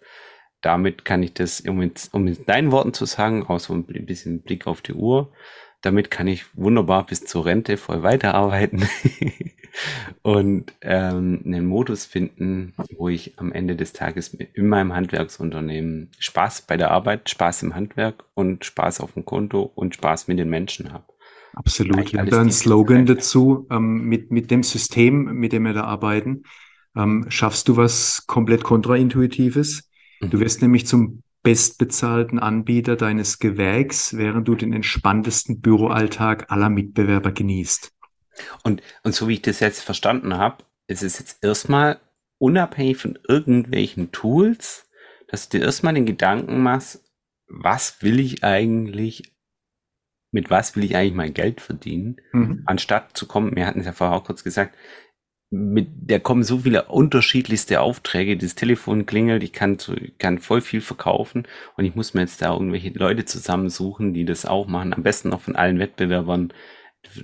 damit 0.61 1.05
kann 1.05 1.23
ich 1.23 1.33
das, 1.33 1.61
um 1.61 1.79
mit, 1.79 2.09
um 2.13 2.25
mit 2.25 2.49
deinen 2.49 2.71
Worten 2.71 2.93
zu 2.93 3.07
sagen, 3.07 3.47
auch 3.47 3.61
so 3.61 3.73
ein 3.73 3.85
bisschen 3.85 4.43
Blick 4.43 4.67
auf 4.67 4.83
die 4.83 4.93
Uhr, 4.93 5.33
damit 5.83 6.11
kann 6.11 6.27
ich 6.27 6.45
wunderbar 6.55 7.07
bis 7.07 7.25
zur 7.25 7.47
Rente 7.47 7.77
voll 7.77 8.03
weiterarbeiten 8.03 8.87
und 10.23 10.73
ähm, 10.83 11.43
einen 11.45 11.67
Modus 11.67 12.05
finden, 12.05 12.75
wo 12.97 13.09
ich 13.09 13.39
am 13.39 13.53
Ende 13.53 13.77
des 13.77 13.93
Tages 13.93 14.35
in 14.35 14.69
meinem 14.69 14.95
Handwerksunternehmen 14.95 16.11
Spaß 16.19 16.63
bei 16.63 16.77
der 16.77 16.91
Arbeit, 16.91 17.31
Spaß 17.31 17.63
im 17.63 17.75
Handwerk 17.75 18.25
und 18.35 18.65
Spaß 18.65 19.01
auf 19.01 19.13
dem 19.15 19.25
Konto 19.25 19.63
und 19.63 19.95
Spaß 19.95 20.29
mit 20.29 20.39
den 20.39 20.51
Menschen 20.51 20.93
habe. 20.93 21.05
Absolut. 21.55 22.13
Wir 22.13 22.21
haben 22.21 22.31
da 22.31 22.41
einen 22.41 22.53
Slogan 22.53 23.07
dazu. 23.07 23.67
Ähm, 23.71 24.05
mit, 24.05 24.31
mit 24.31 24.51
dem 24.51 24.63
System, 24.63 25.25
mit 25.35 25.53
dem 25.53 25.65
wir 25.65 25.73
da 25.73 25.85
arbeiten, 25.85 26.45
ähm, 26.97 27.27
schaffst 27.29 27.69
du 27.69 27.77
was 27.77 28.27
komplett 28.27 28.63
kontraintuitives. 28.63 29.89
Du 30.21 30.37
Mhm. 30.37 30.41
wirst 30.41 30.63
nämlich 30.63 30.87
zum 30.87 31.23
bestbezahlten 31.43 32.39
Anbieter 32.39 32.97
deines 32.97 33.39
Gewerks, 33.39 34.17
während 34.17 34.47
du 34.47 34.55
den 34.55 34.73
entspanntesten 34.73 35.61
Büroalltag 35.61 36.51
aller 36.51 36.69
Mitbewerber 36.69 37.33
genießt. 37.33 37.93
Und, 38.63 38.83
und 39.03 39.15
so 39.15 39.29
wie 39.29 39.35
ich 39.35 39.43
das 39.43 39.61
jetzt 39.61 39.83
verstanden 39.83 40.37
habe, 40.37 40.65
ist 40.87 41.03
es 41.03 41.19
jetzt 41.19 41.43
erstmal 41.43 42.01
unabhängig 42.39 42.97
von 42.97 43.19
irgendwelchen 43.29 44.13
Tools, 44.13 44.89
dass 45.29 45.49
du 45.49 45.59
dir 45.59 45.65
erstmal 45.65 45.95
den 45.95 46.07
Gedanken 46.07 46.63
machst, 46.63 47.05
was 47.47 48.03
will 48.03 48.21
ich 48.21 48.45
eigentlich, 48.45 49.35
mit 50.31 50.51
was 50.51 50.77
will 50.77 50.85
ich 50.85 50.97
eigentlich 50.97 51.15
mein 51.15 51.35
Geld 51.35 51.61
verdienen, 51.61 52.17
Mhm. 52.33 52.63
anstatt 52.67 53.17
zu 53.17 53.27
kommen, 53.27 53.57
wir 53.57 53.67
hatten 53.67 53.81
es 53.81 53.87
ja 53.87 53.93
vorher 53.93 54.17
auch 54.17 54.25
kurz 54.25 54.45
gesagt, 54.45 54.77
mit 55.51 55.89
der 55.93 56.21
kommen 56.21 56.45
so 56.45 56.59
viele 56.61 56.85
unterschiedlichste 56.85 57.81
Aufträge, 57.81 58.37
das 58.37 58.55
Telefon 58.55 59.05
klingelt, 59.05 59.43
ich 59.43 59.53
kann, 59.53 59.79
zu, 59.79 59.95
ich 59.97 60.17
kann 60.19 60.39
voll 60.39 60.61
viel 60.61 60.81
verkaufen 60.81 61.47
und 61.77 61.85
ich 61.85 61.97
muss 61.97 62.15
mir 62.15 62.21
jetzt 62.21 62.41
da 62.41 62.53
irgendwelche 62.53 62.91
Leute 62.91 63.25
zusammensuchen, 63.25 64.15
die 64.15 64.25
das 64.25 64.47
auch 64.47 64.69
machen, 64.69 64.95
am 64.95 65.03
besten 65.03 65.29
noch 65.31 65.41
von 65.41 65.57
allen 65.57 65.81
Wettbewerbern 65.81 66.53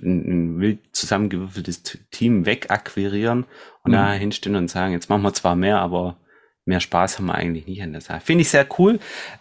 ein, 0.03 0.59
wild 0.59 0.79
zusammengewürfeltes 0.91 1.83
Team 2.11 2.45
wegakquirieren 2.45 3.45
und 3.83 3.91
Mhm. 3.91 3.95
da 3.95 4.11
hinstellen 4.11 4.57
und 4.57 4.69
sagen, 4.69 4.93
jetzt 4.93 5.09
machen 5.09 5.21
wir 5.21 5.33
zwar 5.33 5.55
mehr, 5.55 5.79
aber 5.79 6.17
mehr 6.65 6.81
Spaß 6.81 7.17
haben 7.19 7.27
wir 7.27 7.35
eigentlich 7.35 7.67
nicht 7.67 7.81
an 7.81 7.93
der 7.93 8.01
Sache. 8.01 8.19
Finde 8.19 8.41
ich 8.41 8.49
sehr 8.49 8.67
cool. 8.77 8.99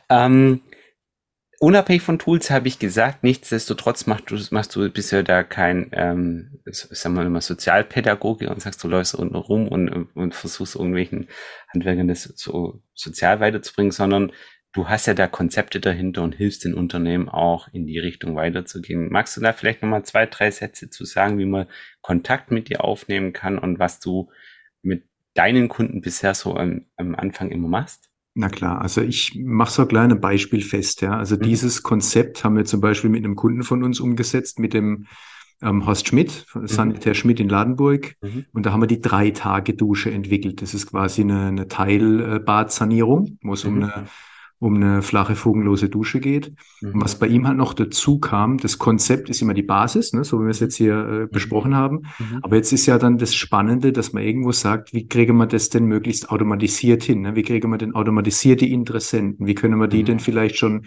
Ähm, 0.08 0.60
unabhängig 1.60 2.02
von 2.02 2.18
Tools 2.18 2.50
habe 2.50 2.68
ich 2.68 2.78
gesagt, 2.78 3.22
nichtsdestotrotz 3.22 4.06
machst 4.06 4.30
du, 4.30 4.38
machst 4.50 4.74
du 4.76 4.90
bisher 4.90 5.22
da 5.22 5.42
kein, 5.42 5.90
ähm, 5.92 6.60
sagen 6.66 7.16
wir 7.16 7.28
mal, 7.28 7.40
Sozialpädagoge 7.40 8.48
und 8.50 8.60
sagst, 8.60 8.82
du 8.84 8.88
läufst 8.88 9.14
unten 9.14 9.36
rum 9.36 9.68
und, 9.68 10.08
und 10.14 10.34
versuchst 10.34 10.76
irgendwelchen 10.76 11.28
Handwerkern 11.72 12.08
das 12.08 12.24
so 12.24 12.82
sozial 12.94 13.40
weiterzubringen, 13.40 13.92
sondern 13.92 14.32
du 14.72 14.88
hast 14.88 15.06
ja 15.06 15.14
da 15.14 15.26
Konzepte 15.26 15.80
dahinter 15.80 16.22
und 16.22 16.34
hilfst 16.34 16.64
den 16.64 16.74
Unternehmen 16.74 17.28
auch 17.28 17.68
in 17.72 17.86
die 17.86 17.98
Richtung 17.98 18.36
weiterzugehen. 18.36 19.10
Magst 19.10 19.36
du 19.36 19.40
da 19.40 19.52
vielleicht 19.52 19.82
nochmal 19.82 20.04
zwei, 20.04 20.26
drei 20.26 20.50
Sätze 20.50 20.90
zu 20.90 21.04
sagen, 21.04 21.38
wie 21.38 21.46
man 21.46 21.66
Kontakt 22.02 22.50
mit 22.50 22.68
dir 22.68 22.84
aufnehmen 22.84 23.32
kann 23.32 23.58
und 23.58 23.78
was 23.78 24.00
du 24.00 24.30
mit 24.82 25.04
deinen 25.34 25.68
Kunden 25.68 26.02
bisher 26.02 26.34
so 26.34 26.56
am, 26.56 26.86
am 26.96 27.14
Anfang 27.14 27.50
immer 27.50 27.68
machst? 27.68 28.05
Na 28.38 28.50
klar, 28.50 28.82
also 28.82 29.00
ich 29.00 29.34
mache 29.42 29.72
so 29.72 29.80
ein 29.82 29.88
kleines 29.88 30.20
Beispiel 30.20 30.60
fest, 30.60 31.00
ja. 31.00 31.16
Also 31.16 31.36
Mhm. 31.36 31.40
dieses 31.40 31.82
Konzept 31.82 32.44
haben 32.44 32.54
wir 32.56 32.66
zum 32.66 32.82
Beispiel 32.82 33.08
mit 33.08 33.24
einem 33.24 33.34
Kunden 33.34 33.62
von 33.62 33.82
uns 33.82 33.98
umgesetzt, 33.98 34.58
mit 34.58 34.74
dem 34.74 35.06
ähm, 35.62 35.86
Horst 35.86 36.08
Schmidt, 36.08 36.30
von 36.46 36.66
Sanitär 36.66 37.14
Schmidt 37.14 37.40
in 37.40 37.48
Ladenburg. 37.48 38.14
Mhm. 38.20 38.44
Und 38.52 38.66
da 38.66 38.72
haben 38.72 38.82
wir 38.82 38.86
die 38.88 39.00
Drei-Tage-Dusche 39.00 40.10
entwickelt. 40.10 40.60
Das 40.60 40.74
ist 40.74 40.88
quasi 40.90 41.22
eine, 41.22 41.46
eine 41.46 41.66
Teilbadsanierung, 41.66 43.38
wo 43.42 43.54
es 43.54 43.64
um 43.64 43.76
Mhm. 43.76 43.82
eine, 43.84 44.06
um 44.58 44.76
eine 44.76 45.02
flache, 45.02 45.36
fugenlose 45.36 45.88
Dusche 45.90 46.18
geht. 46.18 46.48
Und 46.82 46.94
Mhm. 46.96 47.02
was 47.02 47.18
bei 47.18 47.26
ihm 47.26 47.46
halt 47.46 47.58
noch 47.58 47.74
dazu 47.74 48.18
kam, 48.18 48.56
das 48.56 48.78
Konzept 48.78 49.28
ist 49.28 49.42
immer 49.42 49.52
die 49.54 49.62
Basis, 49.62 50.12
ne, 50.14 50.24
so 50.24 50.38
wie 50.40 50.44
wir 50.44 50.50
es 50.50 50.60
jetzt 50.60 50.76
hier 50.76 51.24
äh, 51.24 51.26
besprochen 51.26 51.74
haben. 51.76 52.02
Mhm. 52.18 52.38
Aber 52.42 52.56
jetzt 52.56 52.72
ist 52.72 52.86
ja 52.86 52.96
dann 52.98 53.18
das 53.18 53.34
Spannende, 53.34 53.92
dass 53.92 54.12
man 54.14 54.22
irgendwo 54.22 54.52
sagt, 54.52 54.94
wie 54.94 55.06
kriegen 55.06 55.36
wir 55.36 55.46
das 55.46 55.68
denn 55.68 55.84
möglichst 55.84 56.30
automatisiert 56.30 57.02
hin? 57.02 57.20
Ne? 57.20 57.36
Wie 57.36 57.42
kriegen 57.42 57.70
wir 57.70 57.78
denn 57.78 57.94
automatisierte 57.94 58.64
Interessenten? 58.64 59.46
Wie 59.46 59.54
können 59.54 59.78
wir 59.78 59.88
die 59.88 60.00
Mhm. 60.02 60.06
denn 60.06 60.20
vielleicht 60.20 60.56
schon 60.56 60.86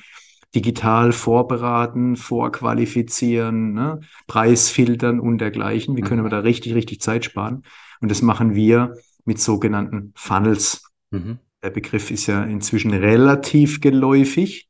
digital 0.55 1.11
vorberaten, 1.11 2.15
vorqualifizieren, 2.15 3.73
ne? 3.73 3.99
Preisfiltern 4.27 5.19
und 5.19 5.39
dergleichen? 5.39 5.95
Wie 5.95 6.01
können 6.01 6.21
Mhm. 6.21 6.25
wir 6.25 6.29
da 6.31 6.39
richtig, 6.39 6.73
richtig 6.73 7.01
Zeit 7.01 7.25
sparen? 7.25 7.63
Und 8.01 8.09
das 8.09 8.21
machen 8.21 8.55
wir 8.55 8.95
mit 9.25 9.39
sogenannten 9.39 10.11
Funnels. 10.15 10.89
Der 11.63 11.69
Begriff 11.69 12.11
ist 12.11 12.27
ja 12.27 12.43
inzwischen 12.43 12.93
relativ 12.93 13.81
geläufig. 13.81 14.67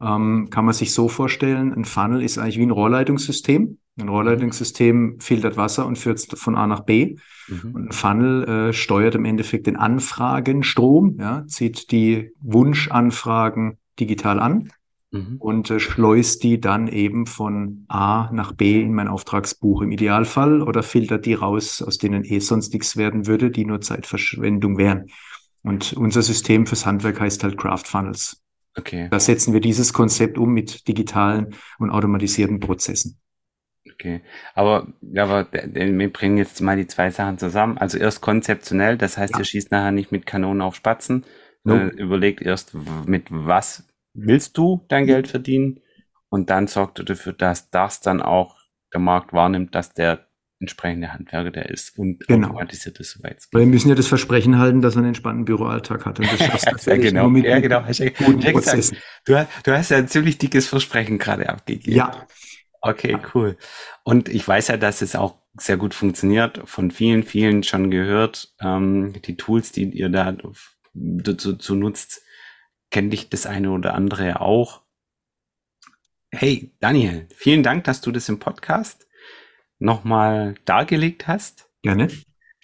Ähm, 0.00 0.48
kann 0.50 0.64
man 0.64 0.74
sich 0.74 0.94
so 0.94 1.08
vorstellen, 1.08 1.72
ein 1.72 1.84
Funnel 1.84 2.22
ist 2.22 2.38
eigentlich 2.38 2.58
wie 2.58 2.66
ein 2.66 2.70
Rohrleitungssystem. 2.70 3.78
Ein 4.00 4.08
Rohrleitungssystem 4.08 5.18
filtert 5.18 5.56
Wasser 5.56 5.86
und 5.86 5.98
führt 5.98 6.18
es 6.18 6.26
von 6.40 6.54
A 6.54 6.68
nach 6.68 6.80
B. 6.80 7.16
Mhm. 7.48 7.74
Und 7.74 7.88
ein 7.88 7.92
Funnel 7.92 8.44
äh, 8.44 8.72
steuert 8.72 9.16
im 9.16 9.24
Endeffekt 9.24 9.66
den 9.66 9.76
Anfragenstrom, 9.76 11.16
ja, 11.18 11.44
zieht 11.48 11.90
die 11.90 12.30
Wunschanfragen 12.40 13.78
digital 13.98 14.38
an 14.38 14.70
Mhm. 15.10 15.36
und 15.38 15.70
äh, 15.70 15.80
schleust 15.80 16.42
die 16.42 16.60
dann 16.60 16.86
eben 16.86 17.24
von 17.24 17.86
A 17.88 18.30
nach 18.30 18.52
B 18.52 18.82
in 18.82 18.92
mein 18.92 19.08
Auftragsbuch 19.08 19.80
im 19.80 19.90
Idealfall 19.90 20.60
oder 20.60 20.82
filtert 20.82 21.24
die 21.24 21.32
raus, 21.32 21.80
aus 21.80 21.96
denen 21.96 22.24
eh 22.24 22.40
sonst 22.40 22.74
nichts 22.74 22.98
werden 22.98 23.26
würde, 23.26 23.50
die 23.50 23.64
nur 23.64 23.80
Zeitverschwendung 23.80 24.76
wären. 24.76 25.06
Und 25.68 25.92
unser 25.92 26.22
System 26.22 26.66
fürs 26.66 26.86
Handwerk 26.86 27.20
heißt 27.20 27.44
halt 27.44 27.58
Craft 27.58 27.84
Funnels. 27.84 28.42
Okay, 28.74 29.08
Da 29.10 29.20
setzen 29.20 29.52
wir 29.52 29.60
dieses 29.60 29.92
Konzept 29.92 30.38
um 30.38 30.52
mit 30.54 30.86
digitalen 30.88 31.54
und 31.78 31.90
automatisierten 31.90 32.58
Prozessen. 32.60 33.18
okay. 33.92 34.22
Aber, 34.54 34.86
aber 35.16 35.48
wir 35.52 36.12
bringen 36.12 36.36
jetzt 36.38 36.60
mal 36.60 36.76
die 36.76 36.86
zwei 36.86 37.10
Sachen 37.10 37.38
zusammen. 37.38 37.76
Also 37.76 37.98
erst 37.98 38.20
konzeptionell, 38.20 38.96
das 38.96 39.18
heißt, 39.18 39.34
Ja. 39.34 39.40
ihr 39.40 39.44
schießt 39.44 39.72
nachher 39.72 39.92
nicht 39.92 40.12
mit 40.12 40.26
Kanonen 40.26 40.62
auf 40.62 40.76
Spatzen, 40.76 41.24
Nope. 41.64 41.88
überlegt 41.96 42.40
erst, 42.40 42.74
mit 43.06 43.26
was 43.30 43.86
willst 44.14 44.56
du 44.56 44.84
dein 44.88 45.06
Geld 45.06 45.28
verdienen? 45.28 45.80
Und 46.30 46.48
dann 46.50 46.66
sorgt 46.66 46.98
ihr 47.00 47.04
dafür, 47.04 47.32
dass 47.32 47.70
das 47.70 48.00
dann 48.00 48.22
auch 48.22 48.56
der 48.92 49.00
Markt 49.00 49.32
wahrnimmt, 49.32 49.74
dass 49.74 49.92
der 49.92 50.27
entsprechende 50.60 51.12
Handwerker 51.12 51.50
der 51.50 51.70
ist 51.70 51.98
und 51.98 52.26
Genau. 52.26 52.48
automatisiert 52.48 52.98
ist, 52.98 53.12
soweit 53.12 53.38
es 53.38 53.48
Weil 53.52 53.60
wir 53.60 53.66
müssen 53.68 53.88
ja 53.88 53.94
das 53.94 54.08
Versprechen 54.08 54.58
halten, 54.58 54.80
dass 54.82 54.94
er 54.94 54.98
einen 54.98 55.08
entspannten 55.08 55.44
Büroalltag 55.44 56.04
hat. 56.04 56.18
Und 56.18 56.32
das 56.32 56.38
schaffst 56.44 56.66
Ja, 56.86 56.96
genau. 56.96 57.28
mit 57.28 57.44
Ja, 57.44 57.60
genau. 57.60 57.84
Ja- 57.88 58.10
guten 58.10 58.40
ja 58.40 58.50
Prozessen. 58.52 58.96
Du, 59.24 59.36
hast- 59.36 59.48
du 59.64 59.72
hast 59.72 59.90
ja 59.90 59.98
ein 59.98 60.08
ziemlich 60.08 60.38
dickes 60.38 60.66
Versprechen 60.66 61.18
gerade 61.18 61.48
abgegeben. 61.48 61.96
Ja, 61.96 62.26
Okay, 62.80 63.18
cool. 63.34 63.56
Und 64.04 64.28
ich 64.28 64.46
weiß 64.46 64.68
ja, 64.68 64.76
dass 64.76 65.02
es 65.02 65.16
auch 65.16 65.40
sehr 65.58 65.76
gut 65.76 65.94
funktioniert. 65.94 66.60
Von 66.64 66.92
vielen, 66.92 67.24
vielen 67.24 67.64
schon 67.64 67.90
gehört. 67.90 68.54
Ähm, 68.60 69.14
die 69.26 69.36
Tools, 69.36 69.72
die 69.72 69.82
ihr 69.90 70.10
da 70.10 70.36
dazu 70.94 71.54
zu 71.56 71.74
nutzt, 71.74 72.22
kennt 72.92 73.12
dich 73.12 73.30
das 73.30 73.46
eine 73.46 73.72
oder 73.72 73.94
andere 73.94 74.40
auch. 74.40 74.82
Hey, 76.30 76.72
Daniel, 76.78 77.26
vielen 77.34 77.64
Dank, 77.64 77.82
dass 77.82 78.00
du 78.00 78.12
das 78.12 78.28
im 78.28 78.38
Podcast 78.38 79.07
nochmal 79.78 80.54
dargelegt 80.64 81.28
hast. 81.28 81.68
gerne. 81.82 82.08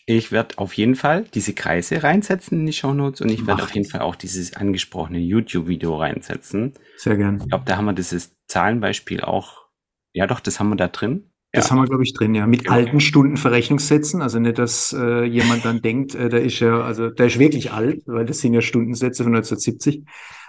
Ich 0.07 0.33
werde 0.33 0.59
auf 0.59 0.75
jeden 0.75 0.97
Fall 0.97 1.25
diese 1.33 1.55
Kreise 1.55 2.03
reinsetzen 2.03 2.61
in 2.61 2.67
die 2.67 2.75
Shownotes 2.75 3.23
und 3.23 3.31
ich 3.31 3.47
werde 3.47 3.63
auf 3.63 3.75
jeden. 3.75 3.89
Fall 3.89 4.03
auch 4.03 4.17
dieses 4.17 4.55
angesprochene 4.55 5.19
YouTube-Video 5.19 5.97
reinsetzen. 5.97 6.75
Sehr 6.97 7.17
gern. 7.17 7.39
Ich 7.41 7.49
glaube, 7.49 7.65
da 7.67 7.79
haben 7.79 7.87
wir 7.87 7.95
dieses 7.95 8.37
Zahlenbeispiel 8.47 9.23
auch. 9.23 9.65
Ja, 10.13 10.27
doch, 10.27 10.41
das 10.41 10.61
haben 10.61 10.69
wir 10.69 10.77
da 10.77 10.89
drin. 10.89 11.31
Das 11.53 11.67
ja. 11.67 11.71
haben 11.71 11.79
wir, 11.79 11.87
glaube 11.87 12.03
ich, 12.03 12.13
drin, 12.13 12.35
ja. 12.35 12.47
Mit 12.47 12.65
Genau. 12.65 12.75
alten 12.75 13.01
Stundenverrechnungssätzen. 13.01 14.21
Also 14.21 14.41
nicht, 14.41 14.59
dass 14.59 14.93
äh, 14.93 15.25
jemand 15.25 15.65
dann 15.65 15.81
denkt, 15.83 16.15
äh, 16.15 16.29
der 16.29 16.43
ist 16.43 16.61
ja, 16.61 16.83
also 16.83 17.09
der 17.09 17.27
ist 17.27 17.39
wirklich 17.39 17.73
alt, 17.73 18.03
weil 18.07 18.27
das 18.27 18.41
sind 18.41 18.53
ja 18.53 18.61
Stundensätze 18.61 19.23
von 19.25 19.35
1970. 19.35 20.05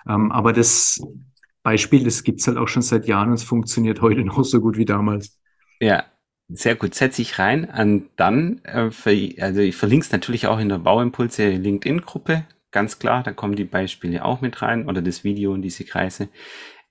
Ähm, 0.09 0.34
aber 0.34 0.51
das 0.51 0.99
Beispiel, 1.63 2.03
das 2.03 2.24
gibt's 2.24 2.45
halt 2.47 2.57
auch 2.57 2.68
schon 2.68 2.82
seit 2.82 3.07
Jahren 3.07 3.30
und 3.30 3.36
es 3.36 3.43
funktioniert 3.43 4.01
heute 4.01 4.22
noch 4.26 4.43
so 4.43 4.59
gut 4.59 4.76
wie 4.78 4.86
damals. 4.86 5.39
Ja, 5.80 6.03
sehr 6.47 6.75
gut. 6.75 6.93
Setze 6.93 7.21
ich 7.21 7.39
rein. 7.39 7.65
Und 7.65 8.09
dann, 8.15 8.63
äh, 8.63 8.91
ver 8.91 9.13
also 9.39 9.61
ich 9.61 9.75
verlinke 9.75 10.05
es 10.05 10.11
natürlich 10.11 10.47
auch 10.47 10.59
in 10.59 10.69
der 10.69 10.79
Bauimpulse 10.79 11.49
LinkedIn-Gruppe. 11.49 12.45
Ganz 12.71 12.99
klar, 12.99 13.23
da 13.23 13.31
kommen 13.31 13.55
die 13.55 13.63
Beispiele 13.63 14.25
auch 14.25 14.41
mit 14.41 14.61
rein 14.61 14.87
oder 14.87 15.01
das 15.01 15.23
Video 15.23 15.53
und 15.53 15.61
diese 15.61 15.85
Kreise. 15.85 16.29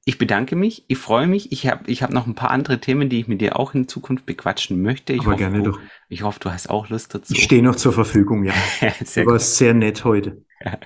Ich 0.06 0.18
bedanke 0.18 0.54
mich. 0.54 0.84
Ich 0.88 0.98
freue 0.98 1.26
mich. 1.26 1.50
Ich 1.52 1.66
habe 1.66 1.90
ich 1.90 2.02
hab 2.02 2.10
noch 2.10 2.26
ein 2.26 2.34
paar 2.34 2.50
andere 2.50 2.78
Themen, 2.78 3.08
die 3.08 3.20
ich 3.20 3.28
mit 3.28 3.40
dir 3.40 3.58
auch 3.58 3.74
in 3.74 3.88
Zukunft 3.88 4.26
bequatschen 4.26 4.82
möchte. 4.82 5.14
Ich 5.14 5.20
Aber 5.20 5.32
hoffe, 5.32 5.38
gerne 5.38 5.62
du, 5.62 5.72
doch. 5.72 5.80
Ich 6.08 6.22
hoffe, 6.22 6.40
du 6.40 6.50
hast 6.50 6.68
auch 6.68 6.90
Lust 6.90 7.14
dazu. 7.14 7.32
Ich 7.32 7.44
stehe 7.44 7.62
noch 7.62 7.76
zur 7.76 7.92
Verfügung, 7.92 8.44
ja. 8.44 8.52
sehr 9.04 9.24
Du 9.24 9.30
warst 9.30 9.56
sehr 9.56 9.74
nett 9.74 10.04
heute. 10.04 10.44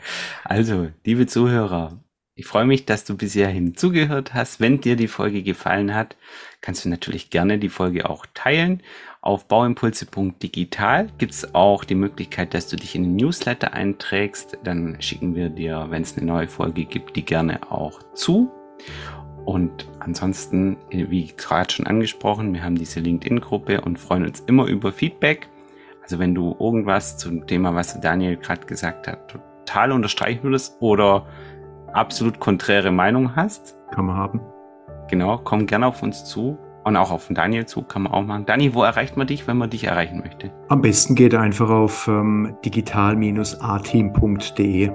Also, 0.44 0.88
liebe 1.04 1.26
Zuhörer, 1.26 2.02
ich 2.38 2.46
freue 2.46 2.66
mich, 2.66 2.86
dass 2.86 3.04
du 3.04 3.16
bis 3.16 3.32
hierhin 3.32 3.74
zugehört 3.74 4.32
hast. 4.32 4.60
Wenn 4.60 4.80
dir 4.80 4.94
die 4.94 5.08
Folge 5.08 5.42
gefallen 5.42 5.92
hat, 5.92 6.16
kannst 6.60 6.84
du 6.84 6.88
natürlich 6.88 7.30
gerne 7.30 7.58
die 7.58 7.68
Folge 7.68 8.08
auch 8.08 8.26
teilen. 8.32 8.80
Auf 9.20 9.48
bauimpulse.digital 9.48 11.08
gibt 11.18 11.32
es 11.32 11.52
auch 11.56 11.82
die 11.82 11.96
Möglichkeit, 11.96 12.54
dass 12.54 12.68
du 12.68 12.76
dich 12.76 12.94
in 12.94 13.02
den 13.02 13.16
Newsletter 13.16 13.72
einträgst. 13.72 14.56
Dann 14.62 15.02
schicken 15.02 15.34
wir 15.34 15.48
dir, 15.48 15.88
wenn 15.90 16.02
es 16.02 16.16
eine 16.16 16.26
neue 16.26 16.46
Folge 16.46 16.84
gibt, 16.84 17.16
die 17.16 17.24
gerne 17.24 17.72
auch 17.72 18.00
zu. 18.14 18.52
Und 19.44 19.88
ansonsten, 19.98 20.76
wie 20.90 21.32
gerade 21.36 21.72
schon 21.72 21.88
angesprochen, 21.88 22.54
wir 22.54 22.62
haben 22.62 22.78
diese 22.78 23.00
LinkedIn-Gruppe 23.00 23.80
und 23.80 23.98
freuen 23.98 24.24
uns 24.24 24.44
immer 24.46 24.66
über 24.66 24.92
Feedback. 24.92 25.48
Also 26.02 26.20
wenn 26.20 26.36
du 26.36 26.54
irgendwas 26.60 27.18
zum 27.18 27.48
Thema, 27.48 27.74
was 27.74 28.00
Daniel 28.00 28.36
gerade 28.36 28.64
gesagt 28.64 29.08
hat, 29.08 29.28
total 29.28 29.90
unterstreichen 29.90 30.44
würdest 30.44 30.76
oder 30.78 31.26
absolut 31.92 32.40
konträre 32.40 32.90
Meinung 32.90 33.36
hast, 33.36 33.76
Kann 33.92 34.06
man 34.06 34.16
haben. 34.16 34.40
genau, 35.08 35.38
komm 35.42 35.66
gerne 35.66 35.86
auf 35.86 36.02
uns 36.02 36.24
zu 36.24 36.58
und 36.84 36.96
auch 36.96 37.10
auf 37.10 37.26
den 37.26 37.34
Daniel 37.34 37.66
zu, 37.66 37.82
kann 37.82 38.02
man 38.02 38.12
auch 38.12 38.22
machen. 38.22 38.46
Dani, 38.46 38.74
wo 38.74 38.82
erreicht 38.82 39.16
man 39.16 39.26
dich, 39.26 39.46
wenn 39.46 39.56
man 39.58 39.68
dich 39.70 39.84
erreichen 39.84 40.20
möchte? 40.20 40.50
Am 40.68 40.80
besten 40.80 41.14
geht 41.14 41.34
einfach 41.34 41.68
auf 41.68 42.08
ähm, 42.08 42.56
digital-ateam.de. 42.64 44.90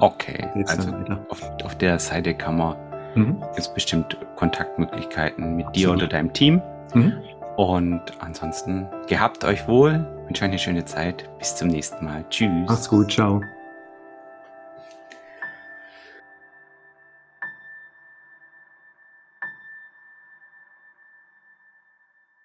Okay, 0.00 0.48
Geht's 0.54 0.78
also 0.78 0.92
auf, 1.28 1.42
auf 1.64 1.76
der 1.78 1.98
Seite 1.98 2.34
kann 2.34 2.56
man 2.56 2.76
Mhm. 3.14 3.42
jetzt 3.56 3.74
bestimmt 3.74 4.16
Kontaktmöglichkeiten 4.36 5.56
mit 5.56 5.66
dir 5.76 5.88
Absolut. 5.90 5.96
oder 5.96 6.06
deinem 6.08 6.32
Team. 6.32 6.62
Mhm. 6.94 7.12
Und 7.56 8.00
ansonsten 8.20 8.86
gehabt 9.06 9.44
euch 9.44 9.68
wohl, 9.68 10.06
wünsche 10.26 10.44
euch 10.44 10.48
eine 10.50 10.58
schöne 10.58 10.84
Zeit. 10.86 11.28
Bis 11.38 11.54
zum 11.54 11.68
nächsten 11.68 12.06
Mal. 12.06 12.24
Tschüss. 12.30 12.48
Macht's 12.66 12.88
gut, 12.88 13.12
ciao. 13.12 13.42